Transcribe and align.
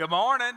Good 0.00 0.08
morning. 0.08 0.54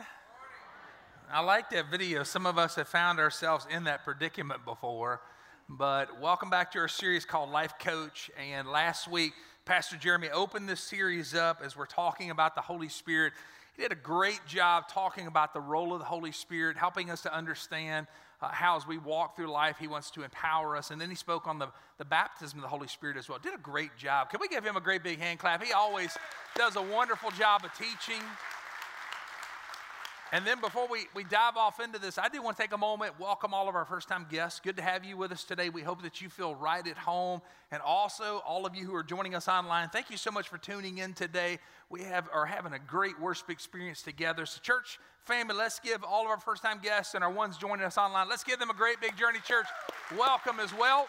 I 1.30 1.42
like 1.42 1.70
that 1.72 1.92
video. 1.92 2.24
Some 2.24 2.46
of 2.46 2.58
us 2.58 2.76
have 2.76 2.88
found 2.88 3.20
ourselves 3.20 3.68
in 3.70 3.84
that 3.84 4.06
predicament 4.06 4.64
before. 4.64 5.20
But 5.68 6.22
welcome 6.22 6.50
back 6.50 6.72
to 6.72 6.80
our 6.80 6.88
series 6.88 7.26
called 7.26 7.50
Life 7.50 7.74
Coach. 7.78 8.32
And 8.42 8.70
last 8.70 9.06
week, 9.06 9.34
Pastor 9.66 9.98
Jeremy 9.98 10.30
opened 10.30 10.70
this 10.70 10.80
series 10.80 11.36
up 11.36 11.60
as 11.62 11.76
we're 11.76 11.88
talking 11.88 12.30
about 12.30 12.56
the 12.56 12.62
Holy 12.62 12.88
Spirit. 12.88 13.34
He 13.76 13.82
did 13.82 13.92
a 13.92 13.96
great 13.96 14.40
job 14.48 14.88
talking 14.88 15.28
about 15.28 15.54
the 15.54 15.60
role 15.60 15.92
of 15.92 16.00
the 16.00 16.06
Holy 16.06 16.32
Spirit, 16.32 16.78
helping 16.78 17.10
us 17.10 17.22
to 17.24 17.36
understand 17.36 18.08
uh, 18.42 18.48
how, 18.48 18.78
as 18.78 18.88
we 18.88 18.98
walk 18.98 19.36
through 19.36 19.52
life, 19.52 19.76
He 19.78 19.90
wants 19.90 20.10
to 20.12 20.24
empower 20.24 20.78
us. 20.78 20.90
And 20.90 21.02
then 21.02 21.10
He 21.10 21.18
spoke 21.18 21.48
on 21.48 21.60
the, 21.60 21.68
the 21.98 22.06
baptism 22.06 22.60
of 22.60 22.64
the 22.64 22.70
Holy 22.70 22.88
Spirit 22.88 23.18
as 23.18 23.28
well. 23.28 23.40
Did 23.44 23.56
a 23.56 23.62
great 23.62 23.98
job. 23.98 24.30
Can 24.30 24.40
we 24.40 24.48
give 24.48 24.64
Him 24.64 24.78
a 24.78 24.82
great 24.82 25.04
big 25.04 25.20
hand 25.20 25.40
clap? 25.40 25.62
He 25.62 25.74
always 25.74 26.16
does 26.56 26.78
a 26.78 26.82
wonderful 26.82 27.32
job 27.32 27.66
of 27.66 27.74
teaching. 27.74 28.24
And 30.34 30.48
then 30.48 30.60
before 30.60 30.88
we, 30.88 31.06
we 31.14 31.24
dive 31.24 31.58
off 31.58 31.80
into 31.80 32.00
this, 32.00 32.18
I 32.18 32.28
do 32.28 32.42
want 32.42 32.58
to 32.58 32.64
take 32.64 32.74
a 32.74 32.78
moment, 32.78 33.20
welcome 33.20 33.54
all 33.54 33.70
of 33.70 33.76
our 33.76 33.86
first 33.86 34.08
time 34.08 34.26
guests. 34.32 34.60
Good 34.60 34.78
to 34.78 34.82
have 34.82 35.06
you 35.06 35.16
with 35.16 35.32
us 35.32 35.44
today. 35.44 35.70
We 35.70 35.84
hope 35.84 36.02
that 36.02 36.22
you 36.22 36.30
feel 36.30 36.56
right 36.56 36.86
at 36.88 36.98
home. 36.98 37.40
And 37.72 37.84
also, 37.84 38.42
all 38.44 38.66
of 38.66 38.76
you 38.76 38.84
who 38.84 38.96
are 38.96 39.04
joining 39.04 39.36
us 39.36 39.48
online, 39.48 39.90
thank 39.90 40.10
you 40.10 40.18
so 40.18 40.32
much 40.32 40.50
for 40.50 40.58
tuning 40.58 40.98
in 40.98 41.14
today. 41.14 41.60
We 41.92 42.02
have, 42.02 42.28
are 42.34 42.48
having 42.48 42.74
a 42.74 42.80
great 42.80 43.22
worship 43.22 43.52
experience 43.52 44.02
together. 44.02 44.48
So, 44.48 44.60
church 44.60 44.98
family, 45.24 45.54
let's 45.54 45.80
give 45.80 46.04
all 46.04 46.24
of 46.24 46.32
our 46.32 46.40
first 46.40 46.64
time 46.64 46.80
guests 46.82 47.14
and 47.14 47.24
our 47.24 47.32
ones 47.32 47.56
joining 47.56 47.86
us 47.86 48.00
online, 48.00 48.28
let's 48.28 48.44
give 48.44 48.58
them 48.58 48.72
a 48.72 48.74
great 48.74 49.00
big 49.02 49.16
Journey 49.16 49.40
Church 49.46 49.68
welcome 50.18 50.60
as 50.60 50.74
well. 50.74 51.08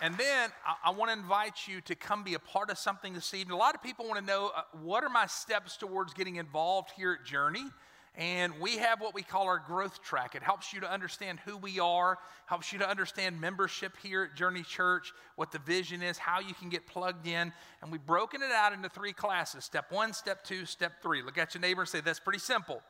And 0.00 0.16
then 0.16 0.50
I, 0.64 0.90
I 0.90 0.90
want 0.90 1.10
to 1.10 1.18
invite 1.18 1.66
you 1.66 1.80
to 1.82 1.94
come 1.94 2.22
be 2.22 2.34
a 2.34 2.38
part 2.38 2.70
of 2.70 2.78
something 2.78 3.14
this 3.14 3.34
evening. 3.34 3.54
A 3.54 3.58
lot 3.58 3.74
of 3.74 3.82
people 3.82 4.06
want 4.06 4.20
to 4.20 4.24
know 4.24 4.52
uh, 4.54 4.62
what 4.82 5.02
are 5.02 5.08
my 5.08 5.26
steps 5.26 5.76
towards 5.76 6.14
getting 6.14 6.36
involved 6.36 6.90
here 6.96 7.18
at 7.20 7.26
Journey? 7.26 7.64
And 8.16 8.54
we 8.60 8.78
have 8.78 9.00
what 9.00 9.14
we 9.14 9.22
call 9.22 9.46
our 9.46 9.60
growth 9.60 10.02
track. 10.02 10.34
It 10.34 10.42
helps 10.42 10.72
you 10.72 10.80
to 10.80 10.90
understand 10.90 11.38
who 11.44 11.56
we 11.56 11.78
are, 11.78 12.18
helps 12.46 12.72
you 12.72 12.80
to 12.80 12.88
understand 12.88 13.40
membership 13.40 13.96
here 14.02 14.24
at 14.24 14.34
Journey 14.36 14.64
Church, 14.64 15.12
what 15.36 15.52
the 15.52 15.60
vision 15.60 16.02
is, 16.02 16.18
how 16.18 16.40
you 16.40 16.52
can 16.54 16.68
get 16.68 16.84
plugged 16.86 17.28
in. 17.28 17.52
And 17.80 17.92
we've 17.92 18.04
broken 18.04 18.42
it 18.42 18.50
out 18.50 18.72
into 18.72 18.88
three 18.88 19.12
classes 19.12 19.64
step 19.64 19.92
one, 19.92 20.12
step 20.12 20.42
two, 20.42 20.64
step 20.64 21.00
three. 21.00 21.22
Look 21.22 21.38
at 21.38 21.54
your 21.54 21.60
neighbor 21.60 21.82
and 21.82 21.88
say, 21.88 22.00
That's 22.00 22.18
pretty 22.18 22.40
simple. 22.40 22.82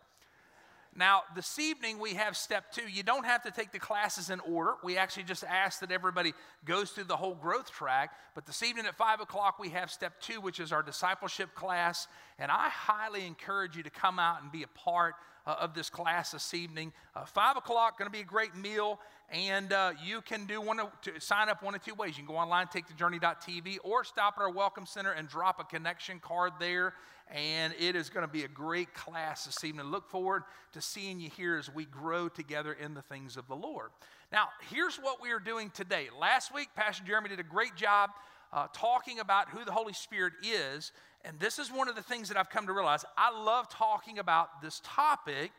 Now, 0.98 1.22
this 1.36 1.60
evening 1.60 2.00
we 2.00 2.14
have 2.14 2.36
step 2.36 2.72
two. 2.72 2.82
You 2.90 3.04
don't 3.04 3.24
have 3.24 3.44
to 3.44 3.52
take 3.52 3.70
the 3.70 3.78
classes 3.78 4.30
in 4.30 4.40
order. 4.40 4.74
We 4.82 4.98
actually 4.98 5.22
just 5.22 5.44
ask 5.44 5.78
that 5.78 5.92
everybody 5.92 6.34
goes 6.64 6.90
through 6.90 7.04
the 7.04 7.16
whole 7.16 7.36
growth 7.36 7.70
track. 7.70 8.10
But 8.34 8.46
this 8.46 8.64
evening 8.64 8.84
at 8.84 8.96
five 8.96 9.20
o'clock, 9.20 9.60
we 9.60 9.68
have 9.68 9.92
step 9.92 10.20
two, 10.20 10.40
which 10.40 10.58
is 10.58 10.72
our 10.72 10.82
discipleship 10.82 11.54
class. 11.54 12.08
And 12.40 12.50
I 12.50 12.68
highly 12.68 13.24
encourage 13.26 13.76
you 13.76 13.84
to 13.84 13.90
come 13.90 14.18
out 14.18 14.42
and 14.42 14.50
be 14.50 14.64
a 14.64 14.68
part 14.68 15.14
uh, 15.46 15.54
of 15.60 15.72
this 15.72 15.88
class 15.88 16.32
this 16.32 16.52
evening. 16.52 16.92
Uh, 17.14 17.24
five 17.26 17.56
o'clock, 17.56 17.96
going 17.96 18.10
to 18.10 18.12
be 18.12 18.22
a 18.22 18.24
great 18.24 18.56
meal. 18.56 18.98
And 19.30 19.72
uh, 19.72 19.92
you 20.04 20.20
can 20.20 20.46
do 20.46 20.60
one 20.60 20.80
of, 20.80 21.00
to 21.02 21.20
sign 21.20 21.48
up 21.48 21.62
one 21.62 21.76
of 21.76 21.84
two 21.84 21.94
ways. 21.94 22.18
You 22.18 22.24
can 22.24 22.34
go 22.34 22.40
online, 22.40 22.66
take 22.66 22.88
the 22.88 22.94
journey.tv, 22.94 23.78
or 23.84 24.02
stop 24.02 24.34
at 24.36 24.42
our 24.42 24.50
welcome 24.50 24.84
center 24.84 25.12
and 25.12 25.28
drop 25.28 25.60
a 25.60 25.64
connection 25.64 26.18
card 26.18 26.54
there 26.58 26.94
and 27.34 27.74
it 27.78 27.94
is 27.94 28.10
going 28.10 28.26
to 28.26 28.32
be 28.32 28.44
a 28.44 28.48
great 28.48 28.94
class 28.94 29.44
this 29.44 29.62
evening. 29.64 29.86
Look 29.86 30.08
forward 30.08 30.44
to 30.72 30.80
seeing 30.80 31.20
you 31.20 31.30
here 31.36 31.56
as 31.56 31.72
we 31.72 31.84
grow 31.84 32.28
together 32.28 32.72
in 32.72 32.94
the 32.94 33.02
things 33.02 33.36
of 33.36 33.46
the 33.48 33.56
Lord. 33.56 33.90
Now, 34.32 34.48
here's 34.70 34.96
what 34.96 35.20
we 35.20 35.30
are 35.30 35.38
doing 35.38 35.70
today. 35.70 36.08
Last 36.18 36.54
week, 36.54 36.68
Pastor 36.74 37.04
Jeremy 37.04 37.28
did 37.28 37.40
a 37.40 37.44
great 37.44 37.76
job 37.76 38.10
uh, 38.52 38.66
talking 38.72 39.20
about 39.20 39.50
who 39.50 39.64
the 39.64 39.72
Holy 39.72 39.92
Spirit 39.92 40.32
is, 40.42 40.92
and 41.24 41.38
this 41.38 41.58
is 41.58 41.70
one 41.70 41.88
of 41.88 41.96
the 41.96 42.02
things 42.02 42.28
that 42.28 42.36
I've 42.36 42.50
come 42.50 42.66
to 42.66 42.72
realize. 42.72 43.04
I 43.16 43.30
love 43.30 43.68
talking 43.68 44.18
about 44.18 44.62
this 44.62 44.80
topic 44.84 45.52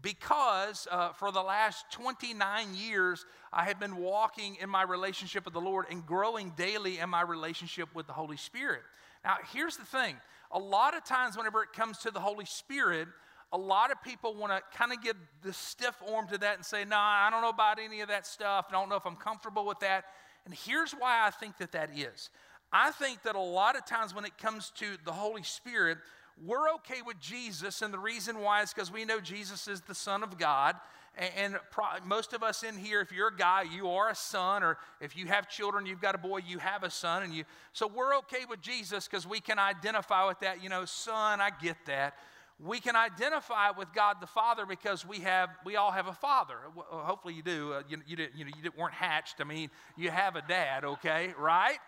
because 0.00 0.88
uh, 0.90 1.12
for 1.12 1.30
the 1.30 1.42
last 1.42 1.84
29 1.92 2.74
years, 2.74 3.26
I 3.52 3.64
have 3.64 3.78
been 3.78 3.96
walking 3.96 4.56
in 4.60 4.70
my 4.70 4.82
relationship 4.82 5.44
with 5.44 5.54
the 5.54 5.60
Lord 5.60 5.86
and 5.90 6.06
growing 6.06 6.52
daily 6.56 6.98
in 6.98 7.10
my 7.10 7.20
relationship 7.20 7.88
with 7.94 8.06
the 8.06 8.12
Holy 8.12 8.38
Spirit. 8.38 8.82
Now, 9.24 9.36
here's 9.52 9.76
the 9.76 9.84
thing 9.84 10.16
a 10.50 10.58
lot 10.58 10.96
of 10.96 11.04
times, 11.04 11.36
whenever 11.36 11.62
it 11.62 11.72
comes 11.72 11.98
to 11.98 12.10
the 12.10 12.20
Holy 12.20 12.44
Spirit, 12.44 13.08
a 13.52 13.58
lot 13.58 13.90
of 13.90 14.02
people 14.02 14.34
want 14.34 14.52
to 14.52 14.76
kind 14.76 14.92
of 14.92 15.02
give 15.02 15.16
the 15.42 15.52
stiff 15.52 15.94
arm 16.12 16.26
to 16.28 16.38
that 16.38 16.56
and 16.56 16.64
say, 16.64 16.84
nah, 16.84 16.96
I 16.98 17.28
don't 17.30 17.42
know 17.42 17.50
about 17.50 17.78
any 17.78 18.00
of 18.00 18.08
that 18.08 18.26
stuff. 18.26 18.66
I 18.68 18.72
don't 18.72 18.88
know 18.88 18.96
if 18.96 19.06
I'm 19.06 19.16
comfortable 19.16 19.66
with 19.66 19.80
that. 19.80 20.04
And 20.44 20.54
here's 20.54 20.92
why 20.92 21.26
I 21.26 21.30
think 21.30 21.58
that 21.58 21.72
that 21.72 21.90
is. 21.96 22.30
I 22.72 22.90
think 22.90 23.22
that 23.22 23.36
a 23.36 23.40
lot 23.40 23.76
of 23.76 23.84
times 23.84 24.14
when 24.14 24.24
it 24.24 24.38
comes 24.38 24.72
to 24.76 24.96
the 25.04 25.12
Holy 25.12 25.42
Spirit, 25.42 25.98
we're 26.42 26.70
okay 26.74 27.02
with 27.04 27.20
Jesus, 27.20 27.82
and 27.82 27.92
the 27.92 27.98
reason 27.98 28.38
why 28.40 28.62
is 28.62 28.72
because 28.72 28.90
we 28.90 29.04
know 29.04 29.20
Jesus 29.20 29.68
is 29.68 29.82
the 29.82 29.94
Son 29.94 30.22
of 30.22 30.38
God. 30.38 30.76
And, 31.14 31.58
most 32.06 32.32
of 32.32 32.42
us 32.42 32.62
in 32.62 32.76
here, 32.76 33.00
if 33.00 33.12
you're 33.12 33.28
a 33.28 33.36
guy, 33.36 33.62
you 33.62 33.90
are 33.90 34.08
a 34.08 34.14
son, 34.14 34.62
or 34.62 34.78
if 35.00 35.14
you 35.14 35.26
have 35.26 35.48
children, 35.48 35.84
you've 35.84 36.00
got 36.00 36.14
a 36.14 36.18
boy, 36.18 36.40
you 36.46 36.58
have 36.58 36.84
a 36.84 36.90
son, 36.90 37.22
and 37.22 37.34
you. 37.34 37.44
So 37.72 37.86
we're 37.86 38.16
okay 38.18 38.46
with 38.48 38.62
Jesus 38.62 39.06
because 39.06 39.26
we 39.26 39.40
can 39.40 39.58
identify 39.58 40.26
with 40.26 40.40
that. 40.40 40.62
You 40.62 40.70
know, 40.70 40.86
son, 40.86 41.40
I 41.40 41.50
get 41.50 41.76
that. 41.86 42.14
We 42.58 42.80
can 42.80 42.96
identify 42.96 43.70
with 43.70 43.92
God 43.92 44.18
the 44.20 44.26
Father 44.26 44.64
because 44.64 45.06
we 45.06 45.18
have, 45.18 45.50
we 45.66 45.76
all 45.76 45.90
have 45.90 46.06
a 46.06 46.14
father. 46.14 46.54
hopefully 46.76 47.34
you 47.34 47.42
do. 47.42 47.72
Uh, 47.72 47.82
you, 47.88 47.98
you, 48.06 48.16
did, 48.16 48.30
you, 48.34 48.44
know, 48.44 48.50
you 48.62 48.70
weren't 48.78 48.94
hatched. 48.94 49.40
I 49.40 49.44
mean, 49.44 49.68
you 49.96 50.10
have 50.10 50.36
a 50.36 50.42
dad, 50.42 50.84
okay, 50.84 51.34
right? 51.38 51.78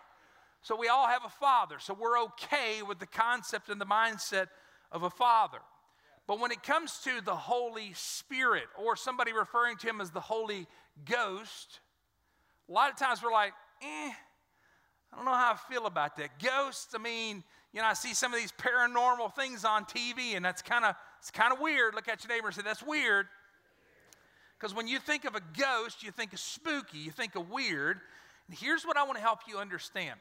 So 0.61 0.75
we 0.75 0.87
all 0.87 1.07
have 1.07 1.23
a 1.25 1.29
father. 1.29 1.77
So 1.79 1.93
we're 1.93 2.19
okay 2.23 2.81
with 2.87 2.99
the 2.99 3.05
concept 3.05 3.69
and 3.69 3.79
the 3.79 3.85
mindset 3.85 4.47
of 4.91 5.03
a 5.03 5.09
father. 5.09 5.59
But 6.27 6.39
when 6.39 6.51
it 6.51 6.63
comes 6.63 6.99
to 7.03 7.21
the 7.23 7.35
Holy 7.35 7.91
Spirit, 7.93 8.65
or 8.83 8.95
somebody 8.95 9.31
referring 9.31 9.77
to 9.77 9.87
him 9.87 10.01
as 10.01 10.09
the 10.09 10.19
Holy 10.19 10.67
Ghost, 11.05 11.79
a 12.67 12.71
lot 12.71 12.89
of 12.89 12.97
times 12.97 13.21
we're 13.21 13.31
like, 13.31 13.53
eh, 13.81 14.11
I 15.13 15.15
don't 15.15 15.25
know 15.25 15.33
how 15.33 15.53
I 15.53 15.71
feel 15.71 15.85
about 15.85 16.17
that. 16.17 16.39
Ghosts, 16.39 16.95
I 16.95 16.97
mean, 16.97 17.43
you 17.73 17.81
know, 17.81 17.87
I 17.87 17.93
see 17.93 18.13
some 18.13 18.33
of 18.33 18.39
these 18.39 18.51
paranormal 18.53 19.35
things 19.35 19.63
on 19.63 19.85
TV, 19.85 20.35
and 20.35 20.43
that's 20.43 20.61
kind 20.61 20.83
of 20.83 20.95
it's 21.19 21.31
kind 21.31 21.53
of 21.53 21.59
weird. 21.59 21.95
Look 21.95 22.07
at 22.07 22.23
your 22.23 22.35
neighbor 22.35 22.47
and 22.47 22.55
say, 22.55 22.61
that's 22.63 22.83
weird. 22.83 23.27
Because 24.59 24.75
when 24.75 24.87
you 24.87 24.99
think 24.99 25.25
of 25.25 25.35
a 25.35 25.41
ghost, 25.59 26.03
you 26.03 26.11
think 26.11 26.33
of 26.33 26.39
spooky, 26.39 26.99
you 26.99 27.11
think 27.11 27.35
of 27.35 27.49
weird. 27.49 27.99
And 28.47 28.57
here's 28.57 28.85
what 28.85 28.97
I 28.97 29.03
want 29.03 29.17
to 29.17 29.21
help 29.21 29.39
you 29.47 29.57
understand. 29.57 30.19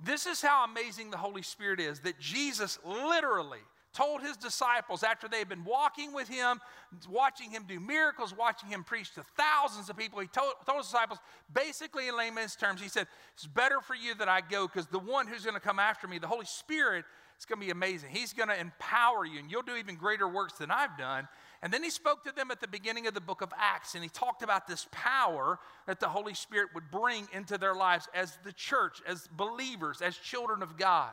This 0.00 0.26
is 0.26 0.42
how 0.42 0.64
amazing 0.64 1.10
the 1.10 1.16
Holy 1.16 1.42
Spirit 1.42 1.80
is 1.80 2.00
that 2.00 2.18
Jesus 2.18 2.78
literally 2.84 3.60
told 3.94 4.20
his 4.20 4.36
disciples 4.36 5.02
after 5.02 5.28
they 5.28 5.38
had 5.38 5.48
been 5.48 5.64
walking 5.64 6.12
with 6.12 6.28
him, 6.28 6.60
watching 7.08 7.50
him 7.50 7.64
do 7.66 7.80
miracles, 7.80 8.36
watching 8.36 8.68
him 8.68 8.84
preach 8.84 9.14
to 9.14 9.22
thousands 9.36 9.88
of 9.88 9.96
people, 9.96 10.20
he 10.20 10.26
told, 10.26 10.52
told 10.66 10.78
his 10.78 10.86
disciples, 10.86 11.20
basically 11.52 12.08
in 12.08 12.16
layman's 12.16 12.56
terms, 12.56 12.82
he 12.82 12.88
said, 12.88 13.06
It's 13.34 13.46
better 13.46 13.80
for 13.80 13.94
you 13.94 14.14
that 14.16 14.28
I 14.28 14.40
go 14.40 14.66
because 14.66 14.88
the 14.88 14.98
one 14.98 15.26
who's 15.26 15.44
going 15.44 15.54
to 15.54 15.60
come 15.60 15.78
after 15.78 16.08
me, 16.08 16.18
the 16.18 16.26
Holy 16.26 16.44
Spirit, 16.44 17.04
is 17.38 17.46
going 17.46 17.60
to 17.60 17.66
be 17.66 17.70
amazing. 17.70 18.10
He's 18.10 18.32
going 18.32 18.48
to 18.48 18.58
empower 18.58 19.24
you, 19.24 19.38
and 19.38 19.50
you'll 19.50 19.62
do 19.62 19.76
even 19.76 19.96
greater 19.96 20.28
works 20.28 20.54
than 20.54 20.70
I've 20.70 20.96
done. 20.98 21.28
And 21.62 21.72
then 21.72 21.82
he 21.82 21.90
spoke 21.90 22.24
to 22.24 22.32
them 22.32 22.50
at 22.50 22.60
the 22.60 22.68
beginning 22.68 23.06
of 23.06 23.14
the 23.14 23.20
book 23.20 23.40
of 23.40 23.52
Acts, 23.56 23.94
and 23.94 24.02
he 24.02 24.10
talked 24.10 24.42
about 24.42 24.66
this 24.66 24.86
power 24.90 25.58
that 25.86 25.98
the 25.98 26.08
Holy 26.08 26.34
Spirit 26.34 26.70
would 26.74 26.90
bring 26.90 27.26
into 27.32 27.58
their 27.58 27.74
lives 27.74 28.08
as 28.14 28.38
the 28.44 28.52
church, 28.52 29.00
as 29.06 29.28
believers, 29.28 30.02
as 30.02 30.16
children 30.16 30.62
of 30.62 30.76
God. 30.76 31.10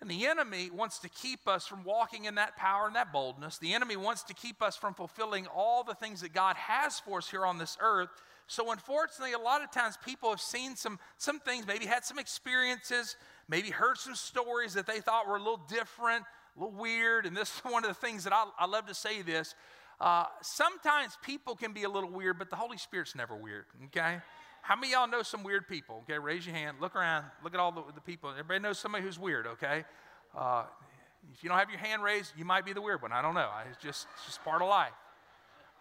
And 0.00 0.10
the 0.10 0.26
enemy 0.26 0.70
wants 0.70 0.98
to 1.00 1.08
keep 1.08 1.48
us 1.48 1.66
from 1.66 1.82
walking 1.82 2.26
in 2.26 2.34
that 2.34 2.56
power 2.56 2.86
and 2.86 2.96
that 2.96 3.12
boldness. 3.12 3.58
The 3.58 3.72
enemy 3.72 3.96
wants 3.96 4.22
to 4.24 4.34
keep 4.34 4.62
us 4.62 4.76
from 4.76 4.92
fulfilling 4.92 5.46
all 5.46 5.84
the 5.84 5.94
things 5.94 6.20
that 6.20 6.34
God 6.34 6.56
has 6.56 7.00
for 7.00 7.18
us 7.18 7.30
here 7.30 7.46
on 7.46 7.56
this 7.56 7.78
earth. 7.80 8.10
So, 8.46 8.70
unfortunately, 8.70 9.32
a 9.32 9.38
lot 9.38 9.62
of 9.62 9.72
times 9.72 9.96
people 10.04 10.30
have 10.30 10.40
seen 10.40 10.76
some, 10.76 10.98
some 11.16 11.40
things, 11.40 11.66
maybe 11.66 11.86
had 11.86 12.04
some 12.04 12.18
experiences, 12.18 13.16
maybe 13.48 13.70
heard 13.70 13.96
some 13.96 14.14
stories 14.14 14.74
that 14.74 14.86
they 14.86 15.00
thought 15.00 15.26
were 15.26 15.36
a 15.36 15.40
little 15.40 15.62
different, 15.68 16.24
a 16.56 16.60
little 16.60 16.78
weird. 16.78 17.24
And 17.24 17.34
this 17.34 17.48
is 17.48 17.60
one 17.64 17.84
of 17.84 17.88
the 17.88 17.94
things 17.94 18.24
that 18.24 18.34
I, 18.34 18.44
I 18.58 18.66
love 18.66 18.86
to 18.86 18.94
say 18.94 19.22
this. 19.22 19.54
Uh, 19.98 20.26
sometimes 20.42 21.16
people 21.22 21.56
can 21.56 21.72
be 21.72 21.84
a 21.84 21.88
little 21.88 22.10
weird, 22.10 22.38
but 22.38 22.50
the 22.50 22.56
Holy 22.56 22.76
Spirit's 22.76 23.14
never 23.14 23.34
weird, 23.34 23.64
okay? 23.86 24.18
How 24.66 24.74
many 24.74 24.94
y'all 24.94 25.06
know 25.06 25.22
some 25.22 25.44
weird 25.44 25.68
people? 25.68 26.02
Okay, 26.02 26.18
raise 26.18 26.44
your 26.44 26.56
hand. 26.56 26.78
Look 26.80 26.96
around. 26.96 27.24
Look 27.44 27.54
at 27.54 27.60
all 27.60 27.70
the, 27.70 27.84
the 27.94 28.00
people. 28.00 28.30
Everybody 28.30 28.58
knows 28.58 28.80
somebody 28.80 29.04
who's 29.04 29.16
weird, 29.16 29.46
okay? 29.46 29.84
Uh, 30.36 30.64
if 31.32 31.44
you 31.44 31.48
don't 31.48 31.56
have 31.56 31.70
your 31.70 31.78
hand 31.78 32.02
raised, 32.02 32.32
you 32.36 32.44
might 32.44 32.66
be 32.66 32.72
the 32.72 32.80
weird 32.80 33.00
one. 33.00 33.12
I 33.12 33.22
don't 33.22 33.36
know. 33.36 33.48
It's 33.70 33.80
just, 33.80 34.08
it's 34.16 34.26
just 34.26 34.42
part 34.42 34.62
of 34.62 34.68
life. 34.68 34.90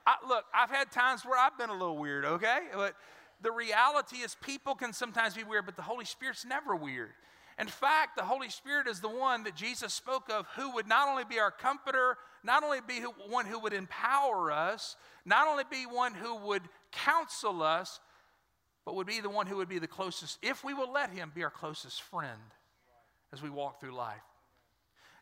I, 0.06 0.18
look, 0.28 0.46
I've 0.54 0.70
had 0.70 0.92
times 0.92 1.26
where 1.26 1.36
I've 1.36 1.58
been 1.58 1.72
a 1.72 1.74
little 1.74 1.98
weird, 1.98 2.26
okay? 2.26 2.60
But 2.76 2.94
the 3.42 3.52
reality 3.52 4.18
is 4.18 4.36
people 4.40 4.76
can 4.76 4.94
sometimes 4.94 5.34
be 5.34 5.44
weird, 5.44 5.66
but 5.66 5.76
the 5.76 5.82
Holy 5.82 6.06
Spirit's 6.06 6.46
never 6.46 6.76
weird. 6.76 7.10
In 7.58 7.68
fact, 7.68 8.16
the 8.16 8.24
Holy 8.24 8.50
Spirit 8.50 8.86
is 8.86 9.00
the 9.00 9.10
one 9.10 9.46
that 9.46 9.56
Jesus 9.56 9.96
spoke 9.96 10.30
of 10.30 10.46
who 10.56 10.76
would 10.76 10.88
not 10.88 11.10
only 11.10 11.24
be 11.24 11.40
our 11.40 11.50
comforter, 11.50 12.18
not 12.44 12.64
only 12.64 12.82
be 12.88 13.00
one 13.30 13.48
who 13.48 13.58
would 13.58 13.74
empower 13.74 14.52
us, 14.52 14.96
not 15.26 15.48
only 15.48 15.64
be 15.72 15.88
one 15.88 16.14
who 16.14 16.36
would 16.36 16.62
counsel 16.92 17.64
us, 17.64 18.00
but 18.86 18.96
would 18.96 19.08
be 19.08 19.20
the 19.20 19.30
one 19.30 19.48
who 19.48 19.58
would 19.58 19.70
be 19.70 19.80
the 19.80 19.88
closest, 19.88 20.38
if 20.42 20.64
we 20.64 20.74
will 20.74 20.92
let 20.92 21.10
him 21.10 21.32
be 21.34 21.44
our 21.44 21.50
closest 21.50 22.02
friend 22.04 22.40
as 23.34 23.42
we 23.42 23.50
walk 23.50 23.80
through 23.80 23.96
life. 23.96 24.22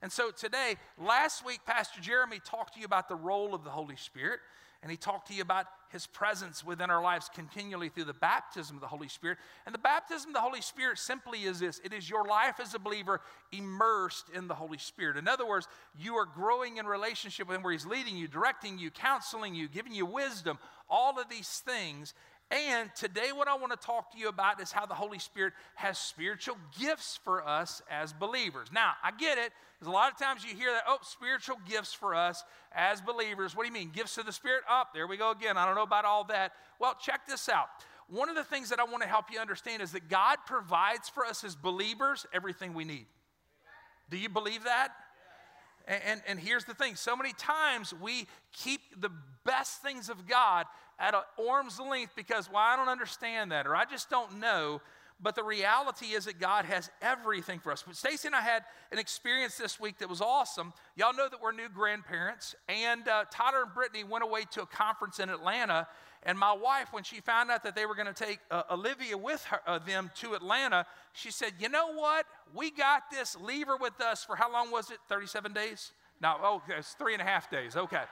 And 0.02 0.12
so 0.12 0.32
today, 0.32 0.76
last 1.02 1.46
week, 1.46 1.62
Pastor 1.66 2.02
Jeremy 2.02 2.40
talked 2.44 2.74
to 2.74 2.80
you 2.80 2.86
about 2.86 3.08
the 3.08 3.16
role 3.16 3.56
of 3.56 3.64
the 3.64 3.70
Holy 3.70 3.96
Spirit, 3.96 4.42
and 4.82 4.92
he 4.92 4.98
talked 4.98 5.30
to 5.30 5.34
you 5.34 5.42
about 5.42 5.66
his 5.94 6.06
presence 6.08 6.62
within 6.62 6.90
our 6.90 7.02
lives 7.02 7.30
continually 7.34 7.88
through 7.88 8.04
the 8.04 8.14
baptism 8.14 8.76
of 8.76 8.82
the 8.82 8.88
Holy 8.88 9.08
Spirit. 9.08 9.38
And 9.66 9.74
the 9.74 9.80
baptism 9.80 10.32
of 10.32 10.34
the 10.34 10.42
Holy 10.42 10.60
Spirit 10.60 10.98
simply 10.98 11.44
is 11.44 11.60
this 11.60 11.80
it 11.86 11.94
is 11.94 12.10
your 12.10 12.26
life 12.26 12.60
as 12.60 12.74
a 12.74 12.80
believer 12.80 13.22
immersed 13.54 14.26
in 14.34 14.50
the 14.50 14.56
Holy 14.56 14.78
Spirit. 14.78 15.16
In 15.16 15.30
other 15.30 15.48
words, 15.48 15.70
you 15.98 16.16
are 16.16 16.26
growing 16.26 16.78
in 16.78 16.86
relationship 16.86 17.48
with 17.48 17.56
him 17.56 17.64
where 17.64 17.72
he's 17.72 17.86
leading 17.86 18.18
you, 18.18 18.28
directing 18.28 18.78
you, 18.78 18.92
counseling 18.92 19.56
you, 19.56 19.70
giving 19.70 19.94
you 19.94 20.06
wisdom, 20.06 20.58
all 20.90 21.18
of 21.18 21.30
these 21.30 21.64
things. 21.66 22.14
And 22.52 22.90
today, 22.96 23.32
what 23.34 23.48
I 23.48 23.56
want 23.56 23.72
to 23.72 23.86
talk 23.86 24.12
to 24.12 24.18
you 24.20 24.28
about 24.28 24.62
is 24.62 24.72
how 24.72 24.86
the 24.86 24.94
Holy 24.94 25.18
Spirit 25.18 25.54
has 25.76 25.98
spiritual 25.98 26.56
gifts 26.80 27.20
for 27.24 27.48
us 27.48 27.82
as 27.90 28.14
believers. 28.14 28.68
Now, 28.72 28.94
I 29.04 29.12
get 29.12 29.40
it, 29.40 29.52
because 29.80 29.88
a 29.88 29.96
lot 29.96 30.12
of 30.12 30.20
times 30.20 30.44
you 30.44 30.56
hear 30.56 30.72
that, 30.72 30.84
oh, 30.88 31.00
spiritual 31.02 31.58
gifts 31.68 31.94
for 31.94 32.14
us 32.14 32.44
as 32.72 33.02
believers. 33.02 33.56
What 33.56 33.64
do 33.64 33.68
you 33.70 33.74
mean? 33.74 33.92
Gifts 33.92 34.18
of 34.20 34.28
the 34.28 34.32
Spirit? 34.32 34.64
Up, 34.70 34.90
oh, 34.90 34.92
there 34.94 35.08
we 35.08 35.18
go 35.18 35.32
again. 35.32 35.58
I 35.58 35.66
don't 35.66 35.76
know 35.76 35.84
about 35.84 36.06
all 36.06 36.26
that. 36.26 36.52
Well, 36.80 36.96
check 37.02 37.26
this 37.28 37.50
out. 37.50 37.70
One 38.08 38.30
of 38.30 38.36
the 38.36 38.44
things 38.44 38.70
that 38.70 38.80
I 38.80 38.84
want 38.84 39.02
to 39.02 39.10
help 39.10 39.32
you 39.32 39.40
understand 39.40 39.82
is 39.82 39.94
that 39.94 40.08
God 40.10 40.38
provides 40.46 41.10
for 41.10 41.26
us 41.26 41.44
as 41.44 41.56
believers 41.56 42.28
everything 42.34 42.76
we 42.76 42.84
need. 42.84 43.08
Do 44.10 44.18
you 44.18 44.30
believe 44.30 44.66
that? 44.66 44.90
And, 45.88 46.02
and, 46.06 46.22
and, 46.28 46.40
here's 46.40 46.64
the 46.64 46.74
thing 46.74 46.96
so 46.96 47.16
many 47.16 47.34
times 47.34 47.94
we 47.94 48.28
keep 48.54 48.80
the 49.02 49.10
best 49.44 49.82
things 49.82 50.08
of 50.10 50.28
God 50.28 50.66
at 51.04 51.14
an 51.14 51.48
arm's 51.50 51.80
length 51.80 52.14
because, 52.16 52.50
well, 52.50 52.64
I 52.64 52.76
don't 52.78 52.88
understand 52.88 53.52
that 53.52 53.68
or 53.68 53.76
I 53.76 53.86
just 53.86 54.10
don't 54.10 54.40
know. 54.40 54.82
But 55.22 55.36
the 55.36 55.44
reality 55.44 56.08
is 56.08 56.26
that 56.26 56.40
God 56.40 56.66
has 56.66 56.90
everything 57.02 57.60
for 57.60 57.72
us. 57.72 57.84
But 57.86 57.96
Stacy 57.96 58.28
and 58.28 58.36
I 58.36 58.42
had 58.42 58.64
an 58.92 59.00
experience 59.00 59.58
this 59.58 59.80
week 59.80 60.00
that 60.00 60.10
was 60.10 60.20
awesome. 60.20 60.74
Y'all 60.98 61.14
know 61.14 61.30
that 61.30 61.42
we're 61.42 61.54
new 61.54 61.70
grandparents, 61.70 62.56
and 62.68 63.08
uh, 63.08 63.24
Tyler 63.32 63.64
and 63.64 63.74
Brittany 63.74 64.04
went 64.04 64.24
away 64.24 64.44
to 64.52 64.64
a 64.64 64.66
conference 64.66 65.20
in 65.20 65.30
Atlanta. 65.30 65.88
And 66.24 66.38
my 66.38 66.52
wife, 66.52 66.92
when 66.92 67.04
she 67.04 67.22
found 67.22 67.52
out 67.52 67.64
that 67.64 67.76
they 67.76 67.86
were 67.86 67.96
going 67.96 68.14
to 68.14 68.14
take 68.14 68.40
uh, 68.52 68.64
Olivia 68.72 69.18
with 69.18 69.44
her, 69.46 69.60
uh, 69.66 69.80
them 69.80 70.12
to 70.16 70.34
Atlanta, 70.34 70.86
she 71.14 71.32
said, 71.32 71.54
"You 71.60 71.70
know 71.70 71.94
what? 71.94 72.26
We 72.54 72.72
got 72.72 73.04
this. 73.12 73.38
Leave 73.40 73.68
her 73.68 73.78
with 73.78 74.02
us 74.02 74.26
for 74.26 74.36
how 74.36 74.52
long 74.52 74.72
was 74.72 74.90
it? 74.90 74.98
Thirty-seven 75.08 75.54
days? 75.54 75.92
No, 76.22 76.36
oh, 76.42 76.62
it's 76.68 76.94
three 76.94 77.14
and 77.14 77.22
a 77.22 77.26
half 77.26 77.50
days. 77.50 77.78
Okay." 77.78 78.04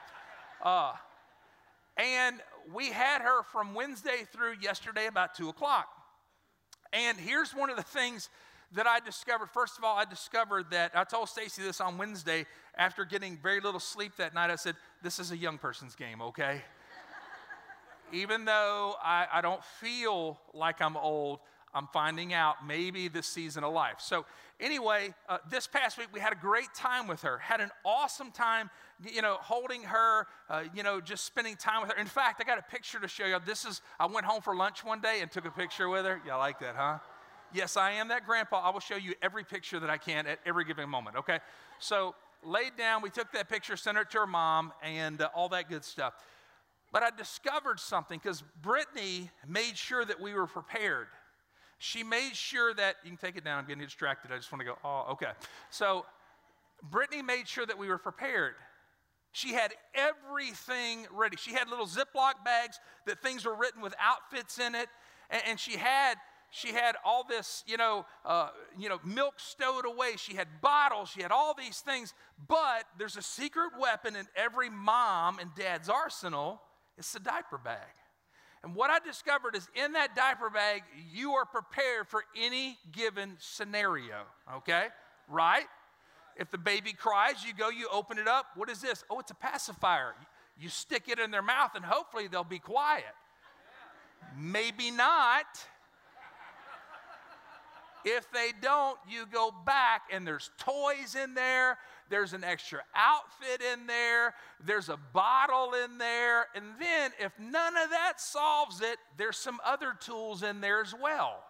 And 1.96 2.40
we 2.74 2.90
had 2.90 3.20
her 3.22 3.42
from 3.42 3.74
Wednesday 3.74 4.24
through 4.32 4.54
yesterday 4.60 5.06
about 5.06 5.34
2 5.34 5.48
o'clock. 5.48 5.88
And 6.92 7.18
here's 7.18 7.54
one 7.54 7.70
of 7.70 7.76
the 7.76 7.82
things 7.82 8.28
that 8.74 8.86
I 8.86 9.00
discovered. 9.00 9.50
First 9.50 9.78
of 9.78 9.84
all, 9.84 9.96
I 9.96 10.04
discovered 10.04 10.70
that 10.70 10.92
I 10.94 11.04
told 11.04 11.28
Stacy 11.28 11.62
this 11.62 11.80
on 11.80 11.98
Wednesday 11.98 12.46
after 12.76 13.04
getting 13.04 13.36
very 13.36 13.60
little 13.60 13.80
sleep 13.80 14.16
that 14.16 14.34
night. 14.34 14.50
I 14.50 14.56
said, 14.56 14.76
This 15.02 15.18
is 15.18 15.30
a 15.30 15.36
young 15.36 15.58
person's 15.58 15.94
game, 15.94 16.22
okay? 16.22 16.62
Even 18.12 18.44
though 18.44 18.94
I, 19.02 19.26
I 19.32 19.40
don't 19.40 19.62
feel 19.64 20.38
like 20.54 20.80
I'm 20.80 20.96
old, 20.96 21.40
I'm 21.74 21.86
finding 21.86 22.34
out 22.34 22.66
maybe 22.66 23.08
this 23.08 23.26
season 23.26 23.64
of 23.64 23.72
life. 23.72 23.96
So, 23.98 24.26
anyway, 24.60 25.14
uh, 25.28 25.38
this 25.50 25.66
past 25.66 25.96
week 25.96 26.08
we 26.12 26.20
had 26.20 26.32
a 26.32 26.36
great 26.36 26.72
time 26.74 27.06
with 27.06 27.22
her. 27.22 27.38
Had 27.38 27.60
an 27.60 27.70
awesome 27.84 28.30
time, 28.30 28.70
you 29.02 29.22
know, 29.22 29.38
holding 29.40 29.82
her, 29.84 30.26
uh, 30.50 30.64
you 30.74 30.82
know, 30.82 31.00
just 31.00 31.24
spending 31.24 31.56
time 31.56 31.82
with 31.82 31.90
her. 31.92 31.98
In 31.98 32.06
fact, 32.06 32.40
I 32.40 32.44
got 32.44 32.58
a 32.58 32.62
picture 32.62 33.00
to 33.00 33.08
show 33.08 33.24
you. 33.24 33.38
This 33.44 33.64
is, 33.64 33.80
I 33.98 34.06
went 34.06 34.26
home 34.26 34.42
for 34.42 34.54
lunch 34.54 34.84
one 34.84 35.00
day 35.00 35.20
and 35.22 35.30
took 35.30 35.46
a 35.46 35.50
picture 35.50 35.88
with 35.88 36.04
her. 36.04 36.20
Y'all 36.26 36.38
like 36.38 36.60
that, 36.60 36.76
huh? 36.76 36.98
Yes, 37.54 37.76
I 37.76 37.92
am 37.92 38.08
that 38.08 38.26
grandpa. 38.26 38.60
I 38.60 38.70
will 38.70 38.80
show 38.80 38.96
you 38.96 39.14
every 39.22 39.44
picture 39.44 39.80
that 39.80 39.90
I 39.90 39.98
can 39.98 40.26
at 40.26 40.38
every 40.44 40.64
given 40.64 40.88
moment, 40.88 41.16
okay? 41.16 41.38
So, 41.78 42.14
laid 42.44 42.76
down, 42.76 43.02
we 43.02 43.10
took 43.10 43.32
that 43.32 43.48
picture, 43.48 43.76
sent 43.76 43.96
it 43.96 44.10
to 44.10 44.18
her 44.20 44.26
mom, 44.26 44.72
and 44.82 45.20
uh, 45.22 45.28
all 45.34 45.48
that 45.50 45.68
good 45.68 45.84
stuff. 45.84 46.14
But 46.92 47.02
I 47.02 47.10
discovered 47.16 47.80
something 47.80 48.20
because 48.22 48.42
Brittany 48.60 49.30
made 49.48 49.78
sure 49.78 50.04
that 50.04 50.20
we 50.20 50.34
were 50.34 50.46
prepared 50.46 51.06
she 51.82 52.04
made 52.04 52.36
sure 52.36 52.72
that, 52.74 52.94
you 53.02 53.10
can 53.10 53.16
take 53.16 53.36
it 53.36 53.44
down, 53.44 53.58
I'm 53.58 53.66
getting 53.66 53.82
distracted. 53.82 54.30
I 54.30 54.36
just 54.36 54.52
want 54.52 54.60
to 54.60 54.64
go, 54.64 54.78
oh, 54.84 55.06
okay. 55.12 55.32
So, 55.70 56.06
Brittany 56.80 57.22
made 57.22 57.48
sure 57.48 57.66
that 57.66 57.76
we 57.76 57.88
were 57.88 57.98
prepared. 57.98 58.54
She 59.32 59.52
had 59.52 59.72
everything 59.92 61.06
ready. 61.10 61.36
She 61.36 61.52
had 61.52 61.68
little 61.68 61.86
Ziploc 61.86 62.44
bags 62.44 62.78
that 63.06 63.20
things 63.20 63.44
were 63.44 63.56
written 63.56 63.82
with 63.82 63.94
outfits 64.00 64.60
in 64.60 64.76
it. 64.76 64.88
And, 65.28 65.42
and 65.48 65.60
she 65.60 65.76
had 65.76 66.18
she 66.54 66.68
had 66.68 66.96
all 67.02 67.24
this, 67.24 67.64
you 67.66 67.78
know, 67.78 68.04
uh, 68.26 68.50
you 68.78 68.90
know, 68.90 69.00
milk 69.02 69.40
stowed 69.40 69.86
away. 69.86 70.16
She 70.18 70.34
had 70.34 70.46
bottles. 70.60 71.08
She 71.08 71.22
had 71.22 71.32
all 71.32 71.54
these 71.54 71.80
things. 71.80 72.12
But 72.46 72.84
there's 72.98 73.16
a 73.16 73.22
secret 73.22 73.70
weapon 73.80 74.14
in 74.14 74.26
every 74.36 74.68
mom 74.68 75.38
and 75.38 75.50
dad's 75.56 75.88
arsenal. 75.88 76.60
It's 76.98 77.12
the 77.12 77.20
diaper 77.20 77.56
bag. 77.56 77.88
And 78.62 78.76
what 78.76 78.90
I 78.90 78.98
discovered 79.04 79.56
is 79.56 79.68
in 79.74 79.92
that 79.92 80.14
diaper 80.14 80.48
bag, 80.48 80.82
you 81.12 81.32
are 81.32 81.44
prepared 81.44 82.06
for 82.06 82.24
any 82.40 82.78
given 82.92 83.36
scenario, 83.38 84.22
okay? 84.56 84.86
Right? 85.28 85.66
If 86.36 86.50
the 86.50 86.58
baby 86.58 86.92
cries, 86.92 87.44
you 87.44 87.52
go, 87.54 87.70
you 87.70 87.88
open 87.92 88.18
it 88.18 88.28
up. 88.28 88.46
What 88.54 88.70
is 88.70 88.80
this? 88.80 89.04
Oh, 89.10 89.18
it's 89.18 89.32
a 89.32 89.34
pacifier. 89.34 90.14
You 90.58 90.68
stick 90.68 91.08
it 91.08 91.18
in 91.18 91.30
their 91.30 91.42
mouth 91.42 91.72
and 91.74 91.84
hopefully 91.84 92.28
they'll 92.28 92.44
be 92.44 92.60
quiet. 92.60 93.04
Maybe 94.38 94.90
not. 94.90 95.46
If 98.04 98.30
they 98.32 98.50
don't, 98.60 98.98
you 99.08 99.26
go 99.30 99.52
back 99.64 100.02
and 100.12 100.26
there's 100.26 100.50
toys 100.58 101.16
in 101.20 101.34
there, 101.34 101.78
there's 102.12 102.34
an 102.34 102.44
extra 102.44 102.80
outfit 102.94 103.62
in 103.72 103.86
there, 103.86 104.34
there's 104.62 104.90
a 104.90 104.98
bottle 105.14 105.72
in 105.82 105.96
there, 105.96 106.46
and 106.54 106.62
then 106.78 107.10
if 107.18 107.32
none 107.40 107.74
of 107.74 107.88
that 107.88 108.20
solves 108.20 108.82
it, 108.82 108.98
there's 109.16 109.38
some 109.38 109.58
other 109.64 109.94
tools 109.98 110.42
in 110.42 110.60
there 110.60 110.82
as 110.82 110.94
well. 110.94 111.42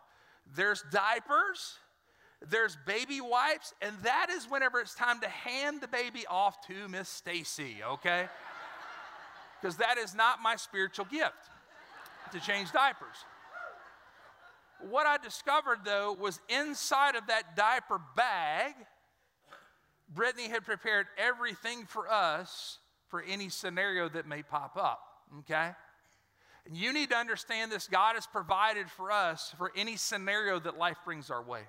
There's 0.55 0.85
diapers, 0.93 1.79
there's 2.49 2.79
baby 2.87 3.21
wipes, 3.21 3.75
and 3.83 3.93
that 4.05 4.29
is 4.31 4.45
whenever 4.49 4.79
it's 4.79 4.95
time 4.95 5.19
to 5.23 5.29
hand 5.29 5.81
the 5.81 5.89
baby 5.89 6.27
off 6.31 6.65
to 6.69 6.89
Miss 6.89 7.09
Stacy, 7.09 7.77
okay? 7.85 8.27
Because 9.61 9.77
that 9.77 9.97
is 9.97 10.13
not 10.13 10.43
my 10.43 10.57
spiritual 10.57 11.05
gift 11.05 11.35
to 12.33 12.41
change 12.41 12.73
diapers. 12.73 13.15
What 14.91 15.07
I 15.07 15.19
discovered 15.19 15.81
though 15.85 16.13
was 16.13 16.41
inside 16.49 17.15
of 17.15 17.29
that 17.29 17.55
diaper 17.57 18.01
bag, 18.17 18.75
Brittany 20.15 20.49
had 20.49 20.65
prepared 20.65 21.07
everything 21.17 21.87
for 21.87 22.11
us 22.11 22.79
for 23.09 23.23
any 23.23 23.49
scenario 23.49 24.09
that 24.09 24.27
may 24.27 24.43
pop 24.43 24.77
up, 24.77 25.01
okay? 25.41 25.71
And 26.67 26.77
you 26.77 26.93
need 26.93 27.11
to 27.11 27.17
understand 27.17 27.73
this 27.73 27.89
God 27.89 28.15
has 28.15 28.27
provided 28.27 28.91
for 28.91 29.11
us 29.11 29.55
for 29.59 29.73
any 29.77 29.97
scenario 29.97 30.59
that 30.61 30.79
life 30.79 30.99
brings 31.05 31.31
our 31.31 31.43
way. 31.43 31.63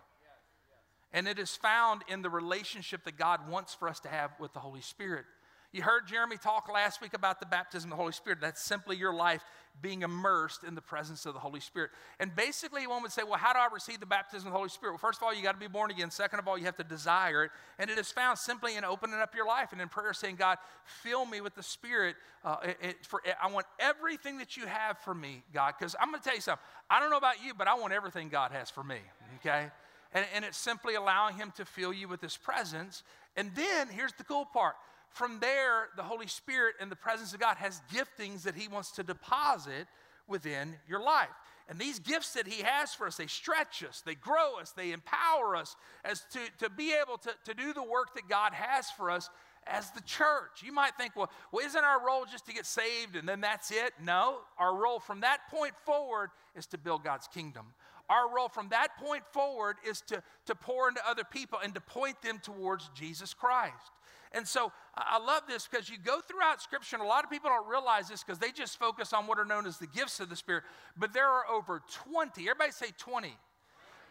And 1.12 1.28
it 1.28 1.38
is 1.38 1.56
found 1.56 2.02
in 2.08 2.22
the 2.22 2.30
relationship 2.30 3.04
that 3.06 3.18
God 3.18 3.48
wants 3.48 3.74
for 3.74 3.88
us 3.88 4.00
to 4.02 4.10
have 4.10 4.32
with 4.40 4.54
the 4.54 4.60
Holy 4.60 4.82
Spirit. 4.82 5.26
You 5.74 5.82
heard 5.82 6.06
Jeremy 6.08 6.38
talk 6.38 6.72
last 6.72 7.02
week 7.02 7.16
about 7.16 7.40
the 7.40 7.48
baptism 7.48 7.92
of 7.92 7.98
the 7.98 8.02
Holy 8.02 8.14
Spirit. 8.14 8.40
That's 8.40 8.62
simply 8.62 8.96
your 8.96 9.14
life 9.14 9.44
being 9.82 10.04
immersed 10.04 10.64
in 10.64 10.76
the 10.76 10.82
presence 10.82 11.26
of 11.26 11.34
the 11.34 11.40
Holy 11.40 11.60
Spirit. 11.60 11.90
And 12.20 12.36
basically, 12.36 12.86
one 12.86 13.02
would 13.02 13.12
say, 13.12 13.24
well, 13.24 13.40
how 13.40 13.54
do 13.54 13.60
I 13.60 13.68
receive 13.74 14.00
the 14.00 14.06
baptism 14.06 14.48
of 14.48 14.54
the 14.54 14.58
Holy 14.58 14.70
Spirit? 14.70 14.92
Well, 14.92 15.00
first 15.00 15.18
of 15.18 15.24
all, 15.24 15.34
you 15.34 15.42
got 15.42 15.54
to 15.54 15.60
be 15.60 15.68
born 15.68 15.90
again. 15.90 16.12
Second 16.12 16.38
of 16.38 16.48
all, 16.48 16.60
you 16.60 16.66
have 16.66 16.78
to 16.78 16.84
desire 16.84 17.46
it. 17.46 17.52
And 17.80 17.90
it 17.90 17.98
is 17.98 18.12
found 18.12 18.38
simply 18.38 18.76
in 18.76 18.86
opening 18.86 19.16
up 19.16 19.34
your 19.34 19.48
life 19.48 19.72
and 19.72 19.82
in 19.82 19.90
prayer 19.90 20.14
saying, 20.14 20.36
God, 20.36 20.60
fill 20.86 21.26
me 21.26 21.42
with 21.42 21.56
the 21.56 21.64
Spirit. 21.64 22.18
Uh, 22.46 22.58
it, 22.64 22.78
it, 22.80 23.06
for, 23.08 23.24
I 23.42 23.52
want 23.52 23.66
everything 23.80 24.38
that 24.38 24.56
you 24.56 24.68
have 24.68 25.00
for 25.00 25.16
me, 25.16 25.42
God. 25.56 25.74
Because 25.80 25.96
I'm 26.00 26.12
going 26.12 26.22
to 26.22 26.24
tell 26.24 26.36
you 26.36 26.42
something. 26.42 26.64
I 26.88 27.00
don't 27.00 27.10
know 27.10 27.18
about 27.18 27.44
you, 27.44 27.56
but 27.56 27.68
I 27.68 27.74
want 27.74 27.94
everything 27.94 28.30
God 28.30 28.52
has 28.52 28.70
for 28.70 28.84
me, 28.84 29.00
okay? 29.40 29.72
And, 30.14 30.24
and 30.36 30.46
it's 30.46 30.58
simply 30.58 30.94
allowing 30.94 31.36
Him 31.36 31.52
to 31.58 31.66
fill 31.66 31.94
you 31.94 32.08
with 32.08 32.22
His 32.22 32.38
presence. 32.38 33.02
And 33.36 33.50
then 33.56 33.88
here's 33.88 34.14
the 34.14 34.24
cool 34.24 34.46
part 34.46 34.76
from 35.14 35.40
there, 35.40 35.90
the 35.96 36.04
Holy 36.04 36.28
Spirit 36.28 36.76
and 36.80 36.92
the 36.92 36.96
presence 36.96 37.34
of 37.34 37.40
God 37.40 37.58
has 37.58 37.82
giftings 37.94 38.44
that 38.44 38.56
He 38.56 38.68
wants 38.68 38.92
to 38.92 39.04
deposit 39.04 39.88
within 40.28 40.76
your 40.88 41.02
life. 41.02 41.30
And 41.70 41.80
these 41.80 42.00
gifts 42.00 42.34
that 42.34 42.48
He 42.48 42.64
has 42.64 42.94
for 42.94 43.08
us, 43.08 43.18
they 43.18 43.28
stretch 43.28 43.84
us, 43.84 44.02
they 44.06 44.16
grow 44.16 44.60
us, 44.60 44.72
they 44.72 44.92
empower 44.92 45.56
us 45.56 45.76
as 46.04 46.24
to, 46.32 46.40
to 46.60 46.70
be 46.70 46.94
able 46.94 47.18
to, 47.20 47.32
to 47.46 47.54
do 47.54 47.74
the 47.74 47.84
work 47.84 48.16
that 48.16 48.28
God 48.28 48.54
has 48.54 48.90
for 48.92 49.10
us 49.10 49.30
as 49.66 49.92
the 49.92 50.02
church. 50.02 50.62
You 50.64 50.74
might 50.74 50.96
think, 50.98 51.16
well, 51.16 51.32
well, 51.52 51.66
isn't 51.66 51.84
our 51.84 52.06
role 52.06 52.26
just 52.30 52.46
to 52.48 52.54
get 52.54 52.66
saved 52.66 53.16
and 53.16 53.28
then 53.28 53.40
that's 53.40 53.72
it? 53.72 53.94
No, 54.04 54.40
our 54.58 54.76
role 54.76 55.00
from 55.00 55.22
that 55.22 55.50
point 55.50 55.74
forward 55.86 56.32
is 56.56 56.66
to 56.68 56.78
build 56.78 57.04
God's 57.04 57.28
kingdom. 57.28 57.68
Our 58.10 58.34
role 58.36 58.50
from 58.50 58.70
that 58.70 58.98
point 58.98 59.24
forward 59.32 59.78
is 59.88 60.02
to, 60.08 60.22
to 60.48 60.56
pour 60.56 60.90
into 60.90 61.02
other 61.08 61.24
people 61.24 61.60
and 61.64 61.74
to 61.74 61.82
point 61.82 62.22
them 62.22 62.40
towards 62.40 62.90
Jesus 62.94 63.34
Christ. 63.34 63.92
And 64.34 64.48
so 64.48 64.72
I 64.96 65.20
love 65.20 65.44
this 65.48 65.68
because 65.68 65.90
you 65.90 65.98
go 66.04 66.20
throughout 66.20 66.62
Scripture, 66.62 66.96
and 66.96 67.06
a 67.06 67.08
lot 67.08 67.24
of 67.24 67.30
people 67.30 67.50
don't 67.50 67.68
realize 67.68 68.10
this 68.10 68.24
because 68.24 68.40
they 68.40 68.52
just 68.52 68.80
focus 68.80 69.14
on 69.14 69.28
what 69.28 69.38
are 69.38 69.46
known 69.46 69.68
as 69.68 69.78
the 69.78 69.88
gifts 69.88 70.20
of 70.20 70.30
the 70.30 70.36
Spirit. 70.36 70.64
But 70.98 71.14
there 71.14 71.28
are 71.28 71.48
over 71.48 71.82
20, 71.90 72.42
everybody 72.42 72.72
say 72.72 72.88
20. 72.98 73.36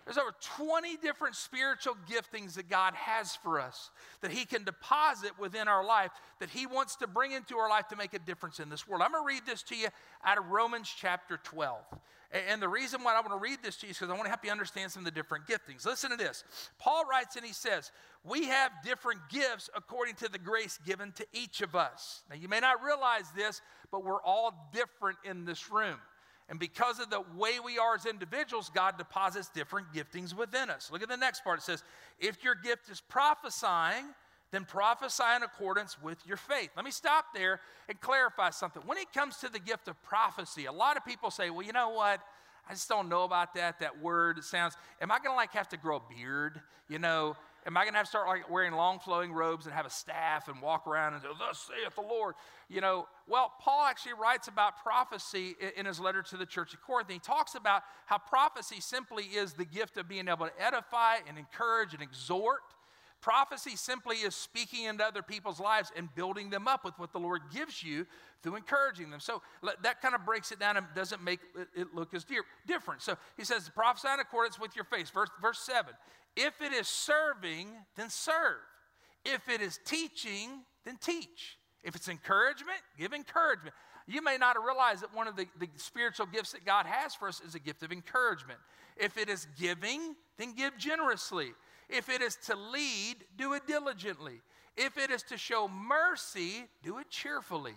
There's 0.05 0.19
over 0.19 0.35
20 0.57 0.97
different 0.97 1.37
spiritual 1.37 1.97
giftings 2.11 2.55
that 2.55 2.69
God 2.69 2.95
has 2.95 3.37
for 3.37 3.61
us 3.61 3.91
that 4.21 4.33
He 4.33 4.45
can 4.45 4.65
deposit 4.65 5.33
within 5.39 5.69
our 5.69 5.85
life 5.85 6.11
that 6.41 6.51
He 6.51 6.67
wants 6.67 6.97
to 6.97 7.07
bring 7.07 7.33
into 7.33 7.57
our 7.57 7.69
life 7.69 7.87
to 7.89 7.97
make 7.97 8.13
a 8.13 8.19
difference 8.19 8.59
in 8.59 8.69
this 8.69 8.87
world. 8.89 9.03
I'm 9.03 9.13
going 9.13 9.23
to 9.23 9.27
read 9.27 9.47
this 9.47 9.63
to 9.65 9.77
you 9.77 9.89
out 10.25 10.39
of 10.39 10.49
Romans 10.49 10.93
chapter 10.97 11.39
12. 11.45 11.79
And 12.33 12.63
the 12.63 12.69
reason 12.69 13.03
why 13.03 13.15
I 13.15 13.21
want 13.21 13.33
to 13.33 13.39
read 13.39 13.59
this 13.63 13.77
to 13.79 13.87
you 13.87 13.91
is 13.91 13.99
because 13.99 14.11
I 14.11 14.15
want 14.15 14.25
to 14.25 14.31
help 14.31 14.43
you 14.43 14.51
understand 14.51 14.91
some 14.91 15.01
of 15.01 15.05
the 15.05 15.11
different 15.11 15.47
giftings. 15.47 15.85
Listen 15.85 16.11
to 16.11 16.17
this. 16.17 16.45
Paul 16.79 17.05
writes 17.05 17.37
and 17.37 17.45
he 17.45 17.53
says, 17.53 17.93
We 18.25 18.47
have 18.47 18.73
different 18.83 19.21
gifts 19.29 19.69
according 19.77 20.15
to 20.17 20.29
the 20.29 20.39
grace 20.39 20.79
given 20.87 21.13
to 21.13 21.27
each 21.35 21.61
of 21.61 21.75
us. 21.75 22.23
Now, 22.31 22.37
you 22.37 22.49
may 22.49 22.61
not 22.61 22.83
realize 22.83 23.25
this, 23.37 23.61
but 23.91 24.03
we're 24.03 24.23
all 24.23 24.71
different 24.73 25.19
in 25.25 25.45
this 25.45 25.71
room. 25.71 25.99
And 26.49 26.59
because 26.59 27.01
of 27.01 27.11
the 27.11 27.23
way 27.37 27.61
we 27.63 27.79
are 27.79 27.95
as 27.95 28.07
individuals, 28.07 28.71
God 28.75 28.97
deposits 28.97 29.51
different 29.51 29.93
giftings 29.93 30.35
within 30.35 30.71
us. 30.71 30.91
Look 30.91 31.03
at 31.03 31.09
the 31.09 31.17
next 31.17 31.45
part. 31.45 31.59
It 31.59 31.63
says, 31.63 31.85
If 32.19 32.43
your 32.43 32.55
gift 32.55 32.89
is 32.89 33.01
prophesying, 33.01 34.07
then 34.53 34.67
prophesy 34.67 35.25
in 35.35 35.43
accordance 35.43 36.01
with 36.01 36.25
your 36.27 36.37
faith. 36.37 36.71
Let 36.77 36.85
me 36.85 36.91
stop 36.91 37.35
there 37.35 37.61
and 37.89 37.99
clarify 38.01 38.51
something. 38.51 38.83
When 38.87 38.99
it 38.99 39.13
comes 39.13 39.39
to 39.39 39.49
the 39.49 39.59
gift 39.59 39.89
of 39.89 40.01
prophecy, 40.03 40.67
a 40.67 40.73
lot 40.73 40.97
of 40.97 41.05
people 41.05 41.31
say, 41.31 41.51
well, 41.51 41.67
you 41.67 41.73
know 41.73 41.91
what? 41.91 42.21
I 42.69 42.75
just 42.75 42.89
don't 42.89 43.09
know 43.09 43.25
about 43.25 43.55
that. 43.55 43.81
That 43.81 44.01
word 44.01 44.45
sounds, 44.45 44.77
am 45.01 45.11
I 45.11 45.19
gonna 45.19 45.35
like 45.35 45.53
have 45.53 45.69
to 45.71 45.77
grow 45.77 45.97
a 45.97 46.15
beard? 46.15 46.61
You 46.89 46.99
know, 46.99 47.35
am 47.67 47.77
I 47.77 47.85
gonna 47.85 47.97
have 47.97 48.07
to 48.07 48.11
start 48.11 48.29
like 48.29 48.49
wearing 48.51 48.75
long 48.75 49.01
flowing 49.01 49.33
robes 49.33 49.65
and 49.67 49.75
have 49.75 49.87
a 49.87 49.91
staff 49.91 50.49
and 50.49 50.61
walk 50.61 50.87
around 50.87 51.15
and 51.15 51.23
say, 51.23 51.29
Thus 51.39 51.69
saith 51.69 51.95
the 51.95 52.03
Lord? 52.03 52.35
You 52.69 52.83
know, 52.83 53.09
well, 53.27 53.53
Paul 53.59 53.87
actually 53.87 54.13
writes 54.13 54.49
about 54.49 54.83
prophecy 54.83 55.57
in 55.77 55.87
his 55.87 55.99
letter 55.99 56.23
to 56.23 56.37
the 56.37 56.47
church 56.47 56.75
of 56.75 56.83
Corinth. 56.83 57.09
And 57.09 57.15
he 57.15 57.21
talks 57.21 57.55
about 57.55 57.83
how 58.07 58.19
prophecy 58.19 58.81
simply 58.81 59.25
is 59.25 59.55
the 59.55 59.65
gift 59.65 59.97
of 59.97 60.09
being 60.09 60.29
able 60.29 60.47
to 60.47 60.63
edify 60.63 61.17
and 61.27 61.39
encourage 61.39 61.95
and 61.95 62.03
exhort 62.03 62.61
Prophecy 63.23 63.77
simply 63.77 64.17
is 64.17 64.35
speaking 64.35 64.85
into 64.87 65.05
other 65.05 65.23
people's 65.23 65.61
lives 65.61 65.93
and 65.97 66.13
building 66.17 66.51
them 66.51 66.67
up 66.67 66.85
with 66.85 66.99
what 66.99 67.13
the 67.13 67.21
Lord 67.21 67.43
gives 67.55 67.81
you 67.81 68.05
through 68.43 68.57
encouraging 68.57 69.11
them. 69.11 69.21
So 69.21 69.43
that 69.83 70.03
kind 70.03 70.17
of 70.17 70.27
breaks 70.27 70.51
it 70.51 70.59
down 70.59 70.77
and 70.77 70.87
doesn't 70.93 71.23
make 71.23 71.39
it 71.77 71.95
look 71.95 72.15
as 72.15 72.25
dear, 72.25 72.43
different. 72.67 73.01
So 73.01 73.17
he 73.37 73.45
says, 73.45 73.71
prophesy 73.73 74.09
in 74.13 74.19
accordance 74.19 74.59
with 74.59 74.75
your 74.75 74.85
faith. 74.85 75.09
Verse, 75.11 75.31
verse 75.41 75.61
7 75.61 75.95
If 76.37 76.61
it 76.61 76.73
is 76.73 76.89
serving, 76.89 77.69
then 77.97 78.11
serve. 78.11 78.59
If 79.25 79.49
it 79.49 79.61
is 79.61 79.79
teaching, 79.85 80.65
then 80.85 80.97
teach. 81.01 81.59
If 81.85 81.95
it's 81.95 82.09
encouragement, 82.09 82.79
give 82.99 83.13
encouragement. 83.13 83.75
You 84.09 84.21
may 84.21 84.37
not 84.37 84.57
have 84.57 84.65
realized 84.65 85.05
that 85.05 85.15
one 85.15 85.29
of 85.29 85.37
the, 85.37 85.47
the 85.61 85.69
spiritual 85.77 86.27
gifts 86.27 86.53
that 86.53 86.65
God 86.65 86.87
has 86.87 87.15
for 87.15 87.29
us 87.29 87.41
is 87.47 87.55
a 87.55 87.61
gift 87.61 87.85
of 87.85 87.93
encouragement. 87.93 88.59
If 88.97 89.17
it 89.17 89.29
is 89.29 89.47
giving, 89.57 90.17
then 90.39 90.55
give 90.55 90.77
generously. 90.77 91.53
If 91.93 92.09
it 92.09 92.23
is 92.23 92.37
to 92.47 92.57
lead, 92.57 93.17
do 93.37 93.53
it 93.53 93.67
diligently. 93.67 94.41
If 94.77 94.97
it 94.97 95.11
is 95.11 95.23
to 95.25 95.37
show 95.37 95.69
mercy, 95.69 96.65
do 96.83 96.99
it 96.99 97.11
cheerfully. 97.11 97.75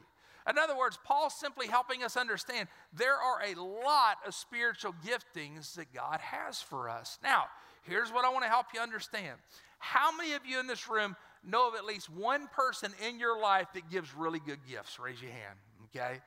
In 0.47 0.57
other 0.57 0.77
words, 0.77 0.97
Paul's 1.03 1.33
simply 1.33 1.67
helping 1.67 2.03
us 2.03 2.15
understand 2.15 2.69
there 2.93 3.15
are 3.15 3.41
a 3.43 3.59
lot 3.59 4.17
of 4.25 4.35
spiritual 4.35 4.93
giftings 5.05 5.73
that 5.75 5.91
God 5.93 6.19
has 6.19 6.61
for 6.61 6.87
us. 6.87 7.17
Now, 7.23 7.45
here's 7.83 8.11
what 8.11 8.25
I 8.25 8.29
want 8.29 8.43
to 8.43 8.49
help 8.49 8.67
you 8.73 8.79
understand. 8.79 9.37
How 9.79 10.15
many 10.15 10.33
of 10.33 10.45
you 10.45 10.59
in 10.59 10.67
this 10.67 10.87
room 10.87 11.15
know 11.43 11.67
of 11.67 11.75
at 11.75 11.83
least 11.83 12.09
one 12.09 12.47
person 12.47 12.91
in 13.07 13.19
your 13.19 13.39
life 13.39 13.67
that 13.73 13.89
gives 13.89 14.15
really 14.15 14.39
good 14.39 14.59
gifts? 14.69 14.99
Raise 14.99 15.21
your 15.21 15.31
hand, 15.31 15.57
okay? 15.85 16.19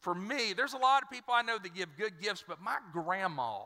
For 0.00 0.14
me, 0.14 0.52
there's 0.54 0.74
a 0.74 0.78
lot 0.78 1.02
of 1.02 1.10
people 1.10 1.34
I 1.34 1.42
know 1.42 1.58
that 1.58 1.74
give 1.74 1.88
good 1.98 2.20
gifts, 2.20 2.44
but 2.46 2.60
my 2.60 2.78
grandma, 2.92 3.58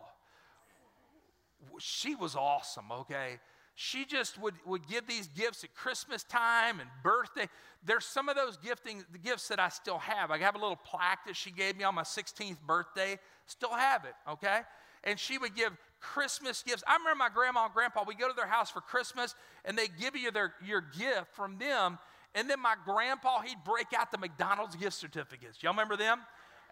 she 1.78 2.14
was 2.16 2.34
awesome, 2.34 2.90
okay? 2.90 3.38
She 3.82 4.04
just 4.04 4.38
would, 4.38 4.52
would 4.66 4.87
give 4.87 5.06
these 5.06 5.28
gifts 5.28 5.64
at 5.64 5.75
Christmas 5.75 6.22
time 6.22 6.80
and 6.80 6.90
birthday. 7.02 7.49
There's 7.82 8.04
some 8.04 8.28
of 8.28 8.37
those 8.37 8.58
gifting 8.58 9.02
the 9.10 9.16
gifts 9.16 9.49
that 9.49 9.58
I 9.58 9.70
still 9.70 9.96
have. 9.96 10.30
I 10.30 10.37
have 10.37 10.54
a 10.54 10.58
little 10.58 10.76
plaque 10.76 11.20
that 11.26 11.34
she 11.34 11.50
gave 11.50 11.78
me 11.78 11.84
on 11.84 11.94
my 11.94 12.02
16th 12.02 12.60
birthday. 12.66 13.18
Still 13.46 13.72
have 13.72 14.04
it, 14.04 14.12
okay? 14.28 14.60
And 15.04 15.18
she 15.18 15.38
would 15.38 15.56
give 15.56 15.72
Christmas 15.99 16.62
gifts. 16.62 16.84
I 16.87 16.99
remember 16.99 17.16
my 17.16 17.30
grandma 17.30 17.64
and 17.64 17.72
grandpa, 17.72 18.04
we 18.06 18.14
go 18.14 18.28
to 18.28 18.34
their 18.37 18.46
house 18.46 18.68
for 18.68 18.82
Christmas 18.82 19.34
and 19.64 19.78
they 19.78 19.88
give 19.88 20.14
you 20.14 20.30
their, 20.30 20.52
your 20.62 20.82
gift 20.82 21.28
from 21.32 21.56
them. 21.56 21.99
And 22.34 22.50
then 22.50 22.60
my 22.60 22.75
grandpa, 22.84 23.40
he'd 23.40 23.64
break 23.64 23.94
out 23.99 24.12
the 24.12 24.18
McDonald's 24.18 24.76
gift 24.76 24.92
certificates. 24.92 25.62
Y'all 25.62 25.72
remember 25.72 25.96
them? 25.96 26.20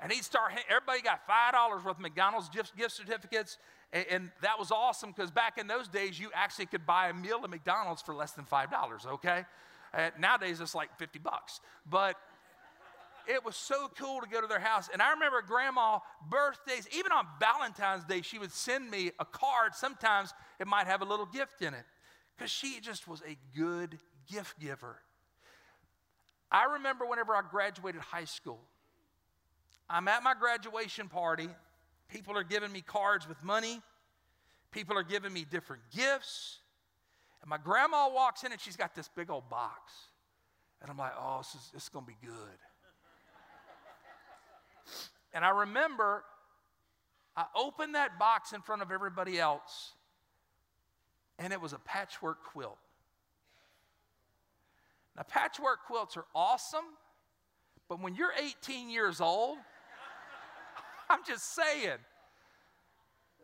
And 0.02 0.12
he'd 0.12 0.24
start, 0.24 0.52
everybody 0.68 1.00
got 1.00 1.26
$5 1.26 1.84
worth 1.86 1.86
of 1.86 2.00
McDonald's 2.00 2.50
gift, 2.50 2.76
gift 2.76 2.92
certificates. 2.92 3.56
And, 3.92 4.06
and 4.10 4.30
that 4.42 4.58
was 4.58 4.70
awesome 4.70 5.12
because 5.14 5.30
back 5.30 5.58
in 5.58 5.66
those 5.66 5.88
days, 5.88 6.18
you 6.18 6.30
actually 6.34 6.66
could 6.66 6.86
buy 6.86 7.08
a 7.08 7.14
meal 7.14 7.40
at 7.42 7.50
McDonald's 7.50 8.02
for 8.02 8.14
less 8.14 8.32
than 8.32 8.44
$5, 8.44 9.06
okay? 9.06 9.44
Uh, 9.94 10.10
nowadays, 10.18 10.60
it's 10.60 10.74
like 10.74 10.96
50 10.98 11.18
bucks. 11.18 11.60
But 11.88 12.16
it 13.26 13.44
was 13.44 13.56
so 13.56 13.90
cool 13.98 14.20
to 14.20 14.28
go 14.28 14.40
to 14.40 14.46
their 14.46 14.58
house. 14.58 14.88
And 14.92 15.02
I 15.02 15.12
remember 15.12 15.42
grandma 15.42 15.98
birthdays, 16.30 16.88
even 16.96 17.12
on 17.12 17.26
Valentine's 17.38 18.04
Day, 18.04 18.22
she 18.22 18.38
would 18.38 18.52
send 18.52 18.90
me 18.90 19.12
a 19.18 19.24
card. 19.24 19.74
Sometimes 19.74 20.32
it 20.58 20.66
might 20.66 20.86
have 20.86 21.02
a 21.02 21.04
little 21.04 21.26
gift 21.26 21.60
in 21.60 21.74
it 21.74 21.84
because 22.36 22.50
she 22.50 22.80
just 22.80 23.06
was 23.06 23.22
a 23.22 23.36
good 23.56 23.98
gift 24.30 24.58
giver. 24.58 24.96
I 26.50 26.64
remember 26.64 27.04
whenever 27.04 27.34
I 27.34 27.42
graduated 27.48 28.00
high 28.00 28.24
school, 28.24 28.60
I'm 29.90 30.08
at 30.08 30.22
my 30.22 30.34
graduation 30.34 31.08
party 31.08 31.48
People 32.08 32.36
are 32.36 32.44
giving 32.44 32.72
me 32.72 32.80
cards 32.80 33.28
with 33.28 33.42
money. 33.44 33.80
People 34.70 34.96
are 34.96 35.02
giving 35.02 35.32
me 35.32 35.44
different 35.48 35.82
gifts. 35.94 36.58
And 37.42 37.50
my 37.50 37.58
grandma 37.58 38.08
walks 38.08 38.44
in 38.44 38.52
and 38.52 38.60
she's 38.60 38.76
got 38.76 38.94
this 38.94 39.08
big 39.08 39.30
old 39.30 39.48
box. 39.48 39.92
And 40.80 40.90
I'm 40.90 40.96
like, 40.96 41.12
oh, 41.18 41.38
this 41.38 41.54
is, 41.54 41.84
is 41.84 41.88
going 41.88 42.04
to 42.04 42.10
be 42.10 42.16
good. 42.22 42.32
and 45.34 45.44
I 45.44 45.50
remember 45.50 46.24
I 47.38 47.46
opened 47.54 47.94
that 47.94 48.18
box 48.18 48.52
in 48.52 48.62
front 48.62 48.82
of 48.82 48.90
everybody 48.90 49.38
else, 49.38 49.92
and 51.38 51.52
it 51.52 51.60
was 51.60 51.72
a 51.72 51.78
patchwork 51.78 52.42
quilt. 52.42 52.78
Now, 55.16 55.22
patchwork 55.22 55.84
quilts 55.86 56.16
are 56.16 56.24
awesome, 56.34 56.84
but 57.88 58.00
when 58.00 58.16
you're 58.16 58.32
18 58.36 58.90
years 58.90 59.20
old, 59.20 59.58
I'm 61.10 61.20
just 61.26 61.54
saying. 61.54 61.98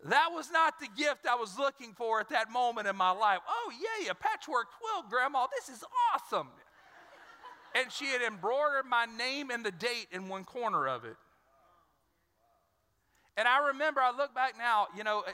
That 0.04 0.28
was 0.32 0.50
not 0.50 0.78
the 0.80 0.88
gift 0.96 1.26
I 1.28 1.34
was 1.34 1.58
looking 1.58 1.94
for 1.94 2.20
at 2.20 2.28
that 2.28 2.50
moment 2.50 2.86
in 2.86 2.94
my 2.94 3.10
life. 3.10 3.38
Oh, 3.48 3.72
yay, 3.72 4.08
a 4.08 4.14
patchwork 4.14 4.66
quilt, 4.78 5.08
Grandma. 5.08 5.46
This 5.56 5.74
is 5.74 5.82
awesome. 6.12 6.48
And 7.74 7.90
she 7.90 8.06
had 8.06 8.20
embroidered 8.20 8.84
my 8.86 9.06
name 9.06 9.50
and 9.50 9.64
the 9.64 9.72
date 9.72 10.08
in 10.12 10.28
one 10.28 10.44
corner 10.44 10.86
of 10.86 11.04
it. 11.04 11.16
And 13.36 13.48
I 13.48 13.68
remember, 13.68 14.00
I 14.00 14.14
look 14.14 14.34
back 14.34 14.54
now, 14.58 14.86
you 14.96 15.04
know, 15.04 15.24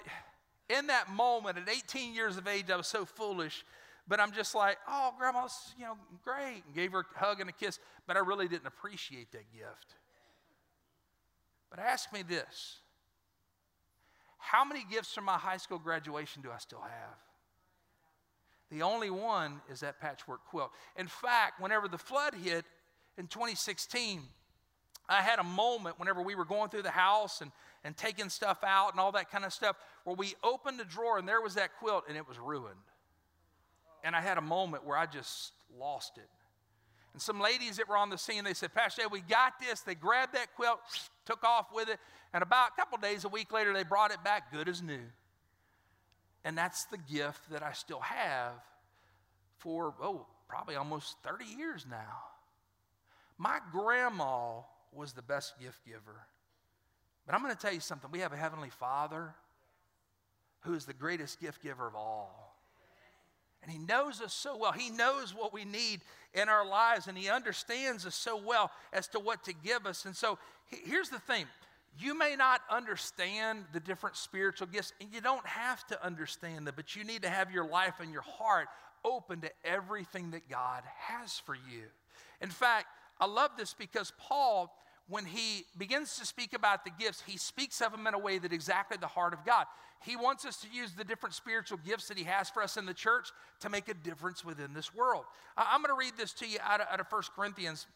in 0.69 0.87
that 0.87 1.11
moment 1.11 1.59
at 1.59 1.69
18 1.69 2.15
years 2.15 2.37
of 2.37 2.47
age, 2.47 2.71
I 2.71 2.77
was 2.77 2.87
so 2.87 3.05
foolish. 3.05 3.65
But 4.09 4.21
I'm 4.21 4.33
just 4.33 4.55
like, 4.55 4.79
oh, 4.89 5.13
Grandma, 5.19 5.49
you 5.77 5.85
know, 5.85 5.97
great. 6.25 6.63
And 6.65 6.75
gave 6.75 6.93
her 6.93 7.01
a 7.01 7.19
hug 7.19 7.41
and 7.41 7.51
a 7.51 7.53
kiss. 7.53 7.79
But 8.07 8.17
I 8.17 8.21
really 8.21 8.49
didn't 8.49 8.67
appreciate 8.67 9.33
that 9.33 9.53
gift. 9.53 9.97
But 11.71 11.79
ask 11.79 12.13
me 12.13 12.23
this 12.23 12.79
How 14.39 14.65
many 14.65 14.85
gifts 14.91 15.13
from 15.15 15.25
my 15.25 15.39
high 15.39 15.57
school 15.57 15.79
graduation 15.79 16.43
do 16.43 16.51
I 16.51 16.59
still 16.59 16.83
have? 16.83 17.19
The 18.71 18.83
only 18.83 19.11
one 19.11 19.61
is 19.71 19.81
that 19.81 20.01
patchwork 20.01 20.45
quilt. 20.47 20.71
In 20.97 21.09
fact, 21.09 21.61
whenever 21.61 21.89
the 21.89 21.99
flood 21.99 22.35
hit 22.35 22.65
in 23.19 23.27
2016, 23.27 24.23
I 25.09 25.23
had 25.23 25.41
a 25.41 25.45
moment 25.45 25.99
whenever 25.99 26.23
we 26.23 26.37
were 26.37 26.45
going 26.45 26.71
through 26.71 26.83
the 26.83 26.91
house 26.91 27.41
and, 27.41 27.51
and 27.83 27.97
taking 27.97 28.29
stuff 28.29 28.59
out 28.65 28.93
and 28.93 29.01
all 29.01 29.11
that 29.13 29.29
kind 29.29 29.45
of 29.45 29.53
stuff 29.53 29.75
where 30.05 30.15
we 30.15 30.35
opened 30.45 30.81
a 30.81 30.85
drawer 30.85 31.19
and 31.19 31.27
there 31.27 31.41
was 31.41 31.55
that 31.57 31.71
quilt 31.81 32.05
and 32.09 32.17
it 32.17 32.29
was 32.29 32.39
ruined. 32.39 32.77
And 34.05 34.15
I 34.15 34.21
had 34.21 34.39
a 34.39 34.43
moment 34.43 34.87
where 34.87 34.97
I 34.97 35.07
just 35.07 35.53
lost 35.77 36.17
it. 36.17 36.29
And 37.13 37.21
some 37.21 37.41
ladies 37.41 37.79
that 37.79 37.89
were 37.89 37.97
on 37.97 38.09
the 38.09 38.19
scene, 38.19 38.45
they 38.45 38.55
said, 38.55 38.73
Pastor, 38.73 39.03
we 39.11 39.21
got 39.21 39.55
this. 39.59 39.81
They 39.81 39.97
grabbed 39.97 40.35
that 40.35 40.55
quilt, 40.55 40.79
took 41.31 41.45
off 41.45 41.67
with 41.73 41.89
it, 41.89 41.99
and 42.33 42.43
about 42.43 42.71
a 42.73 42.81
couple 42.81 42.99
days, 42.99 43.25
a 43.25 43.29
week 43.29 43.53
later, 43.53 43.73
they 43.73 43.85
brought 43.85 44.11
it 44.11 44.23
back 44.25 44.53
good 44.53 44.69
as 44.69 44.83
new. 44.83 45.01
And 46.45 46.57
that's 46.57 46.85
the 46.87 46.99
gift 46.99 47.51
that 47.51 47.63
I 47.63 47.73
still 47.73 48.01
have 48.01 48.55
for, 49.59 49.95
oh, 50.03 50.27
probably 50.49 50.75
almost 50.75 51.17
30 51.23 51.45
years 51.45 51.87
now. 51.89 52.25
My 53.39 53.59
grandma 53.73 54.61
was 54.93 55.13
the 55.13 55.23
best 55.23 55.59
gift 55.61 55.85
giver. 55.87 56.27
But 57.27 57.35
I'm 57.35 57.43
going 57.43 57.55
to 57.55 57.61
tell 57.61 57.73
you 57.73 57.81
something. 57.81 58.11
We 58.11 58.21
have 58.21 58.33
a 58.33 58.37
Heavenly 58.37 58.71
Father 58.71 59.35
who 60.61 60.75
is 60.75 60.85
the 60.85 60.93
greatest 60.93 61.41
gift 61.41 61.63
giver 61.63 61.87
of 61.87 61.95
all. 61.95 62.50
And 63.63 63.71
He 63.71 63.79
knows 63.79 64.21
us 64.21 64.33
so 64.33 64.57
well. 64.57 64.73
He 64.73 64.91
knows 64.91 65.35
what 65.35 65.53
we 65.53 65.65
need 65.65 66.01
in 66.33 66.49
our 66.49 66.67
lives, 66.67 67.07
and 67.07 67.17
He 67.17 67.29
understands 67.29 68.07
us 68.07 68.15
so 68.15 68.37
well 68.37 68.71
as 68.93 69.09
to 69.09 69.19
what 69.19 69.45
to 69.45 69.53
give 69.53 69.87
us. 69.87 70.05
And 70.05 70.17
so 70.17 70.39
here's 70.67 71.11
the 71.11 71.19
thing 71.19 71.47
you 71.99 72.17
may 72.17 72.37
not 72.37 72.61
understand 72.71 73.65
the 73.73 73.81
different 73.81 74.17
spiritual 74.17 74.69
gifts, 74.69 74.93
and 75.01 75.13
you 75.13 75.21
don't 75.21 75.47
have 75.47 75.87
to 75.89 76.05
understand 76.05 76.67
them, 76.67 76.75
but 76.77 76.95
you 76.95 77.05
need 77.05 77.23
to 77.23 77.29
have 77.29 77.51
your 77.51 77.67
life 77.67 77.95
and 78.01 78.13
your 78.13 78.23
heart 78.23 78.69
open 79.05 79.41
to 79.41 79.51
everything 79.65 80.31
that 80.31 80.49
God 80.49 80.83
has 80.99 81.39
for 81.39 81.55
you. 81.55 81.85
In 82.41 82.49
fact, 82.49 82.87
I 83.19 83.27
love 83.27 83.51
this 83.59 83.75
because 83.75 84.13
Paul, 84.19 84.73
when 85.11 85.25
he 85.25 85.65
begins 85.77 86.17
to 86.19 86.25
speak 86.25 86.53
about 86.55 86.85
the 86.85 86.91
gifts, 86.99 87.23
he 87.27 87.37
speaks 87.37 87.81
of 87.81 87.91
them 87.91 88.07
in 88.07 88.15
a 88.15 88.19
way 88.19 88.39
that 88.39 88.53
exactly 88.53 88.97
the 88.99 89.09
heart 89.09 89.35
of 89.35 89.45
God. 89.45 89.67
He 90.05 90.17
wants 90.17 90.47
us 90.47 90.57
to 90.59 90.69
use 90.73 90.93
the 90.93 91.05
different 91.05 91.35
spiritual 91.35 91.79
gifts 91.85 92.09
that 92.09 92.17
he 92.17 92.25
has 92.25 92.49
for 92.49 92.63
us 92.63 92.77
in 92.77 92.87
the 92.87 92.95
church 92.95 93.31
to 93.61 93.69
make 93.69 93.89
a 93.89 93.95
difference 93.95 94.45
within 94.45 94.73
this 94.73 94.95
world. 94.95 95.25
I'm 95.57 95.83
going 95.83 95.95
to 95.95 95.99
read 95.99 96.17
this 96.17 96.33
to 96.35 96.47
you 96.47 96.59
out 96.63 96.81
of, 96.81 96.87
out 96.91 97.01
of 97.01 97.07
1 97.11 97.23
Corinthians 97.35 97.87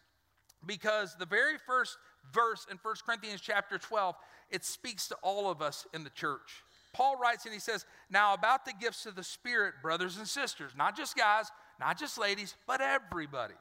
because 0.67 1.15
the 1.17 1.25
very 1.25 1.57
first 1.57 1.97
verse 2.33 2.67
in 2.71 2.79
1 2.83 2.95
Corinthians 3.07 3.41
chapter 3.41 3.79
12, 3.79 4.17
it 4.51 4.65
speaks 4.65 5.09
to 5.09 5.15
all 5.23 5.51
of 5.51 5.63
us 5.63 5.87
in 5.95 6.05
the 6.05 6.11
church. 6.11 6.65
Paul 6.93 7.17
writes 7.17 7.45
and 7.45 7.55
he 7.55 7.61
says, 7.61 7.87
Now 8.11 8.35
about 8.35 8.65
the 8.65 8.73
gifts 8.79 9.07
of 9.07 9.15
the 9.15 9.25
Spirit, 9.25 9.75
brothers 9.83 10.17
and 10.17 10.27
sisters, 10.27 10.73
not 10.77 10.97
just 10.97 11.17
guys, 11.17 11.51
not 11.79 11.99
just 11.99 12.19
ladies, 12.19 12.55
but 12.67 12.81
everybody. 12.81 13.55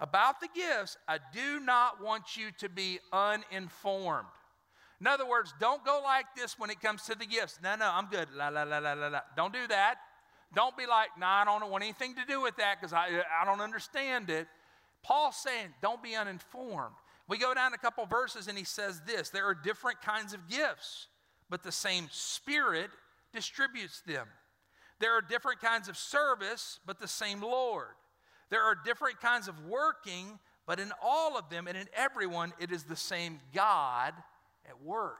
About 0.00 0.40
the 0.40 0.48
gifts, 0.54 0.96
I 1.06 1.18
do 1.32 1.60
not 1.60 2.02
want 2.02 2.36
you 2.36 2.50
to 2.58 2.68
be 2.68 3.00
uninformed. 3.12 4.28
In 5.00 5.06
other 5.06 5.26
words, 5.26 5.52
don't 5.60 5.84
go 5.84 6.00
like 6.02 6.26
this 6.36 6.58
when 6.58 6.70
it 6.70 6.80
comes 6.80 7.02
to 7.04 7.14
the 7.14 7.26
gifts. 7.26 7.58
No, 7.62 7.76
no, 7.76 7.90
I'm 7.92 8.06
good. 8.06 8.28
La, 8.34 8.48
la, 8.48 8.62
la, 8.62 8.78
la, 8.78 8.94
la, 8.94 9.08
la. 9.08 9.20
Don't 9.36 9.52
do 9.52 9.66
that. 9.68 9.96
Don't 10.54 10.76
be 10.76 10.86
like, 10.86 11.08
no, 11.18 11.26
nah, 11.26 11.42
I 11.42 11.44
don't 11.44 11.70
want 11.70 11.84
anything 11.84 12.14
to 12.16 12.24
do 12.26 12.40
with 12.40 12.56
that 12.56 12.80
because 12.80 12.92
I, 12.92 13.22
I 13.40 13.44
don't 13.44 13.60
understand 13.60 14.30
it. 14.30 14.48
Paul's 15.02 15.36
saying, 15.36 15.68
don't 15.80 16.02
be 16.02 16.14
uninformed. 16.14 16.96
We 17.28 17.38
go 17.38 17.54
down 17.54 17.72
a 17.72 17.78
couple 17.78 18.04
verses 18.06 18.48
and 18.48 18.58
he 18.58 18.64
says 18.64 19.00
this 19.06 19.30
there 19.30 19.46
are 19.46 19.54
different 19.54 20.02
kinds 20.02 20.34
of 20.34 20.48
gifts, 20.48 21.06
but 21.48 21.62
the 21.62 21.72
same 21.72 22.08
Spirit 22.10 22.90
distributes 23.32 24.02
them. 24.06 24.26
There 24.98 25.16
are 25.16 25.22
different 25.22 25.60
kinds 25.60 25.88
of 25.88 25.96
service, 25.96 26.80
but 26.86 26.98
the 26.98 27.08
same 27.08 27.40
Lord. 27.40 27.94
There 28.50 28.62
are 28.62 28.76
different 28.84 29.20
kinds 29.20 29.48
of 29.48 29.54
working, 29.66 30.38
but 30.66 30.78
in 30.80 30.92
all 31.02 31.38
of 31.38 31.48
them 31.48 31.66
and 31.66 31.76
in 31.76 31.88
everyone, 31.96 32.52
it 32.60 32.70
is 32.70 32.84
the 32.84 32.96
same 32.96 33.40
God 33.54 34.12
at 34.68 34.82
work. 34.82 35.18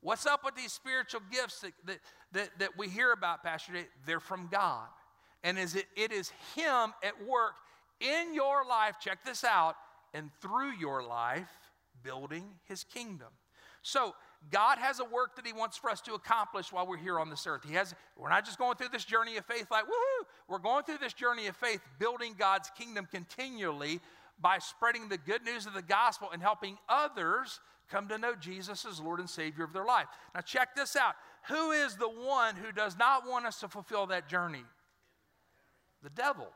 What's 0.00 0.26
up 0.26 0.44
with 0.44 0.54
these 0.54 0.72
spiritual 0.72 1.20
gifts 1.30 1.60
that, 1.60 1.72
that, 1.86 1.98
that, 2.32 2.58
that 2.58 2.78
we 2.78 2.88
hear 2.88 3.12
about, 3.12 3.42
Pastor 3.42 3.72
Jay? 3.72 3.86
They're 4.06 4.20
from 4.20 4.48
God. 4.50 4.88
And 5.44 5.58
is 5.58 5.74
it, 5.74 5.86
it 5.96 6.12
is 6.12 6.32
Him 6.54 6.92
at 7.02 7.26
work 7.26 7.54
in 8.00 8.34
your 8.34 8.64
life, 8.68 8.96
check 9.00 9.24
this 9.24 9.44
out, 9.44 9.76
and 10.14 10.30
through 10.40 10.72
your 10.72 11.02
life, 11.02 11.48
building 12.02 12.44
his 12.64 12.84
kingdom. 12.84 13.28
So, 13.82 14.14
God 14.50 14.78
has 14.78 15.00
a 15.00 15.04
work 15.04 15.36
that 15.36 15.46
He 15.46 15.52
wants 15.52 15.76
for 15.76 15.90
us 15.90 16.00
to 16.02 16.14
accomplish 16.14 16.72
while 16.72 16.86
we're 16.86 16.96
here 16.96 17.18
on 17.18 17.30
this 17.30 17.46
earth. 17.46 17.62
He 17.66 17.74
has, 17.74 17.94
we're 18.16 18.28
not 18.28 18.44
just 18.44 18.58
going 18.58 18.76
through 18.76 18.90
this 18.90 19.04
journey 19.04 19.36
of 19.36 19.44
faith 19.46 19.66
like, 19.70 19.84
woohoo! 19.84 20.24
We're 20.48 20.58
going 20.58 20.84
through 20.84 20.98
this 20.98 21.12
journey 21.12 21.46
of 21.46 21.56
faith, 21.56 21.80
building 21.98 22.34
God's 22.38 22.70
kingdom 22.78 23.08
continually 23.10 24.00
by 24.40 24.58
spreading 24.58 25.08
the 25.08 25.18
good 25.18 25.44
news 25.44 25.66
of 25.66 25.74
the 25.74 25.82
gospel 25.82 26.30
and 26.32 26.42
helping 26.42 26.78
others 26.88 27.60
come 27.90 28.08
to 28.08 28.18
know 28.18 28.34
Jesus 28.34 28.84
as 28.84 29.00
Lord 29.00 29.20
and 29.20 29.30
Savior 29.30 29.64
of 29.64 29.72
their 29.72 29.84
life. 29.84 30.06
Now, 30.34 30.40
check 30.40 30.74
this 30.74 30.96
out. 30.96 31.14
Who 31.48 31.70
is 31.72 31.96
the 31.96 32.08
one 32.08 32.56
who 32.56 32.72
does 32.72 32.98
not 32.98 33.26
want 33.26 33.46
us 33.46 33.60
to 33.60 33.68
fulfill 33.68 34.06
that 34.06 34.28
journey? 34.28 34.64
The 36.02 36.10
devil. 36.10 36.48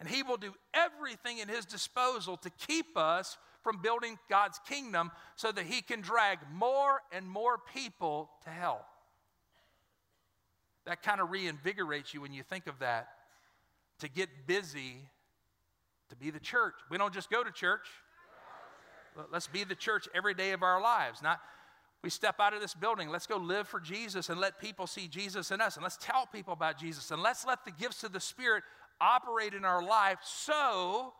And 0.00 0.08
he 0.08 0.22
will 0.22 0.36
do 0.36 0.54
everything 0.74 1.38
in 1.38 1.48
his 1.48 1.64
disposal 1.64 2.36
to 2.38 2.50
keep 2.50 2.96
us 2.96 3.38
from 3.64 3.80
building 3.82 4.18
God's 4.30 4.60
kingdom 4.68 5.10
so 5.34 5.50
that 5.50 5.64
he 5.64 5.82
can 5.82 6.02
drag 6.02 6.38
more 6.52 7.00
and 7.10 7.26
more 7.26 7.58
people 7.72 8.30
to 8.44 8.50
hell. 8.50 8.86
That 10.86 11.02
kind 11.02 11.20
of 11.20 11.30
reinvigorates 11.30 12.12
you 12.12 12.20
when 12.20 12.32
you 12.32 12.42
think 12.42 12.66
of 12.66 12.78
that. 12.78 13.08
To 14.00 14.08
get 14.08 14.28
busy, 14.46 14.96
to 16.10 16.16
be 16.16 16.30
the 16.30 16.40
church. 16.40 16.74
We 16.90 16.98
don't 16.98 17.14
just 17.14 17.30
go 17.30 17.42
to 17.42 17.50
church. 17.50 17.86
Let's 19.32 19.46
be 19.46 19.64
the 19.64 19.74
church 19.74 20.08
every 20.14 20.34
day 20.34 20.52
of 20.52 20.62
our 20.62 20.80
lives. 20.80 21.22
Not 21.22 21.40
we 22.04 22.10
step 22.10 22.38
out 22.38 22.52
of 22.52 22.60
this 22.60 22.74
building, 22.74 23.08
let's 23.08 23.26
go 23.26 23.38
live 23.38 23.66
for 23.66 23.80
Jesus 23.80 24.28
and 24.28 24.38
let 24.38 24.60
people 24.60 24.86
see 24.86 25.08
Jesus 25.08 25.50
in 25.50 25.62
us. 25.62 25.76
And 25.76 25.82
let's 25.82 25.96
tell 25.96 26.26
people 26.26 26.52
about 26.52 26.78
Jesus. 26.78 27.10
And 27.10 27.22
let's 27.22 27.46
let 27.46 27.64
the 27.64 27.70
gifts 27.70 28.04
of 28.04 28.12
the 28.12 28.20
Spirit 28.20 28.62
operate 29.00 29.54
in 29.54 29.64
our 29.64 29.82
life 29.82 30.18
so 30.22 31.14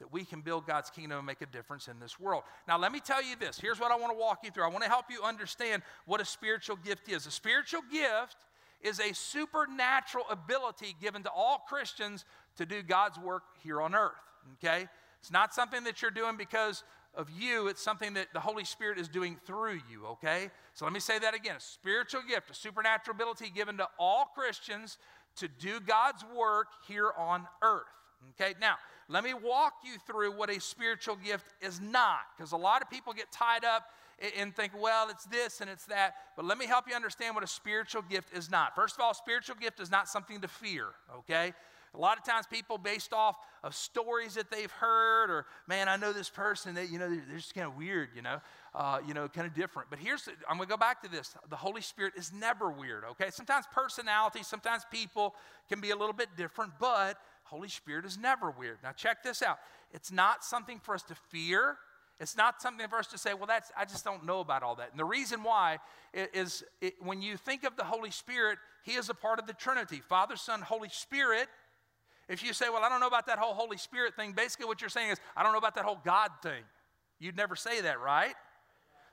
that 0.00 0.12
we 0.12 0.24
can 0.24 0.40
build 0.40 0.66
God's 0.66 0.90
kingdom 0.90 1.18
and 1.18 1.26
make 1.26 1.42
a 1.42 1.46
difference 1.46 1.86
in 1.86 2.00
this 2.00 2.18
world. 2.18 2.42
Now, 2.66 2.78
let 2.78 2.90
me 2.90 3.00
tell 3.00 3.22
you 3.22 3.36
this. 3.36 3.60
Here's 3.60 3.78
what 3.78 3.92
I 3.92 3.96
want 3.96 4.12
to 4.12 4.18
walk 4.18 4.40
you 4.42 4.50
through. 4.50 4.64
I 4.64 4.68
want 4.68 4.82
to 4.82 4.88
help 4.88 5.06
you 5.10 5.22
understand 5.22 5.82
what 6.06 6.20
a 6.20 6.24
spiritual 6.24 6.76
gift 6.76 7.08
is. 7.08 7.26
A 7.26 7.30
spiritual 7.30 7.82
gift 7.92 8.36
is 8.82 8.98
a 8.98 9.14
supernatural 9.14 10.24
ability 10.30 10.96
given 11.00 11.22
to 11.22 11.30
all 11.30 11.64
Christians 11.68 12.24
to 12.56 12.66
do 12.66 12.82
God's 12.82 13.18
work 13.18 13.42
here 13.62 13.80
on 13.80 13.94
earth. 13.94 14.12
Okay? 14.54 14.88
It's 15.20 15.30
not 15.30 15.54
something 15.54 15.84
that 15.84 16.02
you're 16.02 16.10
doing 16.10 16.36
because 16.36 16.82
of 17.14 17.28
you, 17.30 17.66
it's 17.66 17.82
something 17.82 18.14
that 18.14 18.28
the 18.32 18.40
Holy 18.40 18.64
Spirit 18.64 18.98
is 18.98 19.08
doing 19.08 19.36
through 19.44 19.80
you, 19.90 20.06
okay? 20.06 20.48
So 20.74 20.84
let 20.84 20.94
me 20.94 21.00
say 21.00 21.18
that 21.18 21.34
again. 21.34 21.56
A 21.56 21.60
spiritual 21.60 22.22
gift, 22.28 22.50
a 22.50 22.54
supernatural 22.54 23.16
ability 23.16 23.50
given 23.50 23.78
to 23.78 23.88
all 23.98 24.26
Christians 24.26 24.96
to 25.36 25.48
do 25.48 25.80
God's 25.80 26.24
work 26.36 26.68
here 26.86 27.10
on 27.18 27.48
earth. 27.62 27.82
Okay, 28.30 28.54
now 28.60 28.76
let 29.08 29.24
me 29.24 29.34
walk 29.34 29.74
you 29.84 29.98
through 30.06 30.36
what 30.36 30.50
a 30.50 30.60
spiritual 30.60 31.16
gift 31.16 31.46
is 31.60 31.80
not, 31.80 32.20
because 32.36 32.52
a 32.52 32.56
lot 32.56 32.82
of 32.82 32.90
people 32.90 33.12
get 33.12 33.30
tied 33.32 33.64
up 33.64 33.90
and 34.36 34.54
think, 34.54 34.72
well, 34.78 35.08
it's 35.08 35.24
this 35.24 35.60
and 35.60 35.70
it's 35.70 35.86
that. 35.86 36.14
But 36.36 36.44
let 36.44 36.58
me 36.58 36.66
help 36.66 36.86
you 36.88 36.94
understand 36.94 37.34
what 37.34 37.42
a 37.42 37.48
spiritual 37.48 38.02
gift 38.02 38.36
is 38.36 38.50
not. 38.50 38.74
First 38.74 38.96
of 38.96 39.00
all, 39.00 39.14
spiritual 39.14 39.56
gift 39.56 39.80
is 39.80 39.90
not 39.90 40.08
something 40.08 40.40
to 40.42 40.48
fear, 40.48 40.86
okay? 41.18 41.54
A 41.94 41.98
lot 41.98 42.18
of 42.18 42.24
times 42.24 42.46
people 42.46 42.78
based 42.78 43.12
off 43.12 43.36
of 43.64 43.74
stories 43.74 44.34
that 44.34 44.50
they've 44.50 44.70
heard 44.70 45.30
or, 45.30 45.46
man, 45.66 45.88
I 45.88 45.96
know 45.96 46.12
this 46.12 46.28
person 46.28 46.74
that, 46.74 46.90
you 46.90 46.98
know, 46.98 47.08
they're, 47.08 47.24
they're 47.26 47.38
just 47.38 47.54
kind 47.54 47.66
of 47.66 47.76
weird, 47.76 48.10
you 48.14 48.22
know 48.22 48.40
uh, 48.74 48.98
you 49.06 49.14
know, 49.14 49.28
kind 49.28 49.46
of 49.46 49.54
different. 49.54 49.90
But 49.90 49.98
here's, 49.98 50.28
I'm 50.48 50.56
going 50.56 50.68
to 50.68 50.72
go 50.72 50.76
back 50.76 51.02
to 51.02 51.10
this. 51.10 51.34
The 51.48 51.56
Holy 51.56 51.80
Spirit 51.80 52.14
is 52.16 52.32
never 52.32 52.70
weird, 52.70 53.04
okay? 53.12 53.30
Sometimes 53.30 53.66
personality, 53.72 54.42
sometimes 54.42 54.84
people 54.90 55.34
can 55.68 55.80
be 55.80 55.90
a 55.90 55.96
little 55.96 56.12
bit 56.12 56.28
different, 56.36 56.72
but 56.78 57.18
Holy 57.50 57.68
Spirit 57.68 58.04
is 58.04 58.16
never 58.16 58.50
weird. 58.50 58.78
Now, 58.82 58.92
check 58.92 59.22
this 59.22 59.42
out. 59.42 59.58
It's 59.92 60.12
not 60.12 60.44
something 60.44 60.78
for 60.78 60.94
us 60.94 61.02
to 61.04 61.14
fear. 61.30 61.76
It's 62.20 62.36
not 62.36 62.62
something 62.62 62.86
for 62.88 62.98
us 62.98 63.08
to 63.08 63.18
say, 63.18 63.34
well, 63.34 63.46
that's, 63.46 63.72
I 63.76 63.84
just 63.84 64.04
don't 64.04 64.24
know 64.24 64.40
about 64.40 64.62
all 64.62 64.76
that. 64.76 64.90
And 64.90 65.00
the 65.00 65.04
reason 65.04 65.42
why 65.42 65.78
is 66.14 66.62
it, 66.80 66.94
when 67.00 67.20
you 67.22 67.36
think 67.36 67.64
of 67.64 67.76
the 67.76 67.84
Holy 67.84 68.10
Spirit, 68.10 68.58
He 68.84 68.92
is 68.92 69.08
a 69.08 69.14
part 69.14 69.38
of 69.38 69.46
the 69.46 69.52
Trinity 69.52 70.00
Father, 70.08 70.36
Son, 70.36 70.60
Holy 70.60 70.90
Spirit. 70.90 71.48
If 72.28 72.44
you 72.44 72.52
say, 72.52 72.68
well, 72.68 72.84
I 72.84 72.88
don't 72.88 73.00
know 73.00 73.08
about 73.08 73.26
that 73.26 73.38
whole 73.38 73.54
Holy 73.54 73.78
Spirit 73.78 74.14
thing, 74.14 74.32
basically 74.32 74.66
what 74.66 74.80
you're 74.80 74.90
saying 74.90 75.10
is, 75.10 75.18
I 75.36 75.42
don't 75.42 75.52
know 75.52 75.58
about 75.58 75.74
that 75.74 75.84
whole 75.84 76.00
God 76.04 76.30
thing. 76.42 76.62
You'd 77.18 77.36
never 77.36 77.56
say 77.56 77.80
that, 77.80 78.00
right? 78.00 78.34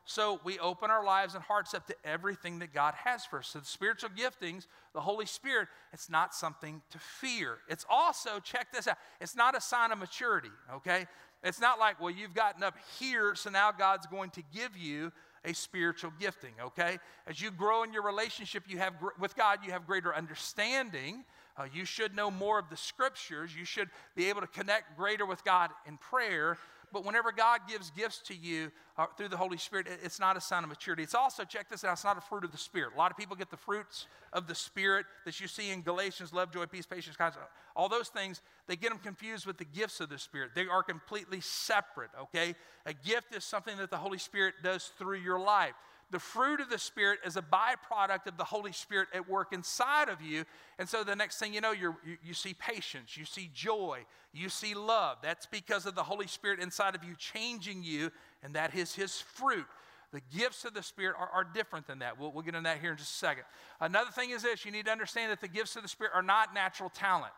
So 0.09 0.39
we 0.45 0.57
open 0.59 0.89
our 0.89 1.03
lives 1.03 1.35
and 1.35 1.43
hearts 1.43 1.73
up 1.73 1.85
to 1.87 1.95
everything 2.05 2.59
that 2.59 2.73
God 2.73 2.93
has 2.93 3.25
for 3.25 3.39
us. 3.39 3.49
So 3.49 3.59
the 3.59 3.65
spiritual 3.65 4.09
giftings, 4.09 4.65
the 4.93 5.01
Holy 5.01 5.25
Spirit, 5.25 5.67
it's 5.91 6.09
not 6.09 6.33
something 6.33 6.81
to 6.91 6.97
fear. 6.97 7.57
It's 7.67 7.85
also, 7.89 8.39
check 8.39 8.71
this 8.71 8.87
out, 8.87 8.95
it's 9.19 9.35
not 9.35 9.55
a 9.55 9.59
sign 9.59 9.91
of 9.91 9.97
maturity, 9.97 10.51
okay? 10.75 11.07
It's 11.43 11.59
not 11.59 11.77
like, 11.77 12.01
well, 12.01 12.09
you've 12.09 12.33
gotten 12.33 12.63
up 12.63 12.75
here, 12.97 13.35
so 13.35 13.49
now 13.49 13.73
God's 13.73 14.07
going 14.07 14.29
to 14.31 14.43
give 14.55 14.77
you 14.77 15.11
a 15.43 15.53
spiritual 15.53 16.13
gifting, 16.17 16.53
okay? 16.61 16.99
As 17.27 17.41
you 17.41 17.51
grow 17.51 17.83
in 17.83 17.91
your 17.91 18.03
relationship 18.03 18.63
you 18.65 18.77
have 18.77 18.93
with 19.19 19.35
God, 19.35 19.59
you 19.65 19.73
have 19.73 19.85
greater 19.85 20.15
understanding. 20.15 21.25
Uh, 21.57 21.65
you 21.73 21.83
should 21.83 22.15
know 22.15 22.31
more 22.31 22.59
of 22.59 22.69
the 22.69 22.77
scriptures. 22.77 23.53
You 23.53 23.65
should 23.65 23.89
be 24.15 24.29
able 24.29 24.39
to 24.39 24.47
connect 24.47 24.95
greater 24.95 25.25
with 25.25 25.43
God 25.43 25.71
in 25.85 25.97
prayer. 25.97 26.57
But 26.93 27.05
whenever 27.05 27.31
God 27.31 27.61
gives 27.67 27.91
gifts 27.91 28.19
to 28.27 28.35
you 28.35 28.71
uh, 28.97 29.07
through 29.17 29.27
the 29.27 29.37
Holy 29.37 29.57
Spirit, 29.57 29.87
it's 30.03 30.19
not 30.19 30.37
a 30.37 30.41
sign 30.41 30.63
of 30.63 30.69
maturity. 30.69 31.03
It's 31.03 31.15
also, 31.15 31.43
check 31.43 31.69
this 31.69 31.83
out, 31.83 31.93
it's 31.93 32.03
not 32.03 32.17
a 32.17 32.21
fruit 32.21 32.43
of 32.43 32.51
the 32.51 32.57
Spirit. 32.57 32.93
A 32.95 32.97
lot 32.97 33.11
of 33.11 33.17
people 33.17 33.35
get 33.35 33.51
the 33.51 33.57
fruits 33.57 34.07
of 34.31 34.47
the 34.47 34.55
Spirit 34.55 35.05
that 35.25 35.39
you 35.39 35.47
see 35.47 35.71
in 35.71 35.81
Galatians 35.81 36.31
love, 36.31 36.51
joy, 36.51 36.65
peace, 36.65 36.85
patience, 36.85 37.17
kindness. 37.17 37.43
All 37.75 37.89
those 37.89 38.07
things, 38.07 38.41
they 38.67 38.75
get 38.75 38.89
them 38.89 38.99
confused 38.99 39.45
with 39.45 39.57
the 39.57 39.65
gifts 39.65 39.99
of 39.99 40.09
the 40.09 40.17
Spirit. 40.17 40.51
They 40.55 40.67
are 40.67 40.81
completely 40.81 41.41
separate, 41.41 42.09
okay? 42.21 42.55
A 42.85 42.93
gift 42.93 43.35
is 43.35 43.43
something 43.43 43.77
that 43.77 43.91
the 43.91 43.97
Holy 43.97 44.17
Spirit 44.17 44.55
does 44.63 44.91
through 44.97 45.17
your 45.19 45.39
life. 45.39 45.73
The 46.09 46.19
fruit 46.19 46.61
of 46.61 46.69
the 46.69 46.77
Spirit 46.77 47.19
is 47.25 47.35
a 47.35 47.41
byproduct 47.41 48.27
of 48.27 48.37
the 48.37 48.43
Holy 48.45 48.71
Spirit 48.71 49.09
at 49.13 49.29
work 49.29 49.51
inside 49.51 50.07
of 50.07 50.21
you. 50.21 50.45
And 50.79 50.87
so 50.87 51.03
the 51.03 51.15
next 51.15 51.37
thing 51.37 51.53
you 51.53 51.59
know, 51.59 51.71
you 51.71 51.95
you, 52.23 52.33
see 52.33 52.53
patience, 52.53 53.17
you 53.17 53.25
see 53.25 53.49
joy, 53.53 54.05
you 54.33 54.47
see 54.47 54.73
love. 54.73 55.17
That's 55.21 55.45
because 55.45 55.85
of 55.85 55.95
the 55.95 56.03
Holy 56.03 56.27
Spirit 56.27 56.61
inside 56.61 56.95
of 56.95 57.03
you 57.03 57.13
changing 57.17 57.83
you, 57.83 58.11
and 58.41 58.53
that 58.53 58.73
is 58.73 58.95
His 58.95 59.19
fruit. 59.19 59.65
The 60.13 60.21
gifts 60.33 60.63
of 60.63 60.73
the 60.73 60.83
Spirit 60.83 61.17
are, 61.19 61.27
are 61.27 61.43
different 61.43 61.87
than 61.87 61.99
that. 61.99 62.17
We'll, 62.17 62.31
we'll 62.31 62.43
get 62.43 62.55
into 62.55 62.69
that 62.69 62.79
here 62.79 62.91
in 62.91 62.97
just 62.97 63.15
a 63.15 63.17
second. 63.17 63.43
Another 63.81 64.11
thing 64.11 64.29
is 64.29 64.43
this 64.43 64.63
you 64.63 64.71
need 64.71 64.85
to 64.85 64.91
understand 64.91 65.31
that 65.31 65.41
the 65.41 65.49
gifts 65.49 65.75
of 65.75 65.83
the 65.83 65.89
Spirit 65.89 66.13
are 66.15 66.23
not 66.23 66.53
natural 66.53 66.89
talent. 66.89 67.33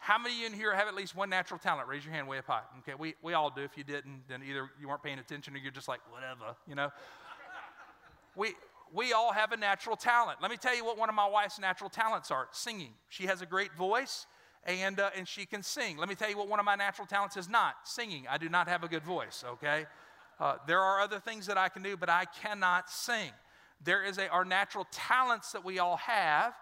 How 0.00 0.18
many 0.18 0.34
of 0.34 0.40
you 0.40 0.46
in 0.46 0.52
here 0.54 0.74
have 0.74 0.88
at 0.88 0.94
least 0.94 1.14
one 1.14 1.28
natural 1.28 1.58
talent? 1.58 1.86
Raise 1.86 2.04
your 2.04 2.14
hand 2.14 2.26
way 2.26 2.38
up 2.38 2.46
high. 2.46 2.62
Okay, 2.80 2.94
we, 2.98 3.14
we 3.22 3.34
all 3.34 3.50
do. 3.50 3.62
If 3.62 3.76
you 3.76 3.84
didn't, 3.84 4.22
then 4.28 4.42
either 4.42 4.70
you 4.80 4.88
weren't 4.88 5.02
paying 5.02 5.18
attention 5.18 5.54
or 5.54 5.58
you're 5.58 5.70
just 5.70 5.88
like, 5.88 6.00
whatever, 6.10 6.56
you 6.66 6.74
know. 6.74 6.90
We, 8.36 8.54
we 8.92 9.12
all 9.12 9.32
have 9.32 9.52
a 9.52 9.56
natural 9.56 9.96
talent. 9.96 10.38
Let 10.40 10.50
me 10.50 10.56
tell 10.56 10.74
you 10.74 10.84
what 10.84 10.98
one 10.98 11.08
of 11.08 11.14
my 11.14 11.28
wife's 11.28 11.58
natural 11.58 11.90
talents 11.90 12.30
are 12.30 12.48
singing. 12.52 12.92
She 13.08 13.26
has 13.26 13.42
a 13.42 13.46
great 13.46 13.74
voice 13.74 14.26
and, 14.64 15.00
uh, 15.00 15.10
and 15.16 15.26
she 15.26 15.46
can 15.46 15.62
sing. 15.62 15.96
Let 15.96 16.08
me 16.08 16.14
tell 16.14 16.28
you 16.28 16.36
what 16.36 16.48
one 16.48 16.58
of 16.58 16.64
my 16.64 16.74
natural 16.74 17.06
talents 17.06 17.36
is 17.36 17.48
not 17.48 17.74
singing. 17.84 18.26
I 18.28 18.38
do 18.38 18.48
not 18.48 18.68
have 18.68 18.84
a 18.84 18.88
good 18.88 19.04
voice, 19.04 19.44
okay? 19.46 19.86
Uh, 20.38 20.56
there 20.66 20.80
are 20.80 21.00
other 21.00 21.18
things 21.18 21.46
that 21.46 21.58
I 21.58 21.68
can 21.68 21.82
do, 21.82 21.96
but 21.96 22.08
I 22.08 22.24
cannot 22.42 22.90
sing. 22.90 23.30
There 23.82 24.04
is 24.04 24.18
a, 24.18 24.28
our 24.28 24.44
natural 24.44 24.86
talents 24.90 25.52
that 25.52 25.64
we 25.64 25.78
all 25.78 25.96
have, 25.96 26.54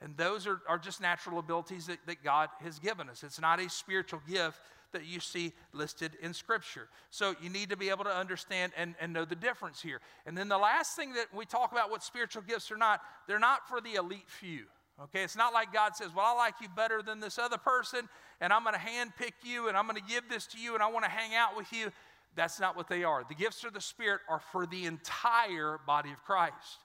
and 0.00 0.16
those 0.16 0.46
are, 0.46 0.60
are 0.68 0.78
just 0.78 1.00
natural 1.00 1.38
abilities 1.38 1.86
that, 1.86 1.98
that 2.06 2.22
God 2.22 2.48
has 2.62 2.78
given 2.78 3.08
us. 3.08 3.22
It's 3.22 3.40
not 3.40 3.60
a 3.60 3.68
spiritual 3.68 4.20
gift 4.28 4.58
that 4.92 5.06
you 5.06 5.20
see 5.20 5.52
listed 5.72 6.12
in 6.22 6.32
Scripture. 6.34 6.88
So 7.10 7.34
you 7.42 7.50
need 7.50 7.70
to 7.70 7.76
be 7.76 7.90
able 7.90 8.04
to 8.04 8.14
understand 8.14 8.72
and, 8.76 8.94
and 9.00 9.12
know 9.12 9.24
the 9.24 9.36
difference 9.36 9.80
here. 9.80 10.00
And 10.26 10.36
then 10.36 10.48
the 10.48 10.58
last 10.58 10.96
thing 10.96 11.14
that 11.14 11.26
we 11.34 11.44
talk 11.44 11.72
about 11.72 11.90
what 11.90 12.02
spiritual 12.02 12.42
gifts 12.42 12.70
are 12.70 12.76
not, 12.76 13.00
they're 13.26 13.38
not 13.38 13.68
for 13.68 13.80
the 13.80 13.94
elite 13.94 14.28
few. 14.28 14.64
Okay, 15.00 15.22
it's 15.22 15.36
not 15.36 15.52
like 15.52 15.72
God 15.72 15.94
says, 15.94 16.08
Well, 16.14 16.26
I 16.26 16.34
like 16.34 16.54
you 16.60 16.68
better 16.74 17.02
than 17.02 17.20
this 17.20 17.38
other 17.38 17.58
person, 17.58 18.08
and 18.40 18.52
I'm 18.52 18.64
going 18.64 18.74
to 18.74 18.80
handpick 18.80 19.34
you, 19.44 19.68
and 19.68 19.76
I'm 19.76 19.86
going 19.86 20.00
to 20.00 20.08
give 20.08 20.28
this 20.28 20.46
to 20.48 20.58
you, 20.58 20.74
and 20.74 20.82
I 20.82 20.88
want 20.88 21.04
to 21.04 21.10
hang 21.10 21.36
out 21.36 21.56
with 21.56 21.72
you. 21.72 21.92
That's 22.34 22.58
not 22.58 22.76
what 22.76 22.88
they 22.88 23.04
are. 23.04 23.24
The 23.28 23.34
gifts 23.34 23.62
of 23.64 23.74
the 23.74 23.80
Spirit 23.80 24.20
are 24.28 24.40
for 24.40 24.66
the 24.66 24.86
entire 24.86 25.78
body 25.86 26.10
of 26.10 26.22
Christ. 26.24 26.78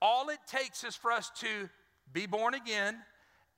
All 0.00 0.30
it 0.30 0.38
takes 0.46 0.84
is 0.84 0.96
for 0.96 1.12
us 1.12 1.30
to 1.40 1.68
be 2.12 2.26
born 2.26 2.54
again 2.54 2.96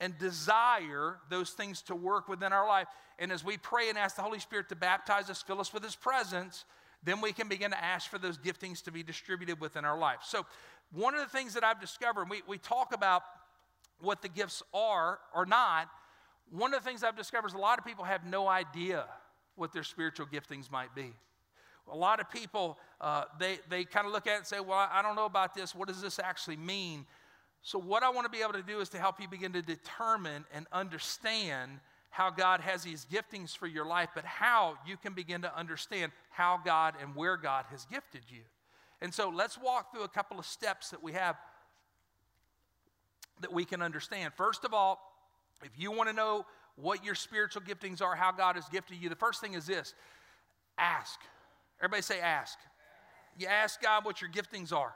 and 0.03 0.17
desire 0.17 1.17
those 1.29 1.51
things 1.51 1.81
to 1.81 1.95
work 1.95 2.27
within 2.27 2.51
our 2.51 2.67
life. 2.67 2.87
And 3.19 3.31
as 3.31 3.41
we 3.41 3.55
pray 3.55 3.87
and 3.87 3.97
ask 3.97 4.17
the 4.17 4.21
Holy 4.21 4.39
Spirit 4.39 4.67
to 4.67 4.75
baptize 4.75 5.29
us, 5.29 5.41
fill 5.41 5.61
us 5.61 5.73
with 5.73 5.81
His 5.81 5.95
presence, 5.95 6.65
then 7.03 7.21
we 7.21 7.31
can 7.31 7.47
begin 7.47 7.71
to 7.71 7.81
ask 7.81 8.09
for 8.09 8.17
those 8.17 8.37
giftings 8.37 8.83
to 8.83 8.91
be 8.91 9.01
distributed 9.01 9.61
within 9.61 9.85
our 9.85 9.97
life. 9.97 10.19
So, 10.25 10.45
one 10.91 11.13
of 11.13 11.21
the 11.21 11.27
things 11.27 11.53
that 11.53 11.63
I've 11.63 11.79
discovered, 11.79 12.29
we, 12.29 12.41
we 12.49 12.57
talk 12.57 12.93
about 12.93 13.23
what 14.01 14.21
the 14.21 14.27
gifts 14.27 14.61
are 14.73 15.19
or 15.33 15.45
not. 15.45 15.87
One 16.51 16.73
of 16.73 16.83
the 16.83 16.89
things 16.89 17.01
I've 17.01 17.15
discovered 17.15 17.47
is 17.47 17.53
a 17.53 17.57
lot 17.57 17.79
of 17.79 17.85
people 17.85 18.03
have 18.03 18.25
no 18.25 18.49
idea 18.49 19.05
what 19.55 19.71
their 19.71 19.83
spiritual 19.83 20.25
giftings 20.25 20.69
might 20.69 20.93
be. 20.93 21.13
A 21.89 21.95
lot 21.95 22.19
of 22.19 22.29
people, 22.29 22.77
uh, 22.99 23.23
they, 23.39 23.59
they 23.69 23.85
kind 23.85 24.05
of 24.05 24.11
look 24.11 24.27
at 24.27 24.33
it 24.33 24.37
and 24.39 24.45
say, 24.45 24.59
Well, 24.59 24.85
I 24.91 25.01
don't 25.01 25.15
know 25.15 25.25
about 25.25 25.55
this. 25.55 25.73
What 25.73 25.87
does 25.87 26.01
this 26.01 26.19
actually 26.19 26.57
mean? 26.57 27.05
So, 27.65 27.79
what 27.79 28.03
I 28.03 28.09
want 28.09 28.25
to 28.25 28.29
be 28.29 28.43
able 28.43 28.53
to 28.53 28.61
do 28.61 28.81
is 28.81 28.89
to 28.89 28.99
help 28.99 29.21
you 29.21 29.27
begin 29.27 29.53
to 29.53 29.61
determine 29.61 30.43
and 30.53 30.67
understand 30.73 31.79
how 32.09 32.29
God 32.29 32.59
has 32.59 32.83
these 32.83 33.07
giftings 33.11 33.57
for 33.57 33.67
your 33.67 33.85
life, 33.85 34.09
but 34.13 34.25
how 34.25 34.77
you 34.85 34.97
can 34.97 35.13
begin 35.13 35.41
to 35.41 35.57
understand 35.57 36.11
how 36.29 36.59
God 36.63 36.95
and 37.01 37.15
where 37.15 37.37
God 37.37 37.65
has 37.71 37.85
gifted 37.85 38.23
you. 38.27 38.41
And 39.01 39.13
so, 39.13 39.29
let's 39.29 39.57
walk 39.57 39.93
through 39.93 40.03
a 40.03 40.09
couple 40.09 40.37
of 40.37 40.45
steps 40.45 40.89
that 40.89 41.01
we 41.01 41.13
have 41.13 41.37
that 43.39 43.53
we 43.53 43.63
can 43.63 43.81
understand. 43.81 44.33
First 44.35 44.65
of 44.65 44.73
all, 44.73 44.99
if 45.63 45.71
you 45.77 45.91
want 45.91 46.09
to 46.09 46.15
know 46.15 46.45
what 46.75 47.05
your 47.05 47.15
spiritual 47.15 47.61
giftings 47.61 48.01
are, 48.01 48.13
how 48.13 48.33
God 48.33 48.55
has 48.55 48.67
gifted 48.67 48.97
you, 49.01 49.07
the 49.07 49.15
first 49.15 49.39
thing 49.39 49.53
is 49.53 49.65
this 49.65 49.93
ask. 50.77 51.19
Everybody 51.79 52.01
say, 52.01 52.19
ask. 52.19 52.57
You 53.37 53.47
ask 53.47 53.81
God 53.81 54.03
what 54.03 54.21
your 54.21 54.29
giftings 54.29 54.73
are. 54.73 54.93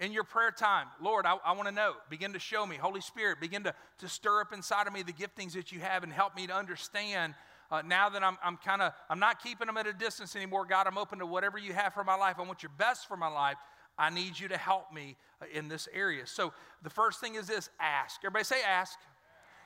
In 0.00 0.12
your 0.12 0.24
prayer 0.24 0.50
time, 0.50 0.88
Lord, 1.00 1.24
I, 1.24 1.36
I 1.44 1.52
want 1.52 1.68
to 1.68 1.74
know. 1.74 1.94
Begin 2.10 2.32
to 2.32 2.40
show 2.40 2.66
me. 2.66 2.76
Holy 2.76 3.00
Spirit, 3.00 3.40
begin 3.40 3.62
to, 3.62 3.74
to 3.98 4.08
stir 4.08 4.40
up 4.40 4.52
inside 4.52 4.88
of 4.88 4.92
me 4.92 5.02
the 5.02 5.12
giftings 5.12 5.52
that 5.52 5.70
you 5.70 5.80
have 5.80 6.02
and 6.02 6.12
help 6.12 6.34
me 6.34 6.48
to 6.48 6.54
understand. 6.54 7.34
Uh, 7.70 7.80
now 7.82 8.08
that 8.08 8.22
I'm, 8.22 8.36
I'm 8.42 8.56
kind 8.56 8.82
of, 8.82 8.92
I'm 9.08 9.20
not 9.20 9.42
keeping 9.42 9.68
them 9.68 9.76
at 9.76 9.86
a 9.86 9.92
distance 9.92 10.34
anymore. 10.34 10.66
God, 10.66 10.88
I'm 10.88 10.98
open 10.98 11.20
to 11.20 11.26
whatever 11.26 11.58
you 11.58 11.72
have 11.74 11.94
for 11.94 12.02
my 12.02 12.16
life. 12.16 12.36
I 12.38 12.42
want 12.42 12.62
your 12.62 12.72
best 12.76 13.06
for 13.06 13.16
my 13.16 13.28
life. 13.28 13.56
I 13.96 14.10
need 14.10 14.38
you 14.38 14.48
to 14.48 14.56
help 14.56 14.92
me 14.92 15.16
uh, 15.40 15.46
in 15.52 15.68
this 15.68 15.88
area. 15.92 16.26
So 16.26 16.52
the 16.82 16.90
first 16.90 17.20
thing 17.20 17.36
is 17.36 17.46
this 17.46 17.70
ask. 17.80 18.20
Everybody 18.24 18.44
say 18.44 18.62
ask. 18.66 18.98